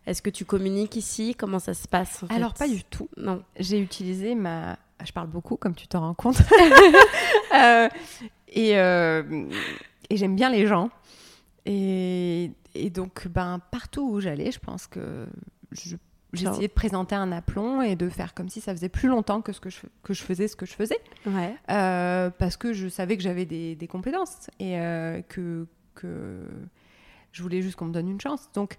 Est-ce 0.07 0.23
que 0.23 0.31
tu 0.31 0.45
communiques 0.45 0.97
ici? 0.97 1.35
Comment 1.35 1.59
ça 1.59 1.75
se 1.75 1.87
passe 1.89 2.23
en 2.23 2.27
fait? 2.27 2.35
Alors, 2.35 2.55
pas 2.55 2.69
du 2.69 2.83
tout. 2.85 3.09
Non. 3.17 3.43
J'ai 3.59 3.79
utilisé 3.81 4.35
ma. 4.35 4.79
Je 5.05 5.13
parle 5.13 5.29
beaucoup, 5.29 5.57
comme 5.57 5.75
tu 5.75 5.87
t'en 5.89 6.01
rends 6.01 6.15
compte. 6.15 6.37
Euh, 7.55 7.89
et 8.49 8.79
euh, 8.79 9.23
et 10.09 10.17
j'aime 10.17 10.37
bien 10.37 10.51
les 10.51 10.67
gens. 10.69 10.89
Et, 11.67 12.53
et 12.75 12.91
donc, 12.91 13.27
ben, 13.29 13.61
partout 13.71 14.09
où 14.09 14.21
j'allais, 14.21 14.53
je 14.53 14.61
pense 14.61 14.87
que 14.87 15.27
je- 15.73 15.97
j'essayais 16.33 16.69
de 16.69 16.73
présenter 16.73 17.15
un 17.17 17.33
aplomb 17.33 17.83
et 17.83 17.97
de 17.97 18.09
faire 18.09 18.33
comme 18.35 18.49
si 18.49 18.61
ça 18.61 18.73
faisait 18.75 18.89
plus 18.89 19.09
longtemps 19.09 19.43
que, 19.43 19.53
ce 19.53 19.61
que, 19.61 19.69
je, 19.69 19.81
que 20.05 20.15
je 20.15 20.23
faisais 20.23 20.47
ce 20.49 20.55
que 20.57 20.65
je 20.65 20.73
faisais. 20.75 20.99
Ouais. 21.27 21.55
Euh, 21.71 22.31
parce 22.31 22.57
que 22.57 22.73
je 22.73 22.89
savais 22.89 23.17
que 23.17 23.23
j'avais 23.23 23.47
des, 23.47 23.75
des 23.75 23.87
compétences 23.89 24.49
et 24.61 24.75
que, 25.29 25.67
que 25.97 26.47
je 27.33 27.43
voulais 27.43 27.63
juste 27.63 27.77
qu'on 27.77 27.87
me 27.87 27.93
donne 27.93 28.09
une 28.09 28.21
chance. 28.21 28.49
Donc, 28.55 28.77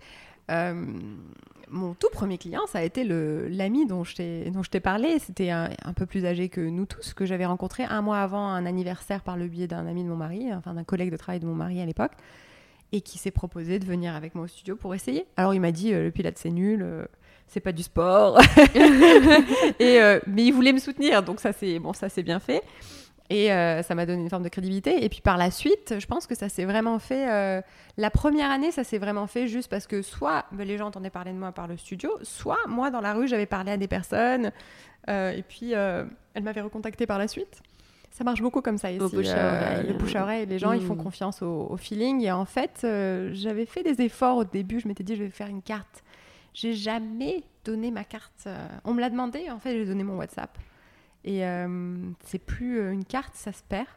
mon 1.71 1.93
tout 1.93 2.09
premier 2.11 2.37
client, 2.37 2.61
ça 2.67 2.79
a 2.79 2.83
été 2.83 3.03
l'ami 3.03 3.85
dont 3.85 4.03
je 4.03 4.15
t'ai 4.15 4.79
parlé. 4.79 5.19
C'était 5.19 5.49
un, 5.49 5.93
peu 5.95 6.05
plus 6.05 6.25
âgé 6.25 6.49
que 6.49 6.61
nous 6.61 6.85
tous, 6.85 7.13
que 7.13 7.25
j'avais 7.25 7.45
rencontré 7.45 7.83
un 7.83 8.01
mois 8.01 8.19
avant 8.19 8.47
un 8.47 8.65
anniversaire 8.65 9.21
par 9.21 9.37
le 9.37 9.47
biais 9.47 9.67
d'un 9.67 9.87
ami 9.87 10.03
de 10.03 10.09
mon 10.09 10.17
mari, 10.17 10.53
enfin 10.53 10.73
d'un 10.73 10.83
collègue 10.83 11.11
de 11.11 11.17
travail 11.17 11.39
de 11.39 11.45
mon 11.45 11.55
mari 11.55 11.81
à 11.81 11.85
l'époque, 11.85 12.11
et 12.91 13.01
qui 13.01 13.17
s'est 13.17 13.31
proposé 13.31 13.79
de 13.79 13.85
venir 13.85 14.15
avec 14.15 14.35
moi 14.35 14.45
au 14.45 14.47
studio 14.47 14.75
pour 14.75 14.93
essayer. 14.93 15.25
Alors, 15.37 15.53
il 15.53 15.61
m'a 15.61 15.71
dit 15.71 15.93
euh, 15.93 16.03
le 16.03 16.11
pilates 16.11 16.37
c'est 16.37 16.51
nul. 16.51 16.81
euh, 16.81 17.05
c'est 17.47 17.59
pas 17.59 17.73
du 17.73 17.83
sport, 17.83 18.39
et 19.79 20.01
euh, 20.01 20.21
mais 20.25 20.45
il 20.45 20.53
voulait 20.53 20.71
me 20.71 20.79
soutenir, 20.79 21.21
donc 21.21 21.41
ça 21.41 21.51
c'est 21.51 21.79
bon, 21.79 21.91
ça 21.91 22.07
c'est 22.07 22.23
bien 22.23 22.39
fait. 22.39 22.63
Et 23.33 23.49
euh, 23.53 23.81
ça 23.81 23.95
m'a 23.95 24.05
donné 24.05 24.21
une 24.21 24.29
forme 24.29 24.43
de 24.43 24.49
crédibilité. 24.49 25.05
Et 25.05 25.07
puis 25.07 25.21
par 25.21 25.37
la 25.37 25.51
suite, 25.51 25.95
je 25.97 26.05
pense 26.05 26.27
que 26.27 26.35
ça 26.35 26.49
s'est 26.49 26.65
vraiment 26.65 26.99
fait. 26.99 27.29
euh, 27.31 27.61
la 27.97 28.09
première 28.09 28.51
année, 28.51 28.71
ça 28.71 28.83
s'est 28.83 28.97
vraiment 28.97 29.25
fait 29.25 29.47
juste 29.47 29.69
parce 29.69 29.87
que 29.87 30.01
soit 30.01 30.43
ben, 30.51 30.67
les 30.67 30.77
gens 30.77 30.87
entendaient 30.87 31.09
parler 31.09 31.31
de 31.31 31.37
moi 31.37 31.53
par 31.53 31.67
le 31.67 31.77
studio, 31.77 32.11
soit 32.23 32.57
moi 32.67 32.91
dans 32.91 32.99
la 32.99 33.13
rue, 33.13 33.29
j'avais 33.29 33.45
parlé 33.45 33.71
à 33.71 33.77
des 33.77 33.87
personnes. 33.87 34.51
euh, 35.09 35.31
et 35.31 35.43
puis 35.43 35.71
elles 35.71 36.43
m'avaient 36.43 36.59
recontacté 36.61 37.05
par 37.07 37.17
la 37.19 37.29
suite. 37.29 37.61
Ça 38.11 38.25
marche 38.25 38.41
beaucoup 38.41 38.61
comme 38.61 38.77
ça 38.77 38.91
ici. 38.91 39.01
Au 39.01 39.07
bouche 39.07 39.29
à 39.29 39.47
oreille. 39.75 39.87
le 39.87 39.93
bouche 39.93 40.15
à 40.15 40.23
oreille. 40.23 40.45
Les 40.45 40.59
gens, 40.59 40.73
ils 40.73 40.81
font 40.85 40.95
Mm. 40.95 41.03
confiance 41.03 41.41
au, 41.41 41.67
au 41.69 41.77
feeling. 41.77 42.21
Et 42.21 42.31
en 42.33 42.43
fait, 42.43 42.79
j'avais 43.31 43.65
fait 43.65 43.83
des 43.83 44.01
efforts 44.01 44.35
au 44.37 44.43
début. 44.43 44.81
Je 44.81 44.89
m'étais 44.89 45.03
dit, 45.05 45.15
je 45.15 45.23
vais 45.23 45.29
faire 45.29 45.47
une 45.47 45.61
carte. 45.61 46.03
J'ai 46.53 46.73
jamais 46.73 47.43
donné 47.63 47.91
ma 47.91 48.03
carte. 48.03 48.49
On 48.83 48.93
me 48.93 48.99
l'a 48.99 49.09
demandé. 49.09 49.49
En 49.49 49.59
fait, 49.59 49.71
j'ai 49.71 49.85
donné 49.85 50.03
mon 50.03 50.17
WhatsApp. 50.17 50.57
Et 51.23 51.45
euh, 51.45 51.97
c'est 52.25 52.39
plus 52.39 52.79
euh, 52.79 52.91
une 52.91 53.05
carte, 53.05 53.35
ça 53.35 53.51
se 53.51 53.61
perd. 53.67 53.87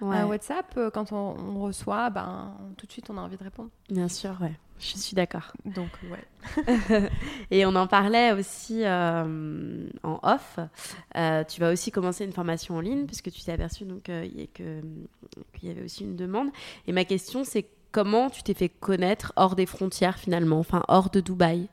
Ouais. 0.00 0.16
Un 0.16 0.26
WhatsApp, 0.26 0.74
euh, 0.76 0.90
quand 0.90 1.12
on, 1.12 1.16
on 1.38 1.60
reçoit, 1.62 2.10
ben, 2.10 2.54
tout 2.76 2.84
de 2.86 2.92
suite, 2.92 3.08
on 3.10 3.16
a 3.16 3.20
envie 3.22 3.36
de 3.38 3.44
répondre. 3.44 3.70
Bien 3.88 4.08
sûr, 4.08 4.36
ouais. 4.42 4.52
Je 4.80 4.98
suis 4.98 5.14
d'accord. 5.14 5.52
Donc, 5.64 5.88
ouais. 6.10 7.08
Et 7.52 7.64
on 7.64 7.74
en 7.76 7.86
parlait 7.86 8.32
aussi 8.32 8.82
euh, 8.84 9.86
en 10.02 10.18
off. 10.24 10.58
Euh, 11.16 11.44
tu 11.44 11.60
vas 11.60 11.70
aussi 11.72 11.92
commencer 11.92 12.24
une 12.24 12.32
formation 12.32 12.76
en 12.76 12.80
ligne 12.80 13.06
puisque 13.06 13.30
tu 13.30 13.40
t'es 13.40 13.52
aperçu 13.52 13.84
donc 13.84 14.08
euh, 14.08 14.28
que- 14.52 14.82
qu'il 15.54 15.68
y 15.68 15.72
avait 15.72 15.84
aussi 15.84 16.02
une 16.02 16.16
demande. 16.16 16.48
Et 16.88 16.92
ma 16.92 17.04
question 17.04 17.44
c'est 17.44 17.66
comment 17.92 18.28
tu 18.30 18.42
t'es 18.42 18.52
fait 18.52 18.68
connaître 18.68 19.32
hors 19.36 19.54
des 19.54 19.64
frontières 19.64 20.18
finalement, 20.18 20.58
enfin 20.58 20.82
hors 20.88 21.08
de 21.08 21.20
Dubaï? 21.20 21.68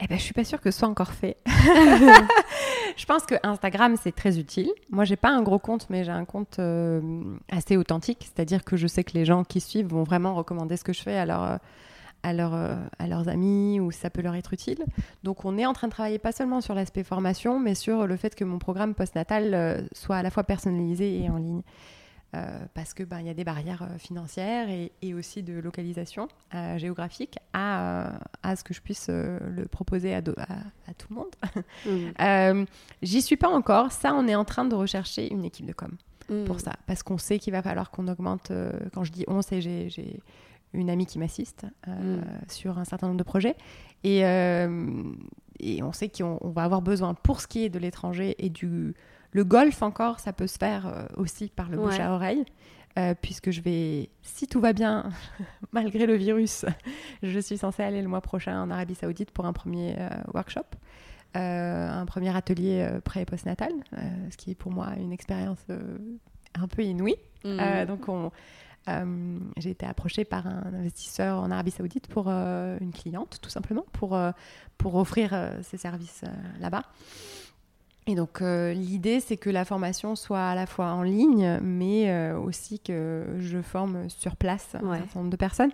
Eh 0.00 0.06
ben, 0.08 0.18
je 0.18 0.22
suis 0.24 0.34
pas 0.34 0.44
sûre 0.44 0.60
que 0.60 0.70
ce 0.70 0.78
soit 0.80 0.88
encore 0.88 1.12
fait. 1.12 1.36
je 2.96 3.04
pense 3.04 3.24
que 3.24 3.34
Instagram 3.42 3.96
c'est 4.00 4.14
très 4.14 4.38
utile. 4.38 4.70
Moi, 4.90 5.04
j'ai 5.04 5.16
pas 5.16 5.30
un 5.30 5.42
gros 5.42 5.58
compte, 5.58 5.86
mais 5.90 6.04
j'ai 6.04 6.12
un 6.12 6.24
compte 6.24 6.58
euh, 6.58 7.00
assez 7.50 7.76
authentique, 7.76 8.30
c'est-à-dire 8.34 8.64
que 8.64 8.76
je 8.76 8.86
sais 8.86 9.04
que 9.04 9.12
les 9.12 9.24
gens 9.24 9.44
qui 9.44 9.60
suivent 9.60 9.88
vont 9.88 10.02
vraiment 10.02 10.34
recommander 10.34 10.76
ce 10.76 10.84
que 10.84 10.92
je 10.92 11.02
fais 11.02 11.18
à, 11.18 11.60
à, 12.22 12.32
euh, 12.32 12.76
à 12.98 13.06
leurs 13.06 13.28
amis 13.28 13.80
ou 13.80 13.90
ça 13.90 14.10
peut 14.10 14.22
leur 14.22 14.34
être 14.34 14.52
utile. 14.52 14.84
Donc, 15.22 15.44
on 15.44 15.58
est 15.58 15.66
en 15.66 15.72
train 15.72 15.88
de 15.88 15.92
travailler 15.92 16.18
pas 16.18 16.32
seulement 16.32 16.60
sur 16.60 16.74
l'aspect 16.74 17.04
formation, 17.04 17.60
mais 17.60 17.74
sur 17.74 18.06
le 18.06 18.16
fait 18.16 18.34
que 18.34 18.44
mon 18.44 18.58
programme 18.58 18.94
postnatal 18.94 19.54
euh, 19.54 19.80
soit 19.92 20.16
à 20.16 20.22
la 20.22 20.30
fois 20.30 20.44
personnalisé 20.44 21.22
et 21.22 21.30
en 21.30 21.36
ligne. 21.36 21.62
Euh, 22.34 22.58
parce 22.74 22.92
que 22.92 23.04
ben, 23.04 23.20
il 23.20 23.26
y 23.26 23.30
a 23.30 23.34
des 23.34 23.44
barrières 23.44 23.82
euh, 23.82 23.98
financières 23.98 24.68
et, 24.68 24.90
et 25.00 25.14
aussi 25.14 25.42
de 25.44 25.58
localisation 25.60 26.26
euh, 26.54 26.76
géographique 26.76 27.38
à, 27.52 28.18
à 28.42 28.56
ce 28.56 28.64
que 28.64 28.74
je 28.74 28.80
puisse 28.82 29.08
le 29.08 29.64
proposer 29.70 30.12
à, 30.12 30.20
do- 30.22 30.34
à- 30.36 30.58
à 30.90 30.94
tout 30.98 31.06
le 31.10 31.16
monde. 31.16 31.30
Euh, 32.20 32.64
J'y 33.02 33.22
suis 33.22 33.36
pas 33.36 33.48
encore. 33.48 33.92
Ça, 33.92 34.12
on 34.14 34.26
est 34.26 34.34
en 34.34 34.44
train 34.44 34.64
de 34.64 34.74
rechercher 34.74 35.32
une 35.32 35.44
équipe 35.44 35.66
de 35.66 35.72
com 35.72 35.96
pour 36.46 36.58
ça, 36.58 36.72
parce 36.86 37.04
qu'on 37.04 37.18
sait 37.18 37.38
qu'il 37.38 37.52
va 37.52 37.62
falloir 37.62 37.92
qu'on 37.92 38.08
augmente. 38.08 38.50
quand 38.92 39.04
je 39.04 39.12
dis 39.12 39.24
on, 39.28 39.42
c'est 39.42 39.60
j'ai 39.60 39.88
j'ai 39.88 40.18
une 40.72 40.90
amie 40.90 41.06
qui 41.06 41.20
m'assiste 41.20 41.64
euh, 41.86 42.16
Mm. 42.18 42.24
sur 42.48 42.78
un 42.78 42.84
certain 42.84 43.06
nombre 43.06 43.18
de 43.18 43.22
projets, 43.24 43.54
et, 44.02 44.26
euh, 44.26 44.92
et 45.60 45.82
on 45.84 45.92
sait 45.92 46.08
qu'on 46.08 46.38
on 46.40 46.50
va 46.50 46.64
avoir 46.64 46.82
besoin 46.82 47.14
pour 47.14 47.40
ce 47.40 47.46
qui 47.46 47.64
est 47.64 47.68
de 47.68 47.78
l'étranger 47.78 48.34
et 48.44 48.50
du 48.50 48.94
le 49.32 49.44
golf 49.44 49.82
encore, 49.82 50.20
ça 50.20 50.32
peut 50.32 50.46
se 50.46 50.58
faire 50.58 50.86
euh, 50.86 51.04
aussi 51.16 51.48
par 51.48 51.68
le 51.68 51.76
bouche 51.78 51.98
à 52.06 52.12
oreille. 52.14 52.44
euh, 52.98 53.14
puisque 53.20 53.50
je 53.50 53.60
vais, 53.60 54.08
si 54.22 54.46
tout 54.46 54.60
va 54.60 54.72
bien, 54.72 55.10
malgré 55.72 56.06
le 56.06 56.14
virus, 56.14 56.64
je 57.22 57.38
suis 57.38 57.58
censée 57.58 57.82
aller 57.82 58.00
le 58.00 58.08
mois 58.08 58.22
prochain 58.22 58.62
en 58.62 58.70
Arabie 58.70 58.94
Saoudite 58.94 59.30
pour 59.32 59.44
un 59.44 59.52
premier 59.52 59.96
euh, 59.98 60.08
workshop, 60.32 60.64
euh, 61.36 61.90
un 61.90 62.06
premier 62.06 62.34
atelier 62.34 62.88
pré- 63.04 63.20
et 63.20 63.24
postnatal, 63.26 63.72
ce 64.30 64.36
qui 64.38 64.52
est 64.52 64.54
pour 64.54 64.72
moi 64.72 64.94
une 64.98 65.12
expérience 65.12 65.58
un 66.54 66.68
peu 66.68 66.82
inouïe. 66.82 67.16
Mm. 67.44 67.84
Donc, 67.86 68.08
on, 68.08 68.30
j'ai 69.58 69.70
été 69.70 69.84
approchée 69.84 70.24
par 70.24 70.46
un 70.46 70.72
investisseur 70.72 71.38
en 71.42 71.50
Arabie 71.50 71.72
Saoudite 71.72 72.06
pour 72.06 72.28
une 72.28 72.92
cliente, 72.94 73.38
tout 73.42 73.50
simplement, 73.50 73.84
pour, 73.92 74.18
pour 74.78 74.94
offrir 74.94 75.36
ses 75.62 75.76
services 75.76 76.24
là-bas. 76.60 76.84
Et 78.08 78.14
donc, 78.14 78.40
euh, 78.40 78.72
l'idée, 78.72 79.18
c'est 79.18 79.36
que 79.36 79.50
la 79.50 79.64
formation 79.64 80.14
soit 80.14 80.40
à 80.50 80.54
la 80.54 80.66
fois 80.66 80.92
en 80.92 81.02
ligne, 81.02 81.58
mais 81.60 82.08
euh, 82.08 82.38
aussi 82.38 82.78
que 82.78 83.24
je 83.40 83.60
forme 83.60 84.08
sur 84.08 84.36
place 84.36 84.76
un 84.76 84.96
certain 84.98 85.18
nombre 85.18 85.30
de 85.32 85.36
personnes. 85.36 85.72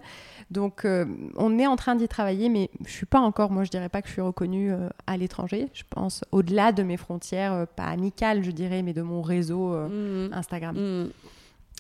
Donc, 0.50 0.86
euh, 0.86 1.04
on 1.36 1.58
est 1.58 1.66
en 1.66 1.76
train 1.76 1.94
d'y 1.94 2.08
travailler, 2.08 2.48
mais 2.48 2.70
je 2.86 2.90
suis 2.90 3.04
pas 3.04 3.20
encore, 3.20 3.50
moi, 3.50 3.64
je 3.64 3.70
dirais 3.70 3.90
pas 3.90 4.00
que 4.00 4.08
je 4.08 4.14
suis 4.14 4.22
reconnue 4.22 4.72
à 5.06 5.16
l'étranger. 5.18 5.68
Je 5.74 5.82
pense 5.90 6.24
au-delà 6.32 6.72
de 6.72 6.82
mes 6.82 6.96
frontières, 6.96 7.66
pas 7.76 7.84
amicales, 7.84 8.42
je 8.42 8.50
dirais, 8.50 8.82
mais 8.82 8.94
de 8.94 9.02
mon 9.02 9.20
réseau 9.20 9.74
euh, 9.74 10.28
Mm. 10.28 10.32
Instagram. 10.32 10.76
Mm. 10.76 11.10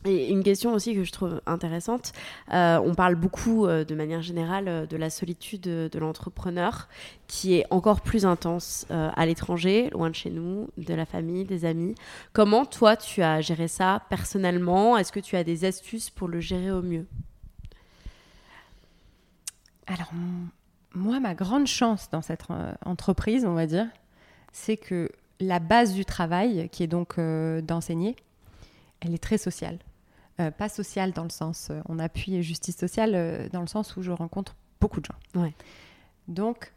Et 0.04 0.30
une 0.30 0.42
question 0.42 0.72
aussi 0.74 0.94
que 0.94 1.04
je 1.04 1.12
trouve 1.12 1.40
intéressante, 1.46 2.12
euh, 2.52 2.80
on 2.84 2.94
parle 2.94 3.14
beaucoup 3.14 3.66
euh, 3.66 3.84
de 3.84 3.94
manière 3.94 4.20
générale 4.20 4.66
euh, 4.66 4.86
de 4.86 4.96
la 4.96 5.10
solitude 5.10 5.62
de 5.62 5.98
l'entrepreneur 5.98 6.88
qui 7.28 7.54
est 7.54 7.66
encore 7.70 8.00
plus 8.00 8.26
intense 8.26 8.86
à 8.90 9.24
l'étranger, 9.24 9.88
loin 9.90 10.10
de 10.10 10.14
chez 10.14 10.28
nous, 10.28 10.68
de 10.76 10.92
la 10.92 11.06
famille, 11.06 11.44
des 11.44 11.64
amis. 11.64 11.94
Comment 12.34 12.66
toi 12.66 12.94
tu 12.94 13.22
as 13.22 13.40
géré 13.40 13.68
ça 13.68 14.02
personnellement? 14.10 14.98
Est-ce 14.98 15.12
que 15.12 15.20
tu 15.20 15.36
as 15.36 15.42
des 15.42 15.64
astuces 15.64 16.10
pour 16.10 16.28
le 16.28 16.40
gérer 16.40 16.70
au 16.70 16.82
mieux? 16.82 17.06
Alors, 19.86 20.10
moi, 20.94 21.20
ma 21.20 21.34
grande 21.34 21.66
chance 21.66 22.10
dans 22.10 22.20
cette 22.20 22.42
entreprise, 22.84 23.46
on 23.46 23.54
va 23.54 23.66
dire, 23.66 23.86
c'est 24.52 24.76
que 24.76 25.10
la 25.40 25.58
base 25.58 25.94
du 25.94 26.04
travail, 26.04 26.68
qui 26.70 26.82
est 26.82 26.88
donc 26.88 27.18
d'enseigner, 27.18 28.14
elle 29.00 29.14
est 29.14 29.22
très 29.22 29.38
sociale. 29.38 29.78
Euh, 30.40 30.50
pas 30.50 30.68
sociale 30.70 31.12
dans 31.12 31.24
le 31.24 31.30
sens, 31.30 31.68
euh, 31.70 31.80
on 31.88 31.98
appuie 31.98 32.42
justice 32.42 32.76
sociale 32.76 33.12
euh, 33.14 33.48
dans 33.50 33.60
le 33.60 33.66
sens 33.66 33.96
où 33.96 34.02
je 34.02 34.10
rencontre 34.10 34.54
beaucoup 34.80 35.00
de 35.00 35.06
gens. 35.06 35.40
Ouais. 35.40 35.52
Donc, 36.28 36.72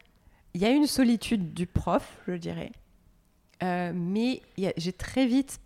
il 0.54 0.62
y 0.62 0.66
a 0.66 0.70
une 0.72 0.88
solitude 0.88 1.54
du 1.54 1.66
prof, 1.66 2.18
je 2.28 2.34
dirais. 2.34 2.72
Euh, 3.64 3.94
mais 3.96 4.42
j'ai 4.78 4.92
très 4.94 5.26
vite 5.26 5.60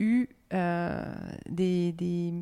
eu 0.00 0.28
des, 0.50 1.92
des- 1.92 2.32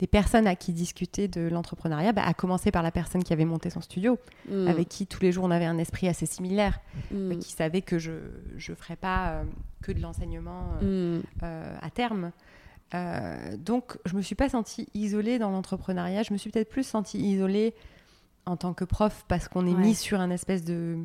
des 0.00 0.06
personnes 0.08 0.46
à 0.46 0.54
qui 0.56 0.72
discuter 0.72 1.28
de 1.28 1.42
l'entrepreneuriat, 1.48 2.12
bah, 2.12 2.24
à 2.26 2.34
commencer 2.34 2.70
par 2.70 2.82
la 2.82 2.90
personne 2.90 3.22
qui 3.24 3.32
avait 3.32 3.44
monté 3.44 3.70
son 3.70 3.80
studio, 3.80 4.18
Mm. 4.50 4.66
avec 4.68 4.88
qui 4.88 5.06
tous 5.06 5.20
les 5.22 5.32
jours 5.32 5.44
on 5.44 5.50
avait 5.50 5.64
un 5.64 5.78
esprit 5.78 6.08
assez 6.08 6.26
similaire, 6.26 6.80
Mm. 7.10 7.14
euh, 7.32 7.34
qui 7.38 7.52
savait 7.52 7.80
que 7.80 7.98
je 7.98 8.10
ne 8.10 8.74
ferais 8.74 8.96
pas 8.96 9.42
que 9.82 9.92
de 9.92 10.00
l'enseignement 10.00 10.72
euh, 10.82 11.18
Mm. 11.18 11.22
euh, 11.44 11.76
à 11.80 11.90
terme. 11.90 12.32
Euh, 12.94 13.56
donc, 13.56 13.98
je 14.04 14.14
me 14.16 14.22
suis 14.22 14.34
pas 14.34 14.48
sentie 14.48 14.88
isolée 14.94 15.38
dans 15.38 15.50
l'entrepreneuriat. 15.50 16.22
Je 16.22 16.32
me 16.32 16.38
suis 16.38 16.50
peut-être 16.50 16.70
plus 16.70 16.86
sentie 16.86 17.18
isolée 17.18 17.74
en 18.46 18.56
tant 18.56 18.72
que 18.74 18.84
prof 18.84 19.24
parce 19.28 19.48
qu'on 19.48 19.66
est 19.66 19.74
Ouais. 19.74 19.80
mis 19.80 19.94
sur 19.94 20.20
un 20.20 20.30
espèce 20.30 20.64
de. 20.64 20.98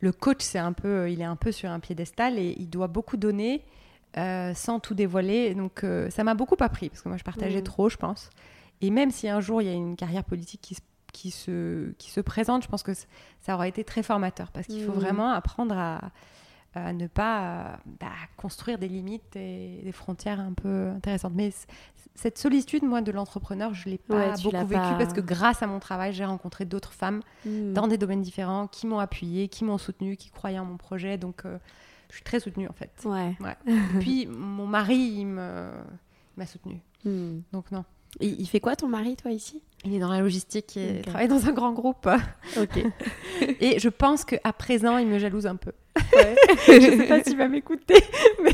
Le 0.00 0.10
coach, 0.12 0.38
c'est 0.40 0.58
un 0.58 0.72
peu, 0.72 1.10
il 1.10 1.20
est 1.20 1.24
un 1.24 1.36
peu 1.36 1.52
sur 1.52 1.70
un 1.70 1.78
piédestal 1.78 2.38
et 2.38 2.56
il 2.58 2.68
doit 2.68 2.88
beaucoup 2.88 3.16
donner 3.16 3.62
euh, 4.16 4.52
sans 4.54 4.80
tout 4.80 4.94
dévoiler. 4.94 5.54
Donc, 5.54 5.84
euh, 5.84 6.10
ça 6.10 6.24
m'a 6.24 6.34
beaucoup 6.34 6.56
appris 6.58 6.88
parce 6.88 7.02
que 7.02 7.08
moi, 7.08 7.16
je 7.18 7.24
partageais 7.24 7.58
Mhm. 7.58 7.64
trop, 7.64 7.88
je 7.88 7.96
pense. 7.96 8.28
Et 8.80 8.90
même 8.90 9.10
si 9.12 9.28
un 9.28 9.40
jour 9.40 9.62
il 9.62 9.66
y 9.66 9.70
a 9.70 9.74
une 9.74 9.94
carrière 9.96 10.24
politique 10.24 10.60
qui 10.60 10.74
se, 10.74 10.80
qui 11.12 11.30
se, 11.30 11.92
qui 11.98 12.10
se 12.10 12.20
présente, 12.20 12.64
je 12.64 12.68
pense 12.68 12.82
que 12.82 12.92
ça 13.40 13.54
aura 13.54 13.68
été 13.68 13.84
très 13.84 14.02
formateur 14.02 14.50
parce 14.50 14.66
qu'il 14.66 14.82
faut 14.82 14.92
Mhm. 14.92 14.98
vraiment 14.98 15.30
apprendre 15.30 15.76
à, 15.78 16.10
à 16.74 16.92
ne 16.92 17.06
pas 17.06 17.78
bah, 18.00 18.08
construire 18.36 18.78
des 18.78 18.88
limites 18.88 19.36
et 19.36 19.80
des 19.84 19.92
frontières 19.92 20.40
un 20.40 20.52
peu 20.52 20.88
intéressantes. 20.88 21.32
Mais 21.34 21.50
cette 22.14 22.38
solitude, 22.38 22.82
moi, 22.84 23.00
de 23.02 23.10
l'entrepreneur, 23.12 23.74
je 23.74 23.88
l'ai 23.88 23.98
pas 23.98 24.16
Ouais, 24.16 24.32
beaucoup 24.42 24.56
vécue 24.66 24.72
pas- 24.80 24.94
parce 24.98 25.12
que 25.12 25.20
grâce 25.20 25.62
à 25.62 25.66
mon 25.66 25.78
travail, 25.80 26.12
j'ai 26.12 26.24
rencontré 26.24 26.64
d'autres 26.64 26.92
femmes 26.92 27.20
Mm. 27.46 27.72
dans 27.72 27.88
des 27.88 27.98
domaines 27.98 28.22
différents 28.22 28.66
qui 28.66 28.86
m'ont 28.86 28.98
appuyée, 28.98 29.48
qui 29.48 29.64
m'ont 29.64 29.78
soutenue, 29.78 30.16
qui 30.16 30.30
croyaient 30.30 30.58
en 30.58 30.64
mon 30.64 30.76
projet. 30.76 31.18
Donc, 31.18 31.44
euh, 31.44 31.58
je 32.10 32.16
suis 32.16 32.24
très 32.24 32.40
soutenue 32.40 32.68
en 32.68 32.72
fait. 32.74 32.90
Ouais. 33.04 33.34
Puis 34.00 34.26
mon 34.26 34.66
mari, 34.66 34.96
il 35.20 35.26
m'a 35.26 36.46
soutenue. 36.46 36.80
Mm. 37.04 37.38
Donc 37.52 37.70
non. 37.70 37.84
Il, 38.20 38.40
il 38.40 38.46
fait 38.46 38.60
quoi 38.60 38.76
ton 38.76 38.88
mari, 38.88 39.16
toi, 39.16 39.30
ici? 39.30 39.62
Il 39.84 39.94
est 39.94 39.98
dans 39.98 40.10
la 40.12 40.20
logistique 40.20 40.76
et 40.76 41.02
travaille 41.02 41.26
dans 41.28 41.46
un 41.46 41.52
grand 41.52 41.72
groupe. 41.72 42.08
Ok. 42.60 42.84
Et 43.60 43.78
je 43.80 43.88
pense 43.88 44.24
qu'à 44.24 44.52
présent, 44.52 44.98
il 44.98 45.06
me 45.08 45.18
jalouse 45.18 45.46
un 45.46 45.56
peu. 45.56 45.72
je 46.68 46.80
sais 46.80 47.06
pas 47.08 47.22
s'il 47.22 47.36
va 47.36 47.48
m'écouter, 47.48 47.96
mais, 48.42 48.52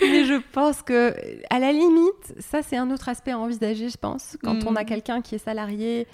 mais 0.00 0.24
je 0.24 0.40
pense 0.52 0.82
que, 0.82 1.14
à 1.50 1.58
la 1.60 1.70
limite, 1.72 2.34
ça 2.40 2.62
c'est 2.62 2.76
un 2.76 2.90
autre 2.90 3.08
aspect 3.08 3.30
à 3.32 3.38
envisager, 3.38 3.88
je 3.88 3.96
pense. 3.96 4.36
Quand 4.42 4.64
on 4.66 4.74
a 4.74 4.82
Mm. 4.82 4.86
quelqu'un 4.86 5.20
qui 5.22 5.34
est 5.36 5.38
salarié 5.38 6.06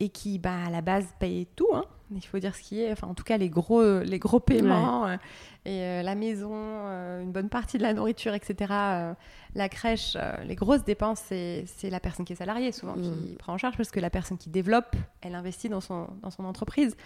et 0.00 0.08
qui, 0.08 0.38
bah, 0.38 0.54
à 0.66 0.70
la 0.70 0.80
base, 0.80 1.06
paye 1.18 1.46
tout, 1.56 1.68
hein. 1.74 1.84
Il 2.14 2.20
faut 2.22 2.38
dire 2.38 2.54
ce 2.54 2.62
qui 2.62 2.80
est, 2.82 2.92
enfin, 2.92 3.06
en 3.08 3.14
tout 3.14 3.24
cas, 3.24 3.36
les 3.38 3.48
gros, 3.48 4.00
les 4.00 4.18
gros 4.18 4.40
paiements, 4.40 5.06
euh, 5.06 5.16
et 5.64 5.80
euh, 5.80 6.02
la 6.02 6.14
maison, 6.14 6.50
euh, 6.52 7.22
une 7.22 7.32
bonne 7.32 7.48
partie 7.48 7.78
de 7.78 7.82
la 7.82 7.94
nourriture, 7.94 8.34
etc. 8.34 8.54
euh, 8.72 9.14
la 9.54 9.68
crèche, 9.68 10.14
euh, 10.16 10.36
les 10.44 10.54
grosses 10.54 10.84
dépenses, 10.84 11.20
c'est 11.26 11.64
c'est 11.66 11.90
la 11.90 12.00
personne 12.00 12.24
qui 12.26 12.32
est 12.34 12.36
salariée 12.36 12.72
souvent 12.72 12.94
qui 12.94 13.08
Mm. 13.08 13.36
prend 13.38 13.54
en 13.54 13.58
charge 13.58 13.76
parce 13.76 13.90
que 13.90 14.00
la 14.00 14.10
personne 14.10 14.36
qui 14.38 14.50
développe, 14.50 14.94
elle 15.22 15.34
investit 15.34 15.68
dans 15.68 15.80
son, 15.80 16.08
dans 16.22 16.30
son 16.30 16.44
entreprise. 16.44 16.96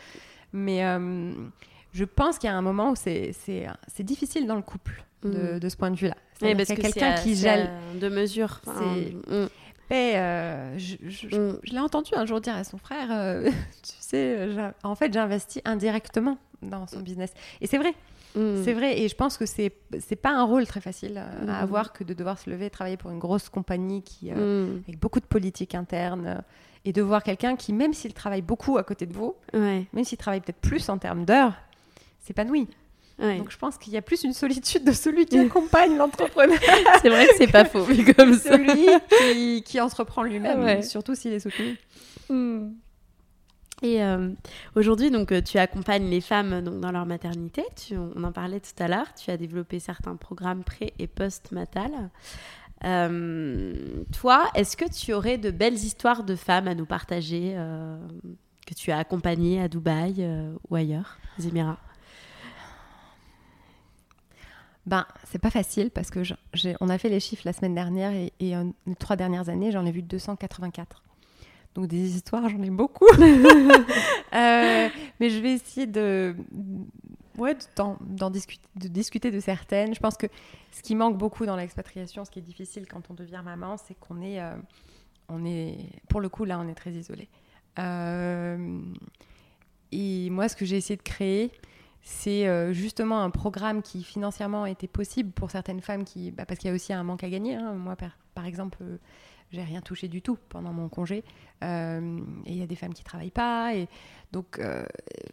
Mais 0.52 0.84
euh, 0.84 1.32
je 1.92 2.04
pense 2.04 2.38
qu'il 2.38 2.48
y 2.48 2.52
a 2.52 2.56
un 2.56 2.62
moment 2.62 2.90
où 2.90 2.96
c'est 2.96 3.32
c'est- 3.32 3.66
c'est 3.86 4.02
difficile 4.04 4.46
dans 4.46 4.56
le 4.56 4.62
couple 4.62 5.04
de, 5.22 5.54
Mm. 5.56 5.58
de 5.60 5.68
ce 5.68 5.76
point 5.76 5.90
de 5.90 5.96
vue-là. 5.96 6.16
Que 6.40 6.64
quelqu'un 6.74 7.16
c'est, 7.16 7.22
qui 7.22 7.36
c'est, 7.36 7.42
gèle. 7.48 7.68
euh, 7.70 7.98
de 8.00 8.08
mesure. 8.08 8.60
Enfin, 8.66 8.94
C'est-. 9.30 9.48
Et, 9.90 10.16
euh, 10.16 10.76
je 10.78 10.96
je- 11.06 11.28
je- 11.30 11.36
Mm. 11.36 11.58
je 11.62 11.72
l'ai 11.72 11.78
entendu 11.80 12.10
un 12.14 12.26
jour 12.26 12.40
dire 12.40 12.54
à 12.54 12.64
son 12.64 12.76
frère, 12.78 13.08
euh, 13.10 13.42
tu 13.82 13.92
sais, 14.00 14.48
en 14.82 14.94
fait, 14.94 15.12
j'investis 15.12 15.62
indirectement 15.64 16.36
dans 16.62 16.86
son 16.86 17.00
business. 17.00 17.32
Et 17.60 17.66
c'est 17.66 17.78
vrai, 17.78 17.94
Mm. 18.34 18.62
c'est 18.64 18.74
vrai. 18.74 19.00
Et 19.00 19.08
je 19.08 19.14
pense 19.14 19.38
que 19.38 19.46
c'est 19.46 19.72
c'est 20.00 20.16
pas 20.16 20.30
un 20.34 20.44
rôle 20.44 20.66
très 20.66 20.80
facile 20.82 21.14
euh, 21.16 21.46
Mm. 21.46 21.48
à 21.48 21.58
avoir 21.60 21.92
que 21.94 22.04
de 22.04 22.12
devoir 22.14 22.38
se 22.38 22.50
lever 22.50 22.66
et 22.66 22.70
travailler 22.70 22.96
pour 22.98 23.10
une 23.10 23.18
grosse 23.18 23.48
compagnie 23.48 24.02
qui, 24.02 24.30
Mm. 24.30 24.82
avec 24.86 24.98
beaucoup 24.98 25.20
de 25.20 25.24
politique 25.26 25.74
interne 25.74 26.42
et 26.84 26.92
de 26.92 27.00
voir 27.02 27.22
quelqu'un 27.22 27.56
qui, 27.56 27.72
même 27.72 27.94
s'il 27.94 28.12
travaille 28.12 28.42
beaucoup 28.42 28.76
à 28.78 28.84
côté 28.84 29.06
de 29.06 29.14
vous, 29.14 29.34
Ouais. 29.54 29.86
même 29.92 30.04
s'il 30.04 30.18
travaille 30.18 30.40
peut-être 30.40 30.60
plus 30.60 30.88
en 30.90 30.98
termes 30.98 31.24
d'heures, 31.24 31.54
s'épanouit. 32.20 32.68
Ouais. 33.18 33.38
Donc 33.38 33.50
je 33.50 33.58
pense 33.58 33.78
qu'il 33.78 33.92
y 33.92 33.96
a 33.96 34.02
plus 34.02 34.24
une 34.24 34.32
solitude 34.32 34.84
de 34.84 34.92
celui 34.92 35.26
qui 35.26 35.38
accompagne 35.38 35.96
l'entrepreneur, 35.98 36.58
c'est 37.02 37.08
vrai 37.08 37.26
que 37.26 37.34
c'est 37.36 37.50
pas 37.50 37.64
faux, 37.64 37.82
vu 37.82 38.12
comme 38.14 38.34
ça. 38.34 38.52
celui 38.52 38.86
qui, 39.18 39.62
qui 39.64 39.80
entreprend 39.80 40.22
lui-même, 40.22 40.62
Ouais. 40.62 40.82
surtout 40.82 41.14
s'il 41.14 41.32
est 41.32 41.40
soutenu. 41.40 41.76
Mm. 42.30 42.70
Et 43.82 44.02
euh, 44.02 44.30
aujourd'hui, 44.74 45.08
donc, 45.12 45.30
euh, 45.30 45.40
tu 45.40 45.56
accompagnes 45.56 46.10
les 46.10 46.20
femmes 46.20 46.62
donc, 46.62 46.80
dans 46.80 46.90
leur 46.90 47.06
maternité. 47.06 47.62
Tu, 47.76 47.96
on 47.96 48.24
en 48.24 48.32
parlait 48.32 48.58
tout 48.58 48.82
à 48.82 48.88
l'heure. 48.88 49.06
Tu 49.14 49.30
as 49.30 49.36
développé 49.36 49.78
certains 49.78 50.16
programmes 50.16 50.64
pré- 50.64 50.92
et 50.98 51.06
post-natal. 51.06 51.92
Euh, 52.84 53.74
toi, 54.18 54.46
est-ce 54.56 54.76
que 54.76 54.84
tu 54.88 55.12
aurais 55.12 55.38
de 55.38 55.50
belles 55.52 55.74
histoires 55.74 56.24
de 56.24 56.34
femmes 56.34 56.66
à 56.68 56.74
nous 56.74 56.86
partager 56.86 57.52
euh, 57.54 57.96
que 58.66 58.74
tu 58.74 58.90
as 58.90 58.98
accompagnées 58.98 59.60
à 59.62 59.68
Dubaï 59.68 60.28
ou 60.70 60.74
ailleurs, 60.74 61.16
Zimira 61.40 61.78
Ben, 64.88 65.04
c'est 65.30 65.38
pas 65.38 65.50
facile 65.50 65.90
parce 65.90 66.10
que 66.10 66.22
j'ai- 66.54 66.74
on 66.80 66.88
a 66.88 66.96
fait 66.96 67.10
les 67.10 67.20
chiffres 67.20 67.42
la 67.44 67.52
semaine 67.52 67.74
dernière 67.74 68.10
et, 68.12 68.32
et, 68.40 68.56
euh, 68.56 68.64
les 68.86 68.94
trois 68.96 69.16
dernières 69.16 69.50
années, 69.50 69.70
j'en 69.70 69.84
ai 69.84 69.92
vu 69.92 70.00
284. 70.02 71.02
Donc 71.74 71.88
des 71.88 72.16
histoires, 72.16 72.48
j'en 72.48 72.62
ai 72.62 72.70
beaucoup. 72.70 73.06
Euh, 74.34 74.88
mais 75.20 75.30
je 75.30 75.38
vais 75.40 75.52
essayer 75.54 75.86
de, 75.86 76.36
ouais, 77.38 77.56
d'en, 77.76 77.96
d'en 78.02 78.28
discuter, 78.30 78.62
de 78.76 78.88
discuter 78.88 79.30
de 79.30 79.40
certaines. 79.40 79.94
Je 79.94 80.00
pense 80.00 80.16
que 80.18 80.26
ce 80.70 80.82
qui 80.82 80.94
manque 80.94 81.16
beaucoup 81.16 81.46
dans 81.46 81.56
l'expatriation, 81.56 82.24
ce 82.26 82.30
qui 82.30 82.38
est 82.38 82.42
difficile 82.42 82.86
quand 82.86 83.10
on 83.10 83.14
devient 83.14 83.40
maman, 83.42 83.76
c'est 83.78 83.98
qu'on 83.98 84.20
est, 84.20 84.38
euh, 84.40 84.54
on 85.30 85.44
est, 85.46 85.78
pour 86.08 86.20
le 86.20 86.28
coup, 86.28 86.44
là, 86.44 86.58
on 86.60 86.68
est 86.68 86.74
très 86.74 86.92
isolé. 86.92 87.28
Euh, 87.78 88.80
et 89.92 90.28
moi, 90.30 90.48
ce 90.50 90.56
que 90.56 90.66
j'ai 90.66 90.76
essayé 90.76 90.96
de 90.98 91.02
créer, 91.02 91.50
c'est 92.10 92.48
euh, 92.48 92.72
justement 92.72 93.20
un 93.22 93.28
programme 93.28 93.82
qui 93.82 94.02
financièrement 94.02 94.64
était 94.64 94.88
possible 94.88 95.30
pour 95.30 95.50
certaines 95.50 95.82
femmes 95.82 96.04
qui, 96.04 96.30
bah, 96.30 96.46
parce 96.46 96.58
qu'il 96.58 96.68
y 96.68 96.72
a 96.72 96.74
aussi 96.74 96.94
un 96.94 97.02
manque 97.02 97.22
à 97.22 97.28
gagner. 97.28 97.54
hein. 97.56 97.74
Moi, 97.74 97.96
par, 97.96 98.16
par 98.34 98.46
exemple, 98.46 98.78
euh, 98.80 98.96
j'ai 99.52 99.62
rien 99.62 99.82
touché 99.82 100.08
du 100.08 100.22
tout 100.22 100.38
pendant 100.48 100.72
mon 100.72 100.88
congé, 100.88 101.22
Euh, 101.62 102.20
et 102.46 102.52
il 102.52 102.56
y 102.56 102.62
a 102.62 102.66
des 102.66 102.76
femmes 102.76 102.94
qui 102.94 103.02
travaillent 103.04 103.30
pas, 103.30 103.74
et 103.74 103.88
donc 104.32 104.58
euh, 104.58 104.86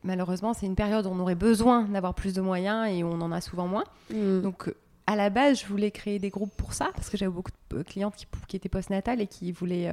malheureusement, 0.03 0.53
c'est 0.53 0.65
une 0.65 0.75
période 0.75 1.05
où 1.05 1.09
on 1.09 1.19
aurait 1.19 1.35
besoin 1.35 1.83
d'avoir 1.83 2.13
plus 2.13 2.33
de 2.33 2.41
moyens 2.41 2.89
et 2.89 3.03
on 3.03 3.21
en 3.21 3.31
a 3.31 3.39
souvent 3.41 3.67
moins. 3.67 3.83
Mm. 4.09 4.41
Donc 4.41 4.73
à 5.07 5.15
la 5.15 5.29
base, 5.29 5.61
je 5.61 5.67
voulais 5.67 5.91
créer 5.91 6.19
des 6.19 6.29
groupes 6.29 6.55
pour 6.57 6.73
ça 6.73 6.89
parce 6.95 7.09
que 7.09 7.15
j'avais 7.15 7.31
beaucoup 7.31 7.51
de 7.69 7.83
clientes 7.83 8.15
qui, 8.15 8.25
qui 8.47 8.55
étaient 8.57 8.69
postnatales 8.69 9.21
et 9.21 9.27
qui 9.27 9.51
voulaient 9.53 9.89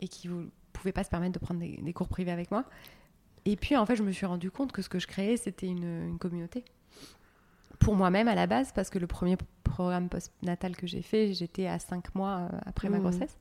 et 0.00 0.06
qui 0.08 0.28
ne 0.28 0.44
pouvaient 0.72 0.92
pas 0.92 1.02
se 1.02 1.10
permettre 1.10 1.32
de 1.40 1.44
prendre 1.44 1.60
des, 1.60 1.76
des 1.82 1.92
cours 1.92 2.08
privés 2.08 2.30
avec 2.30 2.50
moi. 2.50 2.64
Et 3.44 3.56
puis 3.56 3.76
en 3.76 3.86
fait, 3.86 3.96
je 3.96 4.02
me 4.02 4.12
suis 4.12 4.26
rendu 4.26 4.50
compte 4.50 4.72
que 4.72 4.82
ce 4.82 4.88
que 4.88 4.98
je 4.98 5.06
créais, 5.06 5.36
c'était 5.36 5.66
une, 5.66 6.08
une 6.08 6.18
communauté 6.18 6.64
pour 7.78 7.94
moi-même 7.94 8.26
à 8.28 8.34
la 8.34 8.46
base 8.48 8.72
parce 8.72 8.90
que 8.90 8.98
le 8.98 9.06
premier 9.06 9.36
programme 9.62 10.08
postnatal 10.08 10.74
que 10.76 10.86
j'ai 10.86 11.00
fait, 11.02 11.32
j'étais 11.32 11.66
à 11.68 11.78
5 11.78 12.14
mois 12.16 12.48
euh, 12.52 12.58
après 12.66 12.88
ma 12.88 12.96
Mhm. 12.96 13.02
grossesse. 13.02 13.38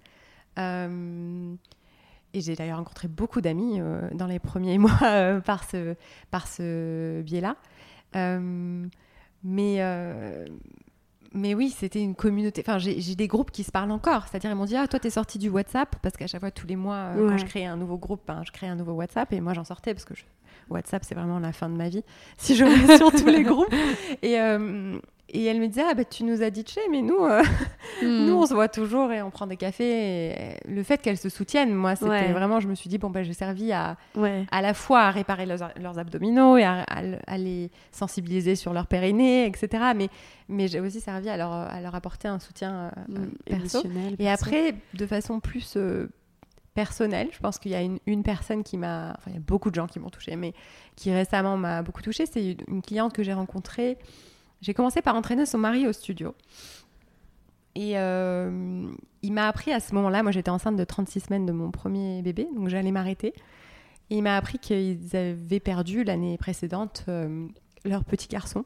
Euh, 0.59 1.53
et 2.33 2.41
j'ai 2.41 2.55
d'ailleurs 2.55 2.77
rencontré 2.77 3.07
beaucoup 3.07 3.41
d'amis 3.41 3.79
euh, 3.79 4.07
dans 4.13 4.27
les 4.27 4.37
premiers 4.39 4.77
mois 4.77 4.99
euh, 5.03 5.39
par 5.41 5.63
ce, 5.63 5.95
par 6.29 6.47
ce 6.47 7.21
biais-là. 7.23 7.55
Mais, 9.43 9.77
mais 11.37 11.53
oui, 11.53 11.69
c'était 11.69 12.01
une 12.01 12.15
communauté. 12.15 12.63
Enfin, 12.65 12.77
j'ai 12.79 13.15
des 13.15 13.27
groupes 13.27 13.51
qui 13.51 13.63
se 13.63 13.71
parlent 13.71 13.91
encore. 13.91 14.27
C'est-à-dire, 14.27 14.49
ils 14.51 14.55
m'ont 14.55 14.65
dit 14.65 14.75
Ah, 14.75 14.87
toi, 14.87 14.99
t'es 14.99 15.09
sorti 15.09 15.37
du 15.37 15.49
WhatsApp. 15.49 15.95
Parce 16.01 16.17
qu'à 16.17 16.27
chaque 16.27 16.41
fois, 16.41 16.51
tous 16.51 16.67
les 16.67 16.75
mois, 16.75 16.95
euh, 16.95 17.23
Ouais. 17.23 17.29
quand 17.31 17.37
je 17.37 17.45
créais 17.45 17.65
un 17.65 17.77
nouveau 17.77 17.97
groupe, 17.97 18.21
ben, 18.27 18.41
je 18.45 18.51
créais 18.51 18.69
un 18.69 18.75
nouveau 18.75 18.93
WhatsApp. 18.93 19.31
Et 19.33 19.39
moi, 19.41 19.53
j'en 19.53 19.63
sortais 19.63 19.93
parce 19.93 20.05
que 20.05 20.15
je- 20.15 20.23
WhatsApp, 20.69 21.03
c'est 21.05 21.15
vraiment 21.15 21.39
la 21.39 21.53
fin 21.53 21.69
de 21.69 21.75
ma 21.75 21.87
vie. 21.89 22.03
Si 22.37 22.55
je 22.55 22.65
reste 22.65 22.97
sur 22.97 23.11
tous 23.11 23.25
les 23.27 23.43
groupes. 23.43 23.73
Et, 24.21 24.39
euh, 24.39 24.99
et 25.29 25.45
elle 25.45 25.59
me 25.59 25.67
disait 25.67 25.83
Ah, 25.89 25.93
bah, 25.93 26.05
tu 26.05 26.23
nous 26.23 26.41
as 26.41 26.49
ditché, 26.49 26.79
mais 26.91 27.01
nous, 27.01 27.19
euh, 27.23 27.41
Mm. 28.03 28.25
nous, 28.27 28.33
on 28.35 28.45
se 28.45 28.53
voit 28.53 28.67
toujours 28.67 29.11
et 29.11 29.21
on 29.23 29.31
prend 29.31 29.47
des 29.47 29.57
cafés. 29.57 30.29
Et 30.29 30.57
le 30.67 30.83
fait 30.83 31.01
qu'elles 31.01 31.17
se 31.17 31.29
soutiennent, 31.29 31.73
moi, 31.73 31.95
c'était 31.95 32.09
Ouais. 32.11 32.31
vraiment, 32.31 32.59
je 32.59 32.67
me 32.67 32.75
suis 32.75 32.89
dit, 32.89 32.97
bon, 32.99 33.09
ben, 33.09 33.23
j'ai 33.23 33.33
servi 33.33 33.71
à, 33.71 33.97
Ouais. 34.15 34.45
à 34.51 34.61
la 34.61 34.73
fois 34.75 35.01
à 35.01 35.11
réparer 35.11 35.45
leurs, 35.47 35.71
leurs 35.81 35.97
abdominaux 35.97 36.57
et 36.57 36.63
à, 36.63 36.83
à 36.83 37.01
le- 37.01 37.17
à 37.25 37.37
les 37.39 37.71
sensibiliser 37.91 38.55
sur 38.55 38.71
leur 38.73 38.85
périnée, 38.87 39.45
etc. 39.47 39.83
Mais, 39.95 40.09
mais 40.47 40.67
j'ai 40.67 40.79
aussi 40.79 41.01
servi 41.01 41.27
à 41.29 41.37
leur, 41.37 41.51
à 41.51 41.81
leur 41.81 41.95
apporter 41.95 42.27
un 42.27 42.39
soutien 42.39 42.91
euh, 43.09 43.17
Mm. 43.19 43.25
perso. 43.45 43.79
Émotionnel, 43.83 44.13
Et 44.13 44.17
perso. 44.17 44.45
après, 44.45 44.75
de 44.93 45.05
façon 45.07 45.39
plus 45.39 45.73
euh, 45.77 46.07
personnelle, 46.75 47.29
je 47.31 47.39
pense 47.39 47.57
qu'il 47.57 47.71
y 47.71 47.75
a 47.75 47.81
une, 47.81 47.97
une 48.05 48.21
personne 48.21 48.63
qui 48.63 48.77
m'a... 48.77 49.15
Enfin, 49.17 49.31
il 49.31 49.33
y 49.33 49.37
a 49.37 49.41
beaucoup 49.41 49.69
de 49.71 49.75
gens 49.75 49.87
qui 49.87 49.99
m'ont 49.99 50.09
touchée, 50.11 50.35
mais 50.35 50.53
qui 50.95 51.11
récemment 51.11 51.57
m'a 51.57 51.81
beaucoup 51.81 52.03
touchée. 52.03 52.25
C'est 52.31 52.51
une, 52.51 52.57
une 52.67 52.81
cliente 52.83 53.13
que 53.13 53.23
j'ai 53.23 53.33
rencontrée. 53.33 53.97
J'ai 54.61 54.73
commencé 54.73 55.01
par 55.01 55.15
entraîner 55.15 55.45
son 55.45 55.57
mari 55.57 55.87
au 55.87 55.93
studio. 55.93 56.35
Et 57.75 57.97
euh, 57.97 58.89
il 59.21 59.33
m'a 59.33 59.47
appris 59.47 59.71
à 59.71 59.79
ce 59.79 59.93
moment-là, 59.93 60.23
moi 60.23 60.31
j'étais 60.31 60.49
enceinte 60.49 60.75
de 60.75 60.83
36 60.83 61.19
semaines 61.19 61.45
de 61.45 61.51
mon 61.51 61.69
premier 61.69 62.23
bébé, 62.23 62.47
donc 62.55 62.69
j'allais 62.69 62.91
m'arrêter. 62.91 63.33
Et 64.09 64.17
il 64.17 64.23
m'a 64.23 64.35
appris 64.35 64.57
qu'ils 64.57 65.15
avaient 65.15 65.59
perdu 65.59 66.03
l'année 66.03 66.37
précédente 66.37 67.05
euh, 67.07 67.47
leur 67.85 68.03
petit 68.03 68.27
garçon. 68.27 68.63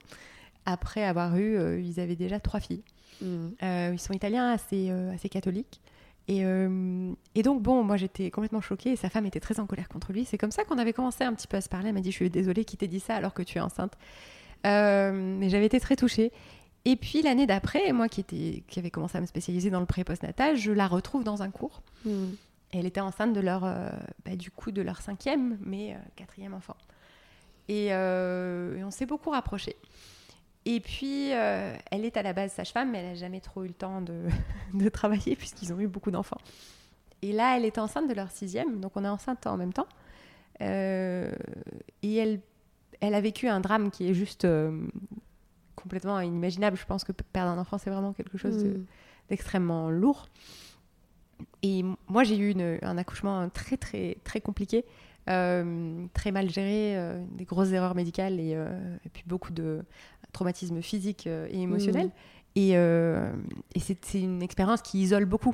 Après 0.66 1.04
avoir 1.04 1.36
eu, 1.38 1.58
euh, 1.58 1.82
ils 1.82 2.00
avaient 2.00 2.16
déjà 2.16 2.40
trois 2.40 2.60
filles. 2.60 2.84
Euh, 3.24 3.92
ils 3.94 4.00
sont 4.00 4.14
italiens, 4.14 4.52
assez, 4.52 4.90
assez 5.14 5.30
catholiques. 5.30 5.82
Et, 6.28 6.46
euh, 6.46 7.12
et 7.36 7.44
donc, 7.44 7.62
bon, 7.62 7.84
moi 7.84 7.98
j'étais 7.98 8.30
complètement 8.32 8.62
choquée 8.62 8.92
et 8.92 8.96
sa 8.96 9.10
femme 9.10 9.26
était 9.26 9.40
très 9.40 9.60
en 9.60 9.66
colère 9.66 9.90
contre 9.90 10.14
lui. 10.14 10.26
C'est 10.26 10.38
comme 10.38 10.52
ça 10.52 10.64
qu'on 10.64 10.78
avait 10.78 10.94
commencé 10.94 11.24
un 11.24 11.34
petit 11.34 11.48
peu 11.48 11.58
à 11.58 11.62
se 11.62 11.70
parler. 11.70 11.90
Elle 11.90 11.96
m'a 11.96 12.02
dit 12.02 12.12
Je 12.12 12.16
suis 12.16 12.30
désolée 12.30 12.64
qu'il 12.64 12.80
t'ait 12.80 12.88
dit 12.88 13.00
ça 13.00 13.16
alors 13.16 13.34
que 13.34 13.42
tu 13.42 13.58
es 13.58 13.62
enceinte. 13.62 13.98
Euh, 14.66 15.12
mais 15.14 15.50
j'avais 15.50 15.66
été 15.66 15.80
très 15.80 15.96
touchée. 15.96 16.32
Et 16.86 16.96
puis 16.96 17.22
l'année 17.22 17.46
d'après, 17.46 17.92
moi 17.92 18.08
qui, 18.10 18.22
était, 18.22 18.64
qui 18.68 18.80
avait 18.80 18.90
commencé 18.90 19.18
à 19.18 19.22
me 19.22 19.26
spécialiser 19.26 19.70
dans 19.70 19.80
le 19.80 19.86
pré-postnatal, 19.86 20.58
je 20.58 20.72
la 20.72 20.88
retrouve 20.88 21.24
dans 21.24 21.44
un 21.44 21.52
cours. 21.52 21.82
Et 22.74 22.80
elle 22.80 22.86
était 22.86 23.02
enceinte 23.02 23.34
de 23.34 23.40
leur, 23.40 23.66
euh, 23.66 23.90
bah, 24.26 24.36
du 24.36 24.50
coup, 24.50 24.72
de 24.72 24.82
leur 24.82 25.02
cinquième, 25.02 25.58
mais 25.62 25.94
euh, 25.94 25.98
quatrième 26.16 26.54
enfant. 26.54 26.76
Et, 27.68 27.90
euh, 27.92 28.78
et 28.78 28.84
on 28.84 28.92
s'est 28.92 29.06
beaucoup 29.06 29.30
rapprochés. 29.30 29.76
Et 30.66 30.80
puis, 30.80 31.30
elle 31.30 32.06
est 32.06 32.18
à 32.18 32.22
la 32.22 32.34
base 32.34 32.54
sage-femme, 32.54 32.92
mais 32.92 33.00
elle 33.00 33.08
n'a 33.08 33.16
jamais 33.16 33.42
trop 33.42 33.64
eu 33.64 33.68
le 33.68 33.74
temps 33.74 34.02
de, 34.02 34.28
de 34.74 34.90
travailler 34.90 35.36
puisqu'ils 35.36 35.74
ont 35.74 35.80
eu 35.80 35.88
beaucoup 35.88 36.12
d'enfants. 36.12 36.42
Et 37.24 37.32
là, 37.32 37.58
elle 37.58 37.66
est 37.66 37.78
enceinte 37.78 38.08
de 38.08 38.14
leur 38.14 38.32
sixième, 38.32 38.80
donc 38.80 38.92
on 38.96 39.04
est 39.04 39.10
enceinte 39.10 39.46
en 39.48 39.58
même 39.58 39.74
temps. 39.74 39.88
Et 40.60 42.16
elle, 42.16 42.40
elle 43.02 43.14
a 43.16 43.22
vécu 43.22 43.48
un 43.48 43.60
drame 43.60 43.92
qui 43.92 44.08
est 44.10 44.14
juste 44.14 44.46
euh, 44.46 44.86
complètement 45.76 46.20
inimaginable. 46.20 46.78
Je 46.78 46.86
pense 46.86 47.04
que 47.04 47.12
perdre 47.12 47.52
un 47.52 47.58
enfant, 47.58 47.78
c'est 47.78 47.90
vraiment 47.90 48.14
quelque 48.14 48.38
chose 48.38 48.64
Mm. 48.64 48.86
d'extrêmement 49.30 49.90
lourd. 49.90 50.28
Et 51.64 51.84
moi, 52.08 52.24
j'ai 52.24 52.38
eu 52.38 52.52
une- 52.52 52.80
un 52.82 52.98
accouchement 52.98 53.50
très, 53.50 53.78
très, 53.78 54.18
très 54.24 54.42
compliqué, 54.42 54.86
euh, 55.30 56.06
très 56.14 56.32
mal 56.32 56.50
géré, 56.50 56.98
euh, 56.98 57.24
des 57.32 57.46
grosses 57.46 57.72
erreurs 57.72 57.96
médicales 57.96 58.40
et, 58.40 58.52
et 59.06 59.10
puis 59.12 59.24
beaucoup 59.28 59.52
de 59.52 59.84
traumatismes 60.32 60.82
physiques 60.82 61.28
et 61.28 61.60
émotionnels. 61.62 62.10
Et, 62.56 62.72
et 62.72 63.80
c'est 63.80 64.20
une 64.20 64.42
expérience 64.44 64.82
qui 64.82 65.02
isole 65.02 65.26
beaucoup. 65.26 65.54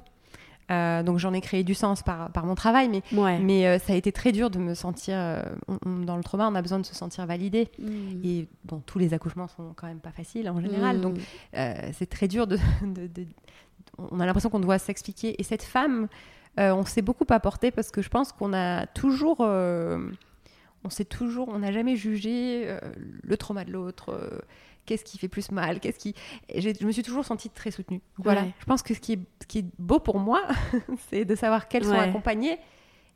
Euh, 0.70 1.02
donc 1.02 1.18
j'en 1.18 1.32
ai 1.34 1.40
créé 1.40 1.64
du 1.64 1.74
sens 1.74 2.04
par, 2.04 2.30
par 2.32 2.46
mon 2.46 2.54
travail, 2.56 2.90
mais, 2.90 3.02
Ouais. 3.18 3.40
mais 3.40 3.66
euh, 3.68 3.80
ça 3.80 3.94
a 3.94 3.96
été 3.96 4.12
très 4.12 4.34
dur 4.34 4.50
de 4.50 4.60
me 4.60 4.74
sentir... 4.74 5.16
euh, 5.18 5.42
on- 5.70 5.80
on- 5.86 6.00
dans 6.04 6.18
le 6.18 6.24
trauma, 6.24 6.50
on 6.52 6.56
a 6.56 6.62
besoin 6.62 6.80
de 6.80 6.86
se 6.86 6.94
sentir 6.94 7.26
validé. 7.26 7.70
Mm. 7.80 8.22
Et 8.26 8.48
bon, 8.66 8.82
tous 8.86 9.00
les 9.00 9.14
accouchements 9.14 9.48
sont 9.48 9.74
quand 9.78 9.88
même 9.88 10.00
pas 10.02 10.12
faciles 10.12 10.50
en 10.50 10.60
général, 10.60 10.98
Mm. 10.98 11.02
donc 11.02 11.18
c'est 11.94 12.10
très 12.10 12.28
dur 12.28 12.48
de, 12.48 12.58
de- 12.84 13.08
de- 13.08 13.28
on 13.98 14.20
a 14.20 14.26
l'impression 14.26 14.50
qu'on 14.50 14.60
doit 14.60 14.78
s'expliquer. 14.78 15.40
Et 15.40 15.44
cette 15.44 15.64
femme, 15.64 16.08
on 16.58 16.84
s'est 16.86 17.02
beaucoup 17.02 17.26
apporté 17.30 17.72
parce 17.72 17.90
que 17.90 18.02
je 18.02 18.10
pense 18.10 18.32
qu'on 18.34 18.52
a 18.54 18.86
toujours, 18.88 19.40
on 19.40 20.90
s'est 20.90 21.06
toujours, 21.06 21.48
on 21.50 21.60
n'a 21.60 21.72
jamais 21.72 21.96
jugé 21.96 22.68
le 23.24 23.38
trauma 23.38 23.64
de 23.64 23.72
l'autre. 23.72 24.44
Qu'est-ce 24.88 25.04
qui 25.04 25.20
fait 25.20 25.28
plus 25.28 25.52
mal 25.52 25.80
Qu'est-ce 25.80 26.00
qui 26.00 26.16
Je 26.56 26.84
me 26.86 26.92
suis 26.92 27.04
toujours 27.04 27.24
sentie 27.26 27.50
très 27.52 27.70
soutenue. 27.70 28.02
Voilà. 28.18 28.42
Ouais. 28.42 28.54
Je 28.60 28.66
pense 28.66 28.82
que 28.82 28.96
ce 28.96 29.00
qui 29.00 29.14
est, 29.14 29.20
ce 29.42 29.46
qui 29.48 29.60
est 29.60 29.66
beau 29.78 30.00
pour 30.00 30.18
moi, 30.18 30.42
c'est 31.12 31.26
de 31.26 31.36
savoir 31.36 31.68
qu'elles 31.68 31.84
sont 31.84 31.92
Ouais. 31.92 32.00
accompagnées. 32.00 32.58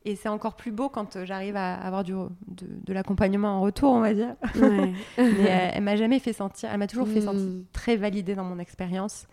Et 0.04 0.16
c'est 0.16 0.30
encore 0.30 0.56
plus 0.56 0.72
beau 0.72 0.90
quand 0.90 1.16
euh, 1.16 1.26
j'arrive 1.26 1.56
à 1.56 1.76
avoir 1.76 2.04
du, 2.04 2.12
de, 2.14 2.28
de 2.48 2.94
l'accompagnement 2.94 3.58
en 3.58 3.62
retour, 3.62 3.92
on 3.94 4.02
va 4.02 4.14
dire. 4.16 4.36
Ouais. 4.56 4.94
Mais 5.18 5.24
euh, 5.52 5.70
elle 5.74 5.84
m'a 5.84 5.96
jamais 5.96 6.18
fait 6.20 6.34
sentir, 6.34 6.70
elle 6.72 6.80
m'a 6.80 6.88
toujours 6.88 7.08
fait 7.08 7.22
sentir 7.22 7.46
très 7.72 7.96
validée 7.98 8.34
dans 8.36 8.44
mon 8.44 8.58
expérience. 8.60 9.28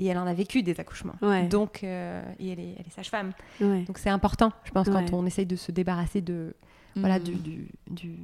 Et 0.00 0.06
elle 0.06 0.18
en 0.18 0.26
a 0.26 0.34
vécu 0.34 0.62
des 0.62 0.78
accouchements. 0.78 1.14
Ouais. 1.22 1.46
Donc, 1.48 1.82
euh, 1.84 2.22
et 2.38 2.50
elle 2.50 2.60
est, 2.60 2.74
elle 2.78 2.86
est 2.86 2.90
sage-femme. 2.94 3.32
Ouais. 3.60 3.82
Donc 3.82 3.98
c'est 3.98 4.10
important, 4.10 4.52
je 4.64 4.70
pense, 4.72 4.88
quand 4.88 5.12
on 5.12 5.24
essaye 5.26 5.46
de 5.46 5.56
se 5.56 5.72
débarrasser 5.72 6.20
de, 6.20 6.54
voilà, 6.96 7.18
du, 7.18 7.34
du, 7.34 7.68
du, 7.88 8.16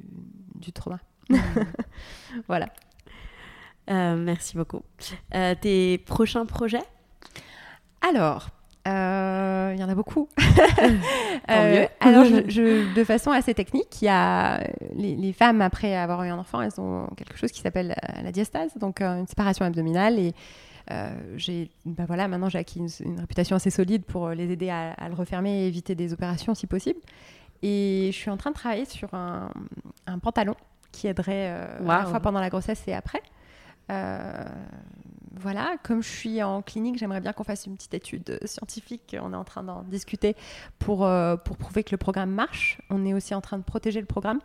du 0.55 0.71
trauma. 0.73 0.99
Mm. 1.29 1.37
voilà. 2.47 2.67
Euh, 3.89 4.15
merci 4.15 4.57
beaucoup. 4.57 4.81
Euh, 5.33 5.53
tes 5.59 5.97
prochains 5.99 6.45
projets? 6.45 6.83
Alors, 8.07 8.49
euh, 8.87 9.71
il 9.75 9.79
y 9.79 9.83
en 9.83 9.89
a 9.89 9.95
beaucoup. 9.95 10.27
Tant 11.47 11.63
mieux. 11.71 11.87
alors, 11.99 12.25
je, 12.25 12.43
je- 12.49 12.93
de 12.95 13.03
façon 13.03 13.31
assez 13.31 13.53
technique, 13.53 14.01
il 14.01 14.05
y 14.05 14.09
a 14.09 14.59
les, 14.95 15.15
les 15.15 15.33
femmes 15.33 15.61
après 15.61 15.95
avoir 15.95 16.23
eu 16.23 16.29
un 16.29 16.37
enfant, 16.37 16.61
elles 16.61 16.79
ont 16.79 17.07
quelque 17.17 17.37
chose 17.37 17.51
qui 17.51 17.61
s'appelle 17.61 17.95
la 18.23 18.31
diastase, 18.31 18.75
donc 18.77 19.01
euh, 19.01 19.19
une 19.19 19.27
séparation 19.27 19.65
abdominale. 19.65 20.19
Et 20.19 20.33
j'ai, 21.35 21.71
bah 21.85 22.03
voilà, 22.05 22.27
maintenant 22.27 22.47
j'ai 22.49 22.59
acquis 22.59 22.77
une, 22.79 22.89
une 23.03 23.19
réputation 23.19 23.55
assez 23.55 23.71
solide 23.71 24.03
pour 24.03 24.29
les 24.29 24.51
aider 24.51 24.69
à, 24.69 24.91
à 24.93 25.09
le 25.09 25.15
refermer 25.15 25.63
et 25.63 25.67
éviter 25.67 25.95
des 25.95 26.13
opérations 26.13 26.53
si 26.53 26.67
possible. 26.67 26.99
Et 27.63 28.09
je 28.11 28.15
suis 28.17 28.29
en 28.29 28.37
train 28.37 28.51
de 28.51 28.55
travailler 28.55 28.85
sur 28.85 29.11
un, 29.15 29.49
un 30.05 30.19
pantalon 30.19 30.53
qui 30.91 31.07
aiderait 31.07 31.49
euh, 31.49 31.79
à 31.79 31.97
la 31.99 32.05
fois 32.05 32.19
pendant 32.19 32.39
la 32.39 32.49
grossesse 32.49 32.83
et 32.87 32.93
après. 32.93 33.21
Euh, 33.91 34.45
voilà, 35.37 35.75
comme 35.83 36.01
je 36.01 36.07
suis 36.09 36.41
en 36.41 36.61
clinique, 36.61 36.97
j'aimerais 36.97 37.21
bien 37.21 37.33
qu'on 37.33 37.43
fasse 37.43 37.65
une 37.65 37.75
petite 37.75 37.93
étude 37.93 38.39
scientifique. 38.45 39.15
On 39.21 39.33
est 39.33 39.37
en 39.37 39.43
train 39.43 39.63
d'en 39.63 39.83
discuter 39.83 40.35
pour, 40.79 41.05
euh, 41.05 41.35
pour 41.35 41.57
prouver 41.57 41.83
que 41.83 41.91
le 41.91 41.97
programme 41.97 42.31
marche. 42.31 42.79
On 42.89 43.05
est 43.05 43.13
aussi 43.13 43.35
en 43.35 43.41
train 43.41 43.57
de 43.57 43.63
protéger 43.63 43.99
le 43.99 44.05
programme. 44.05 44.39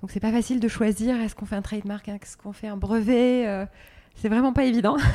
Donc 0.00 0.10
c'est 0.10 0.20
pas 0.20 0.32
facile 0.32 0.60
de 0.60 0.68
choisir 0.68 1.20
est-ce 1.20 1.34
qu'on 1.34 1.46
fait 1.46 1.56
un 1.56 1.62
trademark, 1.62 2.08
est-ce 2.08 2.36
qu'on 2.36 2.52
fait 2.52 2.68
un 2.68 2.76
brevet? 2.76 3.46
euh, 3.46 3.66
c'est 4.14 4.28
vraiment 4.28 4.52
pas 4.52 4.64
évident. 4.64 4.96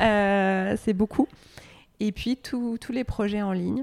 Euh, 0.00 0.76
c'est 0.84 0.92
beaucoup. 0.92 1.26
Et 2.00 2.12
puis 2.12 2.36
tous 2.36 2.78
les 2.90 3.04
projets 3.04 3.40
en 3.40 3.52
ligne. 3.52 3.82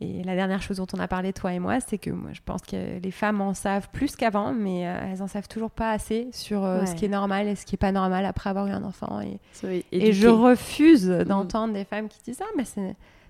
Et 0.00 0.24
la 0.24 0.34
dernière 0.34 0.60
chose 0.60 0.78
dont 0.78 0.86
on 0.92 0.98
a 0.98 1.06
parlé, 1.08 1.32
toi 1.32 1.52
et 1.54 1.58
moi, 1.60 1.78
c'est 1.80 1.98
que 1.98 2.10
moi, 2.10 2.30
je 2.32 2.40
pense 2.44 2.62
que 2.62 2.98
les 3.00 3.10
femmes 3.12 3.40
en 3.40 3.54
savent 3.54 3.88
plus 3.92 4.16
qu'avant, 4.16 4.52
mais 4.52 4.86
euh, 4.88 4.98
elles 5.12 5.22
en 5.22 5.28
savent 5.28 5.46
toujours 5.48 5.70
pas 5.70 5.92
assez 5.92 6.28
sur 6.32 6.64
euh, 6.64 6.80
Ouais. 6.80 6.86
ce 6.86 6.94
qui 6.96 7.04
est 7.04 7.08
normal 7.08 7.46
et 7.46 7.54
ce 7.54 7.64
qui 7.64 7.76
est 7.76 7.78
pas 7.78 7.92
normal 7.92 8.24
après 8.26 8.50
avoir 8.50 8.66
eu 8.66 8.72
un 8.72 8.82
enfant. 8.84 9.20
Et, 9.20 10.12
je 10.12 10.28
refuse 10.28 11.06
d'entendre 11.08 11.74
des 11.74 11.84
femmes 11.84 12.08
qui 12.08 12.18
disent 12.24 12.40
Ah, 12.42 12.50
mais 12.56 12.64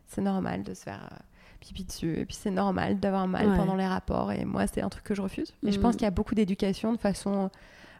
c'est 0.06 0.22
normal 0.22 0.62
de 0.62 0.72
se 0.74 0.82
faire 0.84 1.08
euh, 1.12 1.16
pipi 1.60 1.84
dessus, 1.84 2.18
et 2.18 2.24
puis 2.24 2.34
c'est 2.34 2.50
normal 2.50 2.98
d'avoir 2.98 3.26
mal 3.28 3.46
Ouais. 3.50 3.56
pendant 3.56 3.76
les 3.76 3.86
rapports. 3.86 4.32
Et 4.32 4.44
moi, 4.46 4.66
c'est 4.66 4.80
un 4.82 4.88
truc 4.88 5.04
que 5.04 5.14
je 5.14 5.20
refuse. 5.22 5.52
Mais 5.62 5.70
je 5.70 5.78
Mm. 5.78 5.82
pense 5.82 5.94
qu'il 5.96 6.04
y 6.04 6.08
a 6.08 6.10
beaucoup 6.10 6.34
d'éducation 6.34 6.92
de 6.94 6.98
façon 6.98 7.50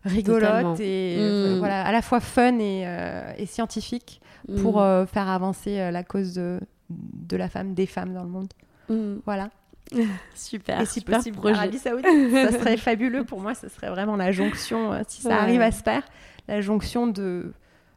rigolote 0.05 0.41
Totalement. 0.43 0.75
et 0.81 1.17
Mm. 1.17 1.21
euh, 1.21 1.57
voilà, 1.59 1.85
à 1.85 1.93
la 1.93 2.03
fois 2.03 2.21
fun 2.21 2.59
et, 2.59 2.85
euh, 2.87 3.33
et 3.39 3.47
scientifique 3.47 4.21
pour 4.63 4.77
Mm. 4.77 4.81
euh, 4.81 5.07
faire 5.07 5.29
avancer 5.29 5.91
la 5.91 6.03
cause 6.03 6.35
de, 6.35 6.61
de 6.91 7.37
la 7.37 7.49
femme, 7.49 7.75
des 7.75 7.87
femmes 7.87 8.13
dans 8.15 8.23
le 8.23 8.29
monde. 8.29 8.53
Mm. 8.89 9.17
Voilà. 9.25 9.51
Super. 10.35 10.81
et 10.81 10.87
si 10.87 11.01
super 11.01 11.19
possible, 11.19 11.37
projet. 11.37 11.73
Saoudite, 11.79 12.07
ça 12.33 12.53
serait 12.53 12.77
fabuleux 12.79 13.25
pour 13.25 13.41
moi. 13.41 13.55
Ce 13.55 13.69
serait 13.69 13.91
vraiment 13.91 14.17
la 14.17 14.33
jonction, 14.33 14.93
euh, 14.93 15.03
si 15.07 15.23
ça 15.23 15.29
Ouais. 15.29 15.35
arrive 15.35 15.61
à 15.61 15.71
se 15.73 15.83
faire, 15.83 16.03
la 16.49 16.61
jonction 16.61 17.07
de 17.07 17.53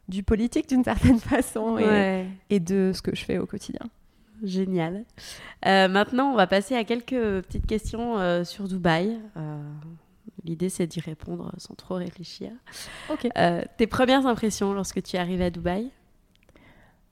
du 0.09 0.23
politique 0.23 0.69
d'une 0.69 0.83
certaine 0.85 1.19
façon 1.19 1.77
et, 1.77 1.83
Ouais. 1.85 2.25
et 2.49 2.59
de 2.61 2.91
ce 2.93 3.01
que 3.01 3.13
je 3.15 3.25
fais 3.25 3.38
au 3.38 3.45
quotidien. 3.45 3.81
Génial. 4.43 5.03
Euh, 5.65 5.88
maintenant, 5.89 6.31
on 6.31 6.35
va 6.35 6.45
passer 6.47 6.75
à 6.75 6.83
quelques 6.83 7.09
petites 7.41 7.65
questions 7.65 8.17
euh, 8.19 8.43
sur 8.43 8.67
Dubaï. 8.67 9.17
L'idée, 10.45 10.69
c'est 10.69 10.88
d'y 10.88 10.99
répondre 11.01 11.51
sans 11.57 11.73
trop 11.73 11.95
réfléchir. 11.95 12.51
Tes 13.77 13.88
premières 13.88 14.25
impressions 14.27 14.73
lorsque 14.73 15.01
tu 15.03 15.15
es 15.17 15.19
arrivé 15.19 15.45
à 15.45 15.49
Dubaï? 15.49 15.89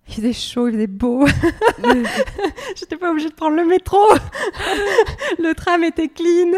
Il 0.07 0.13
faisait 0.13 0.33
chaud, 0.33 0.67
il 0.67 0.73
faisait 0.73 0.87
beau. 0.87 1.25
J'étais 2.75 2.95
pas 2.97 3.09
obligée 3.11 3.29
de 3.29 3.33
prendre 3.33 3.55
le 3.55 3.65
métro. 3.65 3.97
le 5.39 5.53
tram 5.55 5.83
était 5.83 6.09
clean. 6.09 6.51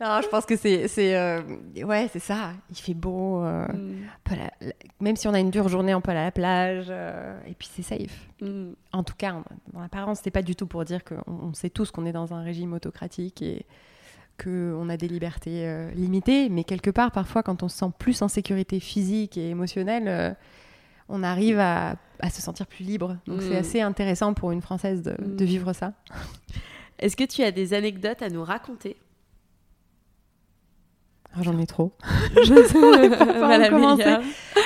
Non, 0.00 0.20
je 0.22 0.28
pense 0.28 0.46
que 0.46 0.56
c'est, 0.56 0.88
c'est, 0.88 1.16
euh, 1.16 1.40
ouais, 1.84 2.08
c'est 2.12 2.18
ça. 2.18 2.52
Il 2.70 2.76
fait 2.76 2.94
beau. 2.94 3.42
euh, 3.42 3.66
Mm. 3.68 4.06
la- 4.30 4.72
même 5.00 5.16
si 5.16 5.26
on 5.28 5.34
a 5.34 5.38
une 5.40 5.50
dure 5.50 5.68
journée, 5.68 5.94
on 5.94 6.00
peut 6.00 6.10
aller 6.12 6.20
à 6.20 6.24
la 6.24 6.30
plage. 6.30 6.86
euh, 6.88 7.38
et 7.46 7.54
puis 7.54 7.68
c'est 7.74 7.82
safe. 7.82 8.26
Mm. 8.40 8.70
En 8.92 9.02
tout 9.02 9.14
cas, 9.18 9.32
en- 9.34 9.44
dans 9.72 9.80
l'apparence, 9.80 10.18
c'était 10.18 10.30
pas 10.30 10.42
du 10.42 10.54
tout 10.56 10.66
pour 10.66 10.84
dire 10.84 11.02
qu'on 11.04 11.22
on 11.26 11.52
sait 11.54 11.70
tous 11.70 11.90
qu'on 11.90 12.06
est 12.06 12.12
dans 12.12 12.32
un 12.32 12.42
régime 12.42 12.72
autocratique 12.72 13.42
et 13.42 13.66
qu'on 14.42 14.88
a 14.88 14.96
des 14.96 15.08
libertés 15.08 15.88
limitées. 15.94 16.48
Mais 16.48 16.64
quelque 16.64 16.90
part, 16.90 17.10
parfois, 17.10 17.42
quand 17.42 17.62
on 17.62 17.68
se 17.68 17.76
sent 17.78 17.90
plus 17.98 18.22
en 18.22 18.28
sécurité 18.28 18.80
physique 18.80 19.36
et 19.36 19.50
émotionnelle, 19.50 20.36
on 21.08 21.22
arrive 21.22 21.58
à, 21.58 21.96
à 22.20 22.30
se 22.30 22.40
sentir 22.42 22.66
plus 22.66 22.84
libre. 22.84 23.16
Donc 23.26 23.38
Mm. 23.38 23.48
c'est 23.48 23.56
assez 23.56 23.80
intéressant 23.80 24.34
pour 24.34 24.50
une 24.52 24.60
Française 24.62 25.02
de, 25.02 25.14
de 25.18 25.44
Mm. 25.44 25.46
vivre 25.46 25.72
ça. 25.72 25.92
Est-ce 26.98 27.16
que 27.16 27.24
tu 27.24 27.42
as 27.42 27.50
des 27.52 27.74
anecdotes 27.74 28.22
à 28.22 28.28
nous 28.28 28.42
raconter? 28.44 28.96
Ah, 31.34 31.42
J'en 31.42 31.58
ai 31.58 31.66
trop. 31.66 31.92
Je 32.34 32.64
sais 32.66 33.10
pas 33.40 33.68
commencer. 33.68 34.16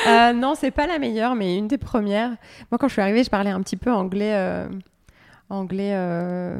Euh, 0.09 0.33
non, 0.33 0.55
c'est 0.55 0.71
pas 0.71 0.87
la 0.87 0.99
meilleure, 0.99 1.35
mais 1.35 1.59
une 1.59 1.69
des 1.69 1.79
premières. 1.79 2.31
Moi, 2.71 2.79
quand 2.79 2.89
je 2.89 2.93
suis 2.95 3.03
arrivée, 3.03 3.25
je 3.25 3.31
parlais 3.31 3.51
un 3.51 3.61
petit 3.63 3.77
peu 3.77 3.93
anglais, 3.93 4.33
euh, 4.35 4.69
anglais 5.51 5.91
euh, 5.95 6.57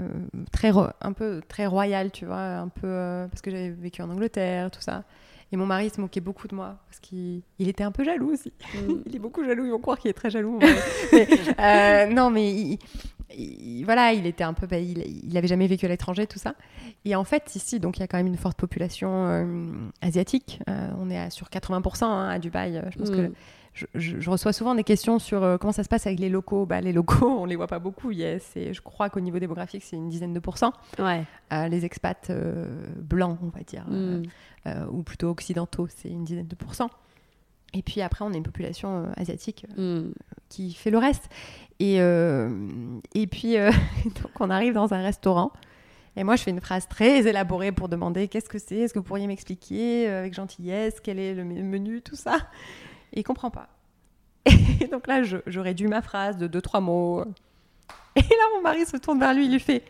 très 0.53 0.73
un 1.01 1.13
peu 1.13 1.41
très 1.49 1.67
royal, 1.67 2.11
tu 2.11 2.27
vois, 2.27 2.41
un 2.41 2.69
peu 2.69 3.27
parce 3.31 3.41
que 3.41 3.51
j'avais 3.51 3.71
vécu 3.71 4.03
en 4.03 4.11
Angleterre, 4.11 4.71
tout 4.71 4.81
ça. 4.83 5.05
Et 5.53 5.57
mon 5.57 5.67
mari 5.67 5.91
se 5.91 6.01
moquait 6.01 6.21
beaucoup 6.23 6.49
de 6.49 6.55
moi 6.55 6.79
parce 6.89 6.99
qu'il 6.99 7.43
il 7.59 7.69
était 7.69 7.85
un 7.85 7.93
peu 7.93 8.05
jaloux 8.05 8.33
aussi. 8.33 8.53
Mm. 8.75 8.93
il 9.07 9.17
est 9.17 9.19
beaucoup 9.19 9.45
jaloux, 9.45 9.65
ils 9.67 9.71
vont 9.71 9.79
croire 9.81 9.99
qu'il 9.99 10.11
est 10.11 10.15
très 10.15 10.31
jaloux. 10.31 10.59
Mais, 11.13 11.29
euh, 11.61 12.07
non, 12.07 12.31
mais 12.31 12.51
il, 12.51 12.79
il- 13.37 13.85
voilà, 13.85 14.13
il 14.13 14.27
était 14.27 14.45
un 14.45 14.55
peu. 14.55 14.67
bah, 14.67 14.79
il, 14.79 14.99
il 15.29 15.37
avait 15.37 15.49
jamais 15.49 15.67
vécu 15.67 15.85
à 15.87 15.89
l'étranger, 15.89 16.27
tout 16.27 16.39
ça. 16.39 16.55
Et 17.05 17.15
en 17.15 17.25
fait, 17.25 17.55
ici, 17.55 17.81
donc 17.81 17.99
il 17.99 18.01
y 18.01 18.03
a 18.03 18.07
quand 18.07 18.17
même 18.17 18.27
une 18.27 18.37
forte 18.37 18.57
population 18.59 19.27
euh, 19.29 19.45
asiatique. 20.01 20.61
Euh, 20.69 20.89
on 20.99 21.11
est 21.11 21.19
à, 21.19 21.31
sur 21.31 21.49
80% 21.49 22.05
hein, 22.05 22.29
à 22.31 22.39
Dubaï. 22.39 22.83
Je 22.91 22.99
pense 22.99 23.11
Mm. 23.11 23.15
que 23.29 23.33
je, 23.75 23.87
je- 23.95 24.21
je 24.21 24.31
reçois 24.31 24.53
souvent 24.53 24.75
des 24.75 24.85
questions 24.85 25.19
sur 25.19 25.43
euh, 25.43 25.57
comment 25.59 25.73
ça 25.73 25.83
se 25.85 25.89
passe 25.89 26.07
avec 26.07 26.19
les 26.21 26.29
locaux. 26.29 26.67
Bah, 26.67 26.81
les 26.81 26.93
locaux, 26.93 27.29
on 27.41 27.45
les 27.47 27.57
voit 27.57 27.67
pas 27.69 27.79
beaucoup. 27.79 28.11
Il 28.11 28.19
y 28.19 28.25
a- 28.25 28.39
c'est- 28.39 28.75
je 28.75 28.83
crois 28.83 29.09
qu'au 29.11 29.21
niveau 29.21 29.39
démographique, 29.39 29.83
c'est 29.85 29.97
une 29.97 30.09
dizaine 30.09 30.33
de 30.35 30.41
pourcents. 30.41 30.73
Ouais. 30.99 31.25
Euh, 31.53 31.69
les 31.69 31.85
expats 31.85 32.29
euh, 32.31 32.85
blancs, 32.97 33.39
on 33.43 33.49
va 33.49 33.63
dire, 33.65 33.85
Mm. 33.89 34.23
ou 34.91 35.03
plutôt 35.03 35.29
occidentaux, 35.29 35.89
c'est 35.89 36.09
une 36.09 36.25
dizaine 36.25 36.47
de 36.49 36.55
pourcents. 36.55 36.91
Et 37.75 37.83
puis 37.83 38.03
après, 38.03 38.25
on 38.25 38.33
a 38.33 38.37
une 38.37 38.43
population 38.43 39.07
asiatique 39.17 39.67
Mm. 39.79 40.11
qui 40.51 40.75
fait 40.75 40.91
le 40.91 40.99
reste. 40.99 41.29
Et, 41.81 41.97
et 41.97 43.27
puis, 43.27 43.57
donc 44.05 44.31
on 44.41 44.51
arrive 44.51 44.75
dans 44.75 44.93
un 44.95 45.03
restaurant. 45.03 45.51
Et 46.15 46.25
moi, 46.25 46.37
je 46.37 46.43
fais 46.43 46.51
une 46.51 46.61
phrase 46.61 46.87
très 46.89 47.27
élaborée 47.27 47.73
pour 47.73 47.89
demander 47.89 48.29
qu'est-ce 48.29 48.51
que 48.51 48.59
c'est, 48.59 48.77
est-ce 48.77 48.93
que 48.93 48.99
vous 48.99 49.05
pourriez 49.05 49.27
m'expliquer 49.27 50.09
avec 50.09 50.35
gentillesse, 50.35 51.01
quel 51.03 51.19
est 51.19 51.33
le 51.35 51.43
me- 51.43 51.63
menu, 51.63 52.03
tout 52.03 52.17
ça? 52.17 52.37
Et 53.13 53.21
il 53.21 53.23
comprend 53.25 53.51
pas. 53.51 53.69
Et 54.81 54.87
donc 54.87 55.07
là, 55.07 55.23
je, 55.23 55.39
je 55.47 55.61
réduis 55.61 55.87
ma 55.89 56.03
phrase 56.03 56.37
de 56.37 56.47
deux, 56.47 56.61
trois 56.61 56.81
mots. 56.81 57.25
Et 58.17 58.21
là, 58.21 58.45
mon 58.57 58.63
mari 58.63 58.85
se 58.87 58.97
tourne 58.97 59.19
vers 59.21 59.33
lui, 59.35 59.47
il 59.47 59.53
lui 59.53 59.61
fait 59.61 59.83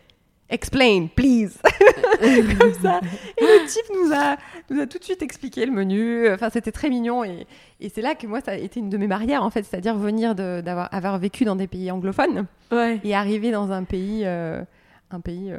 Explain, 0.51 1.07
please. 1.07 1.59
Comme 2.21 2.75
ça. 2.75 3.01
Et 3.39 3.43
le 3.45 3.67
type 3.67 3.87
nous 3.95 4.13
a, 4.13 4.37
nous 4.69 4.81
a 4.83 4.87
tout 4.87 4.99
de 4.99 5.05
suite 5.05 5.23
expliqué 5.23 5.65
le 5.65 5.73
menu. 5.73 6.31
Enfin, 6.31 6.51
c'était 6.51 6.73
très 6.73 6.91
mignon. 6.91 7.25
Et, 7.25 7.47
et 7.81 7.89
c'est 7.89 8.03
là 8.03 8.15
que 8.15 8.27
moi, 8.27 8.43
ça 8.43 8.51
a 8.53 8.57
été 8.57 8.79
une 8.81 8.91
de 8.91 8.99
mes 8.99 9.07
barrières, 9.07 9.43
en 9.43 9.49
fait. 9.49 9.63
C'est-à-dire 9.63 9.97
venir 9.97 10.35
d'avoir 10.35 10.93
avoir 10.93 11.19
vécu 11.19 11.47
dans 11.47 11.57
des 11.57 11.69
pays 11.69 11.91
anglophones 11.91 12.47
Ouais. 12.71 13.01
et 13.03 13.15
arriver 13.15 13.51
dans 13.51 13.73
un 13.73 13.85
pays, 13.85 14.23
euh, 14.27 14.63
un 15.11 15.21
pays 15.21 15.53
euh, 15.53 15.59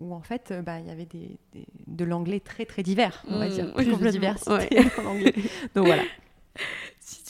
où, 0.00 0.14
en 0.14 0.22
fait, 0.22 0.48
euh, 0.50 0.62
bah, 0.62 0.78
il 0.80 0.86
y 0.86 0.90
avait 0.90 1.04
des, 1.04 1.36
des- 1.52 1.66
de 1.86 2.04
l'anglais 2.06 2.40
très, 2.40 2.64
très 2.64 2.82
divers, 2.82 3.22
on 3.28 3.38
va 3.38 3.48
Mm, 3.48 3.50
dire. 3.50 3.74
Plus 3.74 3.84
de 3.84 4.08
diversité 4.08 4.50
ouais. 4.50 4.68
dans 4.96 5.02
l'anglais. 5.02 5.34
Donc 5.74 5.86
voilà. 5.88 6.04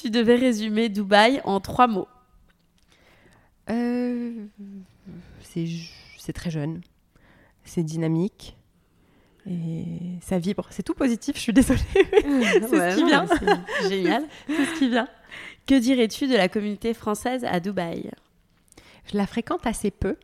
Tu 0.03 0.11
devais 0.11 0.35
résumer 0.35 0.89
Dubaï 0.89 1.41
en 1.45 1.61
trois 1.61 1.87
mots. 1.87 2.09
Euh, 3.71 4.47
c'est 5.43 6.33
très 6.33 6.51
jeune, 6.51 6.81
c'est 7.63 7.85
dynamique 7.85 8.57
et 9.49 9.85
ça 10.21 10.41
vibre. 10.41 10.67
C'est 10.71 10.83
tout 10.83 10.95
positif, 10.95 11.37
je 11.37 11.41
suis 11.43 11.53
désolée. 11.53 11.81
c'est 11.95 12.11
ce 12.21 12.97
qui 12.97 13.05
vient. 13.05 13.27
Génial. 13.89 14.25
c'est 14.49 14.65
ce 14.65 14.79
qui 14.81 14.89
vient. 14.89 15.07
Que 15.69 15.79
dirais-tu 15.79 16.27
de 16.27 16.35
la 16.35 16.49
communauté 16.49 16.95
française 16.95 17.45
à 17.45 17.61
Dubaï? 17.61 18.11
Je 19.05 19.17
la 19.17 19.29
fréquente 19.29 19.69
assez 19.69 19.93
peu, 19.93 20.17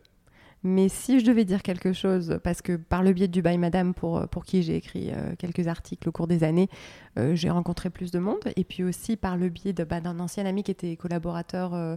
mais 0.63 0.89
si 0.89 1.19
je 1.19 1.25
devais 1.25 1.45
dire 1.45 1.61
quelque 1.63 1.93
chose, 1.93 2.39
parce 2.43 2.61
que 2.61 2.75
par 2.75 3.01
le 3.03 3.13
biais 3.13 3.27
de 3.27 3.31
Dubaï 3.33 3.57
Madame, 3.57 3.93
pour, 3.93 4.27
pour 4.27 4.43
qui 4.45 4.61
j'ai 4.63 4.75
écrit 4.75 5.09
euh, 5.11 5.33
quelques 5.37 5.67
articles 5.67 6.07
au 6.09 6.11
cours 6.11 6.27
des 6.27 6.43
années, 6.43 6.67
euh, 7.17 7.33
j'ai 7.35 7.49
rencontré 7.49 7.89
plus 7.89 8.11
de 8.11 8.19
monde, 8.19 8.39
et 8.55 8.63
puis 8.63 8.83
aussi 8.83 9.15
par 9.15 9.37
le 9.37 9.49
biais 9.49 9.73
bah, 9.73 10.01
d'un 10.01 10.19
ancien 10.19 10.45
ami 10.45 10.63
qui 10.63 10.71
était 10.71 10.95
collaborateur 10.97 11.73
euh, 11.73 11.95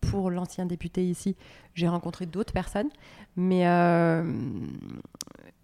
pour 0.00 0.30
l'ancien 0.30 0.66
député 0.66 1.04
ici, 1.04 1.34
j'ai 1.74 1.88
rencontré 1.88 2.26
d'autres 2.26 2.52
personnes, 2.52 2.90
mais 3.36 3.60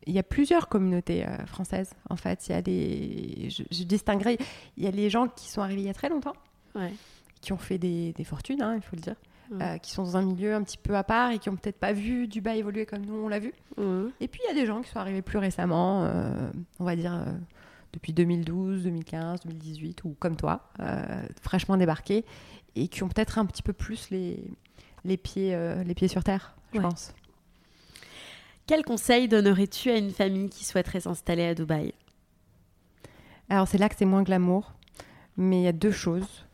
il 0.06 0.14
y 0.14 0.18
a 0.18 0.22
plusieurs 0.22 0.68
communautés 0.68 1.26
françaises, 1.46 1.92
en 2.08 2.16
fait. 2.16 2.48
Il 2.48 2.52
y 2.52 2.54
a 2.54 2.62
des, 2.62 3.48
je, 3.50 3.62
je 3.70 3.84
distinguerais, 3.84 4.38
il 4.78 4.84
y 4.84 4.86
a 4.86 4.90
les 4.90 5.10
gens 5.10 5.28
qui 5.28 5.48
sont 5.50 5.60
arrivés 5.60 5.82
il 5.82 5.86
y 5.86 5.90
a 5.90 5.94
très 5.94 6.08
longtemps, 6.08 6.32
Ouais. 6.74 6.92
qui 7.40 7.52
ont 7.52 7.58
fait 7.58 7.78
des, 7.78 8.12
des 8.12 8.24
fortunes, 8.24 8.62
hein, 8.62 8.74
il 8.76 8.80
faut 8.82 8.96
le 8.96 9.02
dire, 9.02 9.16
Euh, 9.52 9.78
qui 9.78 9.90
sont 9.90 10.04
dans 10.04 10.16
un 10.16 10.22
milieu 10.22 10.54
un 10.54 10.62
petit 10.62 10.78
peu 10.78 10.96
à 10.96 11.02
part 11.02 11.32
et 11.32 11.40
qui 11.40 11.48
ont 11.48 11.56
peut-être 11.56 11.78
pas 11.80 11.92
vu 11.92 12.28
Dubaï 12.28 12.60
évoluer 12.60 12.86
comme 12.86 13.04
nous 13.04 13.14
on 13.16 13.28
l'a 13.28 13.40
vu. 13.40 13.52
Mhm. 13.78 14.12
Et 14.20 14.28
puis 14.28 14.40
il 14.44 14.48
y 14.48 14.50
a 14.52 14.54
des 14.54 14.64
gens 14.64 14.80
qui 14.80 14.88
sont 14.90 15.00
arrivés 15.00 15.22
plus 15.22 15.38
récemment, 15.38 16.04
euh, 16.04 16.50
on 16.78 16.84
va 16.84 16.94
dire 16.94 17.12
euh, 17.14 17.24
depuis 17.92 18.12
2012, 18.12 18.84
2015, 18.84 19.40
2018 19.46 20.04
ou 20.04 20.14
comme 20.20 20.36
toi, 20.36 20.70
fraîchement 21.42 21.76
débarqués 21.76 22.24
et 22.76 22.86
qui 22.86 23.02
ont 23.02 23.08
peut-être 23.08 23.38
un 23.38 23.46
petit 23.46 23.62
peu 23.64 23.72
plus 23.72 24.10
les, 24.10 24.40
les, 25.04 25.16
pieds, 25.16 25.58
les 25.84 25.94
pieds 25.96 26.06
sur 26.06 26.22
terre, 26.22 26.54
je 26.72 26.78
Ouais. 26.78 26.84
pense. 26.84 27.12
Quel 28.68 28.84
conseil 28.84 29.26
donnerais-tu 29.26 29.90
à 29.90 29.96
une 29.96 30.12
famille 30.12 30.48
qui 30.48 30.64
souhaiterait 30.64 31.00
s'installer 31.00 31.44
à 31.46 31.54
Dubaï? 31.56 31.92
Alors 33.48 33.66
c'est 33.66 33.78
là 33.78 33.88
que 33.88 33.96
c'est 33.98 34.04
moins 34.04 34.22
glamour, 34.22 34.74
mais 35.36 35.60
il 35.62 35.64
y 35.64 35.68
a 35.68 35.72
deux 35.72 35.90
choses 35.90 36.46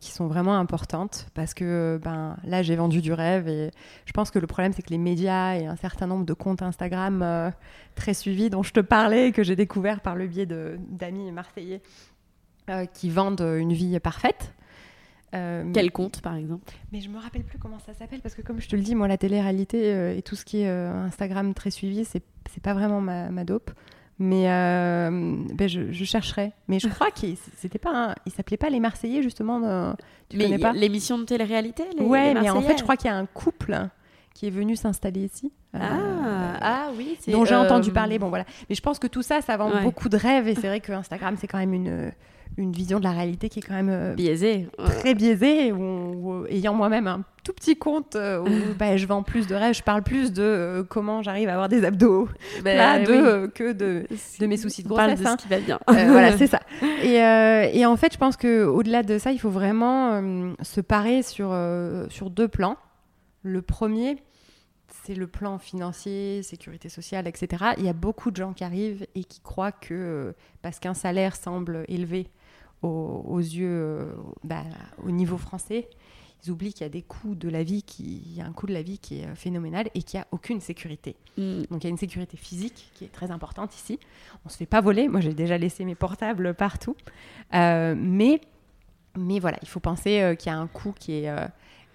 qui 0.00 0.10
sont 0.10 0.26
vraiment 0.26 0.56
importantes 0.58 1.28
parce 1.34 1.54
que 1.54 2.00
ben 2.02 2.36
là 2.44 2.62
j'ai 2.62 2.76
vendu 2.76 3.00
du 3.00 3.12
rêve 3.12 3.48
et 3.48 3.70
je 4.06 4.12
pense 4.12 4.30
que 4.30 4.38
le 4.38 4.46
problème 4.46 4.72
c'est 4.72 4.82
que 4.82 4.90
les 4.90 4.98
médias 4.98 5.54
et 5.56 5.66
un 5.66 5.76
certain 5.76 6.06
nombre 6.06 6.24
de 6.24 6.32
comptes 6.32 6.62
Instagram 6.62 7.22
euh, 7.22 7.50
très 7.94 8.14
suivis 8.14 8.50
dont 8.50 8.62
je 8.62 8.72
te 8.72 8.80
parlais 8.80 9.28
et 9.28 9.32
que 9.32 9.42
j'ai 9.42 9.56
découvert 9.56 10.00
par 10.00 10.16
le 10.16 10.26
biais 10.26 10.46
d'amis 10.46 11.32
marseillais 11.32 11.82
euh, 12.68 12.86
qui 12.86 13.10
vendent 13.10 13.40
une 13.40 13.72
vie 13.72 13.98
parfaite. 14.00 14.54
Euh, 15.34 15.70
Quel 15.72 15.92
compte, 15.92 16.22
par 16.22 16.34
exemple? 16.34 16.72
mais 16.92 17.00
je 17.00 17.08
me 17.08 17.18
rappelle 17.18 17.44
plus 17.44 17.58
comment 17.58 17.78
ça 17.78 17.94
s'appelle 17.94 18.20
parce 18.20 18.34
que 18.34 18.42
comme 18.42 18.60
je 18.60 18.68
te 18.68 18.74
le 18.74 18.82
dis, 18.82 18.94
moi 18.94 19.06
la 19.06 19.16
télé-réalité 19.16 19.92
euh, 19.92 20.16
et 20.16 20.22
tout 20.22 20.34
ce 20.34 20.44
qui 20.44 20.62
est 20.62 20.68
euh, 20.68 21.04
Instagram 21.04 21.54
très 21.54 21.70
suivi, 21.70 22.04
c'est 22.04 22.22
c'est 22.50 22.62
pas 22.62 22.74
vraiment 22.74 23.00
ma, 23.00 23.30
ma 23.30 23.44
dope. 23.44 23.70
Mais 24.22 24.50
euh, 24.50 25.10
ben, 25.54 25.66
je, 25.66 25.90
je 25.92 26.04
chercherai. 26.04 26.52
Mais 26.68 26.78
je 26.78 26.88
crois 26.88 27.10
qu'il 27.10 27.36
c'était 27.56 27.78
pas, 27.78 28.10
un- 28.10 28.14
il 28.26 28.32
s'appelait 28.32 28.58
pas 28.58 28.68
les 28.68 28.78
Marseillais 28.78 29.22
justement. 29.22 29.62
euh, 29.64 29.92
tu 30.28 30.36
Mais 30.36 30.44
connais 30.44 30.58
pas? 30.58 30.72
l'émission 30.72 31.16
de 31.18 31.24
télé-réalité 31.24 31.84
les- 31.98 32.04
Ouais, 32.04 32.34
les 32.34 32.40
mais 32.40 32.50
en 32.50 32.60
fait, 32.60 32.76
je 32.76 32.82
crois 32.82 32.96
qu'il 32.96 33.10
y 33.10 33.14
a 33.14 33.16
un 33.16 33.24
couple 33.24 33.78
qui 34.34 34.46
est 34.46 34.50
venu 34.50 34.76
s'installer 34.76 35.20
ici. 35.24 35.50
euh, 35.74 35.78
Ah, 35.80 36.58
ah 36.60 36.88
oui, 36.98 37.16
c'est 37.20 37.30
dont 37.32 37.46
j'ai 37.46 37.54
euh, 37.54 37.60
entendu 37.62 37.90
parler. 37.92 38.18
Bon, 38.18 38.28
voilà. 38.28 38.44
Mais 38.68 38.74
je 38.74 38.82
pense 38.82 38.98
que 38.98 39.06
tout 39.06 39.22
ça, 39.22 39.40
ça 39.40 39.56
vend 39.56 39.70
Ouais. 39.72 39.82
beaucoup 39.82 40.10
de 40.10 40.16
rêves. 40.18 40.48
Et 40.48 40.54
c'est 40.54 40.66
vrai 40.68 40.80
que 40.80 40.92
Instagram, 40.92 41.36
c'est 41.40 41.46
quand 41.46 41.58
même 41.58 41.72
une, 41.72 42.12
une 42.56 42.72
vision 42.72 42.98
de 42.98 43.04
la 43.04 43.12
réalité 43.12 43.48
qui 43.48 43.60
est 43.60 43.62
quand 43.62 43.74
même 43.74 43.88
euh, 43.88 44.14
biaisé. 44.14 44.68
très 44.98 45.14
biaisée. 45.14 45.72
Où, 45.72 45.80
où- 46.42 46.46
ayant 46.46 46.74
moi-même 46.74 47.06
un 47.06 47.22
tout 47.44 47.52
petit 47.54 47.76
compte 47.76 48.16
euh, 48.16 48.40
où 48.40 48.74
bah, 48.78 48.96
je 48.98 49.06
vends 49.06 49.22
plus 49.22 49.46
de 49.46 49.54
rêves, 49.54 49.74
je 49.74 49.82
parle 49.82 50.02
plus 50.02 50.32
de 50.32 50.42
euh, 50.42 50.82
comment 50.82 51.22
j'arrive 51.22 51.48
à 51.48 51.52
avoir 51.54 51.68
des 51.70 51.84
abdos 51.84 52.28
Ben, 52.64 52.76
là, 52.76 52.98
de, 52.98 53.10
oui. 53.12 53.18
euh, 53.18 53.48
que 53.48 53.72
de, 53.72 54.04
de 54.40 54.46
mes 54.46 54.56
soucis 54.58 54.82
de 54.82 54.92
On 54.92 54.96
parle 54.96 55.14
grossesse. 55.14 55.24
de 55.24 55.30
hein. 55.30 55.36
ce 55.38 55.42
qui 55.42 55.48
va 55.48 55.58
bien. 55.60 55.78
Euh, 55.88 56.10
voilà, 56.12 56.32
c'est 56.36 56.46
ça. 56.48 56.60
Et, 57.02 57.14
et 57.78 57.86
en 57.86 57.96
fait, 57.96 58.12
je 58.12 58.18
pense 58.18 58.36
que 58.36 58.64
au-delà 58.64 59.02
de 59.02 59.16
ça, 59.18 59.32
il 59.32 59.38
faut 59.38 59.50
vraiment 59.50 60.20
se 60.62 60.80
parer 60.82 61.22
sur, 61.22 61.56
sur 62.10 62.28
deux 62.30 62.48
plans. 62.48 62.76
Le 63.42 63.62
premier, 63.62 64.16
c'est 65.04 65.14
le 65.14 65.26
plan 65.26 65.58
financier, 65.58 66.42
sécurité 66.42 66.90
sociale, 66.90 67.26
etc. 67.26 67.64
Il 67.78 67.84
y 67.84 67.88
a 67.88 67.94
beaucoup 67.94 68.30
de 68.30 68.36
gens 68.36 68.52
qui 68.52 68.64
arrivent 68.64 69.06
et 69.14 69.24
qui 69.24 69.40
croient 69.40 69.72
que 69.72 70.34
parce 70.60 70.78
qu'un 70.78 70.92
salaire 70.94 71.36
semble 71.36 71.84
élevé 71.88 72.28
aux, 72.82 73.24
aux 73.26 73.38
yeux, 73.38 73.68
euh, 73.68 74.12
bah, 74.44 74.64
au 75.04 75.10
niveau 75.10 75.38
français, 75.38 75.88
ils 76.44 76.50
oublient 76.50 76.72
qu'il 76.72 76.82
y 76.82 76.86
a 76.86 76.90
des 76.90 77.02
coûts 77.02 77.34
de 77.34 77.48
la 77.48 77.62
vie, 77.62 77.82
qui, 77.82 78.22
il 78.24 78.34
y 78.34 78.40
a 78.40 78.46
un 78.46 78.52
coût 78.52 78.66
de 78.66 78.72
la 78.72 78.82
vie 78.82 78.98
qui 78.98 79.20
est 79.20 79.26
euh, 79.26 79.34
phénoménal 79.34 79.90
et 79.94 80.02
qu'il 80.02 80.18
n'y 80.18 80.22
a 80.22 80.26
aucune 80.30 80.60
sécurité. 80.60 81.16
Mm. 81.36 81.62
Donc 81.70 81.82
il 81.82 81.84
y 81.84 81.86
a 81.86 81.90
une 81.90 81.98
sécurité 81.98 82.36
physique 82.36 82.90
qui 82.94 83.04
est 83.04 83.12
très 83.12 83.30
importante 83.30 83.74
ici. 83.74 83.98
On 84.44 84.48
se 84.48 84.56
fait 84.56 84.66
pas 84.66 84.80
voler. 84.80 85.08
Moi, 85.08 85.20
j'ai 85.20 85.34
déjà 85.34 85.58
laissé 85.58 85.84
mes 85.84 85.94
portables 85.94 86.54
partout. 86.54 86.96
Euh, 87.54 87.94
mais, 87.96 88.40
mais 89.16 89.38
voilà, 89.38 89.58
il 89.62 89.68
faut 89.68 89.80
penser 89.80 90.20
euh, 90.20 90.34
qu'il 90.34 90.50
y 90.50 90.54
a 90.54 90.58
un 90.58 90.66
coût 90.66 90.94
qui 90.98 91.12
est, 91.12 91.28
euh, 91.28 91.46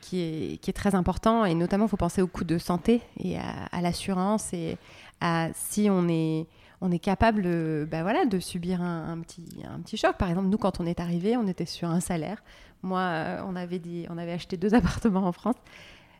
qui, 0.01 0.19
est, 0.19 0.61
qui 0.61 0.69
est 0.69 0.73
très 0.73 0.93
important. 0.93 1.45
Et 1.45 1.55
notamment, 1.55 1.85
il 1.85 1.89
faut 1.89 1.97
penser 1.97 2.21
au 2.21 2.27
coût 2.27 2.43
de 2.43 2.57
santé 2.57 3.01
et 3.19 3.37
à, 3.37 3.65
à 3.71 3.81
l'assurance 3.81 4.53
et 4.53 4.77
à 5.21 5.49
si 5.53 5.87
on 5.89 6.07
est, 6.07 6.45
on 6.85 6.91
est 6.91 6.99
capable 6.99 7.43
euh, 7.45 7.85
bah 7.85 8.03
voilà, 8.03 8.25
de 8.25 8.39
subir 8.39 8.81
un, 8.81 9.19
petit, 9.21 9.45
un 9.67 9.79
petit 9.79 9.97
choc. 9.97 10.15
Par 10.17 10.29
exemple, 10.29 10.47
nous, 10.47 10.57
quand 10.57 10.79
on 10.79 10.85
est 10.85 10.99
arrivé, 10.99 11.35
on 11.35 11.47
était 11.47 11.65
sur 11.65 11.89
un 11.89 11.99
salaire. 11.99 12.43
Moi, 12.83 12.99
euh, 12.99 13.41
on, 13.47 13.55
avait 13.55 13.79
dit, 13.79 14.05
on 14.09 14.17
avait 14.17 14.31
acheté 14.31 14.55
deux 14.55 14.73
appartements 14.75 15.25
en 15.25 15.31
France. 15.31 15.55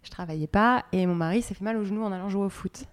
Je 0.03 0.09
travaillais 0.09 0.47
pas 0.47 0.86
et 0.91 1.05
mon 1.05 1.16
mari 1.16 1.41
s'est 1.41 1.53
fait 1.53 1.63
mal 1.63 1.78
au 1.78 1.84
genou 1.84 2.03
en 2.03 2.11
allant 2.11 2.30
jouer 2.30 2.45
au 2.45 2.49
foot. 2.49 2.86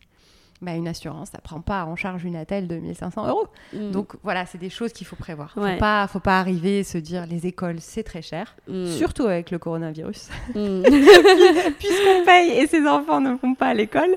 Bah, 0.63 0.75
une 0.77 0.87
assurance, 0.87 1.31
ça 1.31 1.39
prend 1.41 1.61
pas 1.61 1.85
en 1.87 1.97
charge 1.97 2.25
une 2.25 2.37
attelle 2.37 2.69
de 2.69 2.77
1500 2.77 3.27
euros. 3.27 3.49
Mm. 3.75 3.91
Donc 3.91 4.15
voilà, 4.23 4.47
c'est 4.47 4.59
des 4.59 4.71
choses 4.71 4.93
qu'il 4.93 5.07
faut 5.09 5.17
prévoir. 5.17 5.53
Ouais. 5.57 5.73
Faut 5.75 5.79
pas, 5.81 6.07
faut 6.07 6.21
pas 6.21 6.39
arriver 6.39 6.79
et 6.79 6.85
se 6.85 6.99
dire 6.99 7.27
les 7.27 7.49
écoles 7.49 7.81
c'est 7.81 8.05
très 8.05 8.23
cher, 8.23 8.55
Mm. 8.69 8.87
surtout 8.87 9.25
avec 9.27 9.51
le 9.51 9.59
coronavirus, 9.59 10.29
Mm. 10.55 10.83
puisqu'on 11.79 12.25
paye 12.25 12.51
et 12.53 12.67
ces 12.69 12.87
enfants 12.87 13.21
ne 13.21 13.35
vont 13.35 13.55
pas 13.55 13.69
à 13.69 13.75
l'école. 13.75 14.15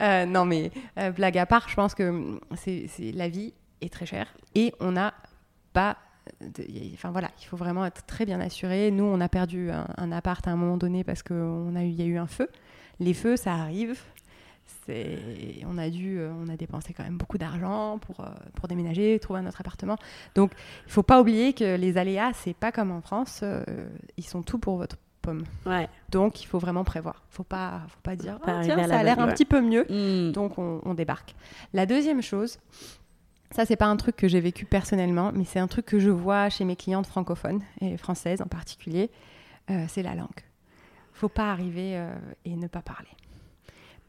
Euh, 0.00 0.24
non 0.26 0.44
mais 0.46 0.70
euh, 0.98 1.10
blague 1.10 1.36
à 1.38 1.46
part, 1.46 1.68
je 1.68 1.74
pense 1.74 1.94
que 1.94 2.38
c'est, 2.56 2.86
c'est- 2.88 3.12
la 3.12 3.28
vie 3.28 3.52
est 3.80 3.92
très 3.92 4.06
chère 4.06 4.28
et 4.54 4.72
on 4.80 4.92
n'a 4.92 5.12
pas. 5.72 5.96
de- 6.40 6.62
y- 6.62 6.92
Enfin 6.94 7.10
voilà, 7.10 7.28
il 7.40 7.44
faut 7.46 7.56
vraiment 7.56 7.84
être 7.84 8.06
très 8.06 8.24
bien 8.24 8.40
assuré. 8.40 8.90
Nous, 8.90 9.04
on 9.04 9.20
a 9.20 9.28
perdu 9.28 9.70
un, 9.70 9.86
un 9.98 10.12
appart 10.12 10.46
à 10.48 10.52
un 10.52 10.56
moment 10.56 10.76
donné 10.76 11.04
parce 11.04 11.22
qu'il 11.22 11.36
a 11.36 11.82
eu, 11.82 11.88
il 11.88 12.00
y 12.00 12.02
a 12.02 12.06
eu 12.06 12.16
un 12.16 12.26
feu. 12.26 12.48
Les 13.00 13.12
feux, 13.14 13.36
ça 13.36 13.52
arrive. 13.54 13.98
On 15.66 15.78
a 15.78 15.88
dû, 15.90 16.18
euh, 16.18 16.32
on 16.44 16.48
a 16.48 16.56
dépensé 16.56 16.92
quand 16.92 17.04
même 17.04 17.16
beaucoup 17.18 17.38
d'argent 17.38 17.98
pour, 17.98 18.20
euh, 18.20 18.28
pour 18.54 18.68
déménager, 18.68 19.18
trouver 19.20 19.40
un 19.40 19.46
autre 19.46 19.60
appartement. 19.60 19.96
Donc, 20.34 20.52
il 20.86 20.92
faut 20.92 21.02
pas 21.02 21.20
oublier 21.20 21.52
que 21.52 21.76
les 21.76 21.96
aléas, 21.98 22.32
c'est 22.34 22.54
pas 22.54 22.72
comme 22.72 22.90
en 22.90 23.00
France. 23.00 23.40
euh, 23.42 23.64
ils 24.16 24.24
sont 24.24 24.42
tout 24.42 24.58
pour 24.58 24.76
votre 24.76 24.96
pomme. 25.20 25.44
Ouais. 25.66 25.88
Donc, 26.10 26.42
il 26.42 26.46
faut 26.46 26.58
vraiment 26.58 26.82
prévoir. 26.84 27.22
Faut 27.30 27.44
pas, 27.44 27.82
faut 27.88 28.00
pas 28.02 28.16
dire, 28.16 28.38
Pas 28.40 28.52
Ah, 28.52 28.56
arriver 28.58 28.74
tiens, 28.74 28.88
ça 28.88 28.98
a 28.98 29.02
l'air 29.04 29.20
un 29.20 29.26
ouais. 29.28 29.32
petit 29.34 29.44
peu 29.44 29.60
mieux. 29.60 29.86
Mm. 29.88 30.32
Donc, 30.32 30.58
on, 30.58 30.80
on 30.84 30.94
débarque. 30.94 31.34
La 31.72 31.86
deuxième 31.86 32.22
chose, 32.22 32.58
ça, 33.52 33.64
c'est 33.64 33.76
pas 33.76 33.86
un 33.86 33.96
truc 33.96 34.16
que 34.16 34.26
j'ai 34.26 34.40
vécu 34.40 34.64
personnellement, 34.64 35.30
mais 35.32 35.44
c'est 35.44 35.60
un 35.60 35.68
truc 35.68 35.86
que 35.86 36.00
je 36.00 36.10
vois 36.10 36.48
chez 36.48 36.64
mes 36.64 36.74
clientes 36.74 37.06
francophones 37.06 37.60
et 37.80 37.96
françaises 37.96 38.42
en 38.42 38.46
particulier. 38.46 39.10
euh, 39.70 39.84
c'est 39.88 40.02
la 40.02 40.14
langue. 40.16 40.28
Faut 41.12 41.28
pas 41.28 41.52
arriver 41.52 41.96
euh, 41.96 42.12
et 42.44 42.56
ne 42.56 42.66
pas 42.66 42.82
parler. 42.82 43.10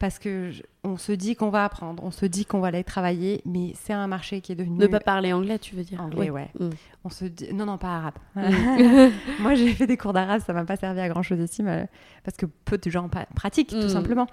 Parce 0.04 0.18
que 0.18 0.50
je- 0.50 0.62
on 0.82 0.98
se 0.98 1.12
dit 1.12 1.34
qu'on 1.34 1.48
va 1.48 1.64
apprendre, 1.64 2.04
on 2.04 2.10
se 2.10 2.26
dit 2.26 2.44
qu'on 2.44 2.60
va 2.60 2.66
aller 2.68 2.84
travailler, 2.84 3.40
mais 3.46 3.72
c'est 3.74 3.94
un 3.94 4.06
marché 4.06 4.42
qui 4.42 4.52
est 4.52 4.54
devenu 4.54 4.76
Ne 4.76 4.86
pas 4.86 5.00
parler 5.00 5.32
anglais, 5.32 5.58
tu 5.58 5.74
veux 5.74 5.82
dire 5.82 5.98
Anglais, 5.98 6.28
ouais. 6.28 6.50
Mm. 6.60 6.68
on 7.04 7.08
se 7.08 7.24
dit 7.24 7.54
non 7.54 7.64
non 7.64 7.78
pas 7.78 7.88
arabe. 7.96 8.14
Mm. 8.34 8.40
Moi 9.40 9.54
j'ai 9.54 9.72
fait 9.72 9.86
des 9.86 9.96
cours 9.96 10.12
d'arabe, 10.12 10.42
ça 10.46 10.52
m'a 10.52 10.66
pas 10.66 10.76
servi 10.76 11.00
à 11.00 11.08
grand 11.08 11.22
chose 11.22 11.40
ici, 11.40 11.62
mais- 11.62 11.88
parce 12.22 12.36
que 12.36 12.44
peu 12.66 12.76
de 12.76 12.90
gens 12.90 13.08
pratiquent 13.34 13.72
Mm. 13.72 13.80
tout 13.80 13.88
simplement. 13.88 14.26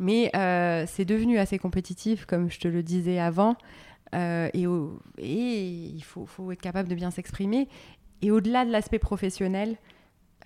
Mais 0.00 0.32
euh, 0.34 0.86
c'est 0.88 1.04
devenu 1.04 1.38
assez 1.38 1.56
compétitif, 1.58 2.26
comme 2.26 2.50
je 2.50 2.58
te 2.58 2.66
le 2.66 2.82
disais 2.82 3.20
avant, 3.20 3.54
euh, 4.16 4.48
et, 4.54 4.66
au- 4.66 4.98
et 5.18 5.62
il 5.94 6.02
faut, 6.02 6.26
faut 6.26 6.50
être 6.50 6.60
capable 6.60 6.88
de 6.88 6.96
bien 6.96 7.12
s'exprimer. 7.12 7.68
Et 8.22 8.32
au-delà 8.32 8.64
de 8.64 8.72
l'aspect 8.72 8.98
professionnel, 8.98 9.76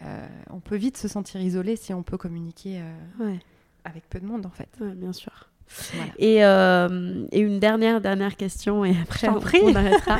euh, 0.02 0.26
on 0.50 0.60
peut 0.60 0.76
vite 0.76 0.98
se 0.98 1.08
sentir 1.08 1.40
isolé 1.40 1.76
si 1.76 1.94
on 1.94 2.02
peut 2.02 2.18
communiquer 2.18 2.82
Ouais, 3.18 3.38
avec 3.86 4.08
peu 4.08 4.20
de 4.20 4.26
monde 4.26 4.46
en 4.46 4.50
fait. 4.50 4.68
ouais, 4.80 4.94
bien 4.94 5.12
sûr. 5.12 5.32
Voilà. 5.94 6.12
Et, 6.18 6.44
euh, 6.44 7.26
et 7.32 7.40
une 7.40 7.58
dernière, 7.58 8.00
dernière 8.00 8.36
question, 8.36 8.84
et 8.84 8.94
après 9.02 9.28
on, 9.28 9.74
arrêtera. 9.74 10.18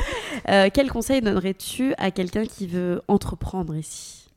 Euh, 0.49 0.69
quel 0.73 0.89
conseil 0.89 1.21
donnerais-tu 1.21 1.93
à 1.97 2.11
quelqu'un 2.11 2.45
qui 2.45 2.67
veut 2.67 3.01
entreprendre 3.07 3.75
ici? 3.75 4.29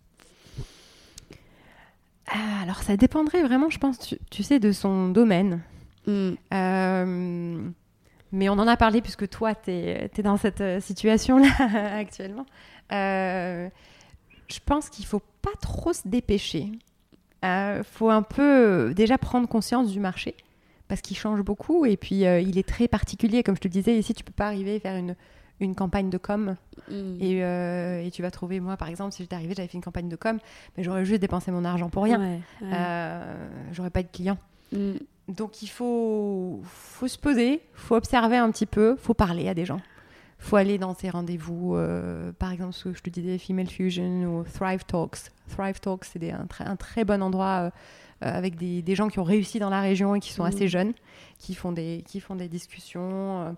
Ah, 2.28 2.62
alors 2.62 2.82
ça 2.82 2.96
dépendrait 2.96 3.42
vraiment, 3.42 3.70
je 3.70 3.78
pense, 3.78 3.98
tu, 3.98 4.18
tu 4.30 4.42
sais, 4.42 4.60
de 4.60 4.70
son 4.72 5.08
domaine. 5.08 5.62
Mm. 6.06 6.30
Euh, 6.54 7.70
mais 8.32 8.48
on 8.48 8.52
en 8.54 8.68
a 8.68 8.76
parlé 8.76 9.00
puisque 9.00 9.28
toi, 9.28 9.54
tu 9.54 9.70
es, 9.70 10.10
dans 10.22 10.36
cette 10.36 10.60
euh, 10.60 10.80
situation-là 10.80 11.50
actuellement. 11.96 12.46
Euh, 12.92 13.68
je 14.48 14.58
pense 14.64 14.88
qu'il 14.88 15.04
faut 15.04 15.22
pas 15.42 15.54
trop 15.60 15.92
se 15.92 16.06
dépêcher. 16.06 16.70
Il 17.42 17.82
faut 17.84 18.10
un 18.10 18.22
peu 18.22 18.42
euh, 18.90 18.94
déjà 18.94 19.18
prendre 19.18 19.48
conscience 19.48 19.90
du 19.90 20.00
marché 20.00 20.34
parce 20.88 21.00
qu'il 21.00 21.16
change 21.16 21.40
beaucoup 21.42 21.86
et 21.86 21.96
puis 21.96 22.26
euh, 22.26 22.40
il 22.40 22.58
est 22.58 22.68
très 22.68 22.88
particulier. 22.88 23.42
Comme 23.42 23.56
je 23.56 23.60
te 23.60 23.68
disais, 23.68 23.96
ici, 23.96 24.12
tu 24.12 24.24
peux 24.24 24.32
pas 24.32 24.46
arriver 24.46 24.78
faire 24.80 24.96
une, 24.96 25.14
une 25.60 25.74
campagne 25.74 26.10
de 26.10 26.18
com 26.18 26.56
Mm. 26.88 27.16
et, 27.20 27.44
euh, 27.44 28.02
et 28.02 28.10
tu 28.10 28.22
vas 28.22 28.30
trouver, 28.30 28.58
moi 28.58 28.76
par 28.76 28.88
exemple, 28.88 29.12
si 29.12 29.22
j'étais 29.22 29.36
arrivée, 29.36 29.54
j'avais 29.54 29.68
fait 29.68 29.76
une 29.76 29.84
campagne 29.84 30.08
de 30.08 30.16
com, 30.16 30.38
mais 30.76 30.82
j'aurais 30.82 31.04
juste 31.04 31.20
dépensé 31.20 31.50
mon 31.50 31.64
argent 31.64 31.90
pour 31.90 32.04
rien. 32.04 32.18
Ouais, 32.18 32.40
ouais. 32.62 32.70
Euh, 32.72 33.48
j'aurais 33.72 33.90
pas 33.90 34.02
de 34.02 34.08
clients. 34.08 34.38
Mm. 34.72 34.92
Donc 35.28 35.62
il 35.62 35.68
faut, 35.68 36.60
faut 36.64 37.06
se 37.06 37.18
poser, 37.18 37.60
faut 37.74 37.94
observer 37.94 38.38
un 38.38 38.50
petit 38.50 38.66
peu, 38.66 38.96
faut 38.96 39.14
parler 39.14 39.48
à 39.48 39.54
des 39.54 39.64
gens. 39.64 39.80
Faut 40.42 40.56
aller 40.56 40.78
dans 40.78 40.94
ces 40.94 41.10
rendez-vous, 41.10 41.76
euh, 41.76 42.32
par 42.32 42.50
exemple 42.50 42.72
ce 42.72 42.88
que 42.88 42.94
je 42.96 43.02
te 43.02 43.10
disais, 43.10 43.36
Female 43.38 43.68
Fusion 43.68 44.24
ou 44.24 44.42
Thrive 44.44 44.84
Talks. 44.86 45.30
Thrive 45.48 45.78
Talks, 45.80 46.04
c'est 46.06 46.30
un, 46.32 46.46
très- 46.46 46.64
un 46.64 46.76
très 46.76 47.04
bon 47.04 47.22
endroit 47.22 47.46
euh, 47.66 47.70
euh, 48.24 48.36
avec 48.38 48.56
des, 48.56 48.80
des 48.82 48.94
gens 48.94 49.08
qui 49.08 49.18
ont 49.18 49.24
réussi 49.24 49.58
dans 49.58 49.70
la 49.70 49.80
région 49.82 50.14
et 50.14 50.20
qui 50.20 50.32
sont 50.32 50.42
Mhm. 50.44 50.48
assez 50.48 50.68
jeunes, 50.68 50.92
qui 51.38 51.54
font 51.54 51.72
des, 51.72 52.02
qui 52.06 52.20
font 52.20 52.34
des 52.36 52.48
discussions. 52.48 53.40
euh, 53.42 53.52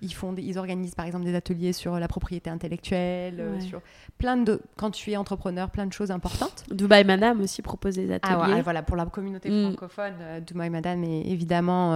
ils, 0.00 0.14
font 0.14 0.32
des- 0.32 0.42
ils 0.42 0.58
organisent 0.58 0.94
par 0.94 1.06
exemple 1.06 1.24
des 1.24 1.34
ateliers 1.34 1.72
sur 1.72 1.98
la 1.98 2.06
propriété 2.06 2.48
intellectuelle, 2.50 3.54
Ouais. 3.54 3.60
sur 3.60 3.80
plein 4.16 4.36
de, 4.36 4.60
quand 4.76 4.92
tu 4.92 5.10
es 5.10 5.16
entrepreneur, 5.16 5.70
plein 5.70 5.86
de 5.86 5.92
choses 5.92 6.12
importantes. 6.12 6.62
Dubaï 6.70 7.02
Madame 7.04 7.40
aussi 7.40 7.62
propose 7.62 7.96
des 7.96 8.12
ateliers. 8.12 8.36
Ah 8.40 8.48
ouais, 8.48 8.62
voilà, 8.62 8.82
pour 8.84 8.94
la 8.96 9.06
communauté 9.06 9.50
Mm. 9.50 9.72
francophone, 9.74 10.14
Dubaï 10.46 10.70
Madame 10.70 11.02
est 11.02 11.22
évidemment 11.26 11.94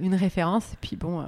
une 0.00 0.14
référence. 0.14 0.72
Et 0.74 0.76
puis 0.80 0.94
bon, 0.94 1.24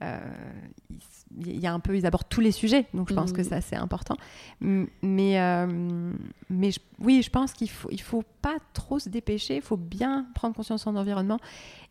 il 0.00 1.48
il 1.48 1.60
y 1.60 1.66
a 1.66 1.72
un 1.74 1.80
peu, 1.80 1.96
ils 1.96 2.06
abordent 2.06 2.28
tous 2.28 2.40
les 2.40 2.52
sujets, 2.52 2.86
donc 2.94 3.08
je 3.10 3.14
pense 3.14 3.30
Mm. 3.30 3.34
que 3.34 3.42
ça 3.42 3.60
c'est 3.60 3.76
important. 3.76 4.16
Mais, 4.60 5.40
euh, 5.40 6.12
mais 6.48 6.70
je- 6.70 6.80
oui, 7.00 7.20
je 7.22 7.30
pense 7.30 7.52
qu'il 7.52 7.68
faut, 7.68 7.88
il 7.90 8.00
faut 8.00 8.22
pas 8.42 8.56
trop 8.72 8.98
se 8.98 9.08
dépêcher, 9.08 9.56
il 9.56 9.62
faut 9.62 9.76
bien 9.76 10.26
prendre 10.34 10.54
conscience 10.54 10.80
de 10.80 10.84
son 10.84 10.96
environnement 10.96 11.38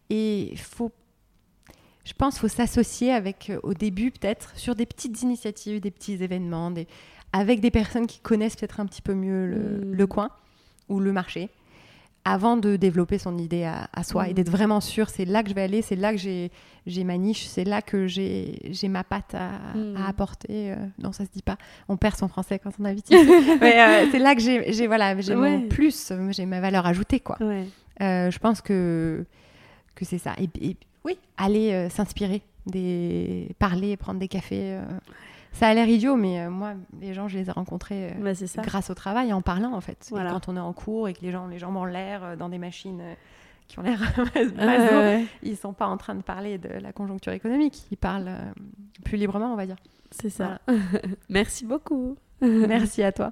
et 0.10 0.53
faut 0.58 0.91
je 2.06 2.14
pense 2.14 2.36
qu'il 2.36 2.41
faut 2.41 2.56
s'associer 2.56 3.12
avec, 3.12 3.49
euh, 3.49 3.60
au 3.64 3.74
début 3.74 4.12
peut-être, 4.12 4.56
sur 4.58 4.76
des 4.76 4.86
petites 4.86 5.24
initiatives, 5.24 5.82
des 5.82 5.89
petits 5.89 6.14
événements, 6.24 6.70
des, 6.70 6.88
avec 7.34 7.62
des 7.62 7.72
personnes 7.72 8.06
qui 8.06 8.20
connaissent 8.20 8.56
peut-être 8.56 8.80
un 8.80 8.86
petit 8.86 9.01
peu 9.01 9.16
mieux 9.16 9.47
le, 9.47 9.58
Mm. 9.86 9.91
le 9.93 10.08
coin 10.08 10.30
ou 10.88 10.99
le 10.99 11.12
marché, 11.12 11.49
avant 12.28 12.57
de 12.57 12.76
développer 12.76 13.19
son 13.19 13.38
idée 13.38 13.63
à, 13.65 13.88
à 13.93 14.03
soi 14.03 14.28
et 14.30 14.34
d'être 14.34 14.49
vraiment 14.49 14.82
sûr, 14.82 15.09
c'est 15.09 15.26
là 15.26 15.43
que 15.43 15.49
je 15.49 15.53
vais 15.53 15.61
aller, 15.61 15.82
c'est 15.84 15.95
là 15.95 16.11
que 16.11 16.17
j'ai 16.17 17.03
ma 17.03 17.17
niche, 17.17 17.45
c'est 17.45 17.63
là 17.63 17.82
que 17.84 18.07
j'ai 18.07 18.59
ma 18.89 19.03
patte 19.03 19.36
à, 19.36 19.51
Mm. 19.78 19.95
à 19.97 20.07
apporter. 20.09 20.71
euh, 20.71 20.76
non, 21.03 21.11
ça 21.11 21.23
se 21.26 21.30
dit 21.32 21.41
pas. 21.43 21.57
On 21.88 21.97
perd 21.97 22.15
son 22.17 22.28
français 22.28 22.57
quand 22.59 22.71
on 22.80 22.86
ici. 22.95 23.13
Mais 23.61 23.80
euh, 23.80 24.07
c'est 24.11 24.19
là 24.19 24.34
que 24.36 24.41
j'ai 24.41 24.88
voilà, 24.88 25.19
j'ai 25.21 25.36
Ouais. 25.36 25.57
mon 25.57 25.67
plus, 25.67 26.11
j'ai 26.32 26.45
ma 26.47 26.59
valeur 26.61 26.86
ajoutée, 26.88 27.19
quoi. 27.19 27.38
Ouais. 27.41 27.65
Euh, 28.01 28.32
je 28.32 28.39
pense 28.39 28.61
que, 28.61 29.23
que 29.95 30.03
c'est 30.05 30.17
ça. 30.17 30.34
Et, 30.39 30.49
et 30.69 30.78
oui, 31.03 31.17
aller 31.38 31.88
s'inspirer, 31.91 32.41
des... 32.65 33.49
parler, 33.59 33.95
prendre 33.97 34.19
des 34.19 34.28
cafés. 34.28 34.80
Ça 35.56 35.68
a 35.70 35.74
l'air 35.74 35.88
idiot, 35.88 36.16
mais 36.16 36.41
euh, 36.41 36.49
moi, 36.49 36.74
les 36.99 37.14
gens, 37.14 37.28
je 37.28 37.38
les 37.38 37.47
ai 37.49 37.51
rencontrés 37.51 38.10
euh, 38.12 38.12
Bah, 38.58 38.64
grâce 38.64 38.89
au 38.89 38.93
travail, 38.93 39.32
en 39.34 39.41
parlant 39.41 39.74
en 39.74 39.82
fait. 39.82 40.10
Et 40.12 40.16
quand 40.32 40.49
on 40.49 40.58
est 40.58 40.60
en 40.62 40.74
cours 40.74 41.08
et 41.08 41.14
que 41.14 41.22
les 41.22 41.32
gens, 41.32 41.47
les 41.47 41.60
jambes 41.60 41.78
en 41.78 41.86
l'air 41.86 42.24
euh, 42.24 42.36
dans 42.36 42.49
des 42.49 42.58
machines 42.58 43.01
qui 43.68 43.80
ont 43.80 43.82
l'air 43.82 43.99
Ouais, 44.36 44.45
maso, 44.53 44.95
ouais, 44.95 45.26
ils 45.43 45.56
sont 45.58 45.74
pas 45.74 45.88
en 45.88 45.97
train 45.97 46.16
de 46.16 46.22
parler 46.22 46.58
de 46.58 46.70
la 46.70 46.91
conjoncture 46.91 47.32
économique. 47.32 47.84
Ils 47.91 47.97
parlent 47.97 48.32
plus 49.03 49.18
librement, 49.18 49.51
on 49.53 49.56
va 49.56 49.66
dire. 49.66 49.78
c'est 50.12 50.30
ça. 50.30 50.60
Merci 51.30 51.66
beaucoup. 51.66 52.18
Merci 52.41 53.01
à 53.01 53.12
toi. 53.12 53.32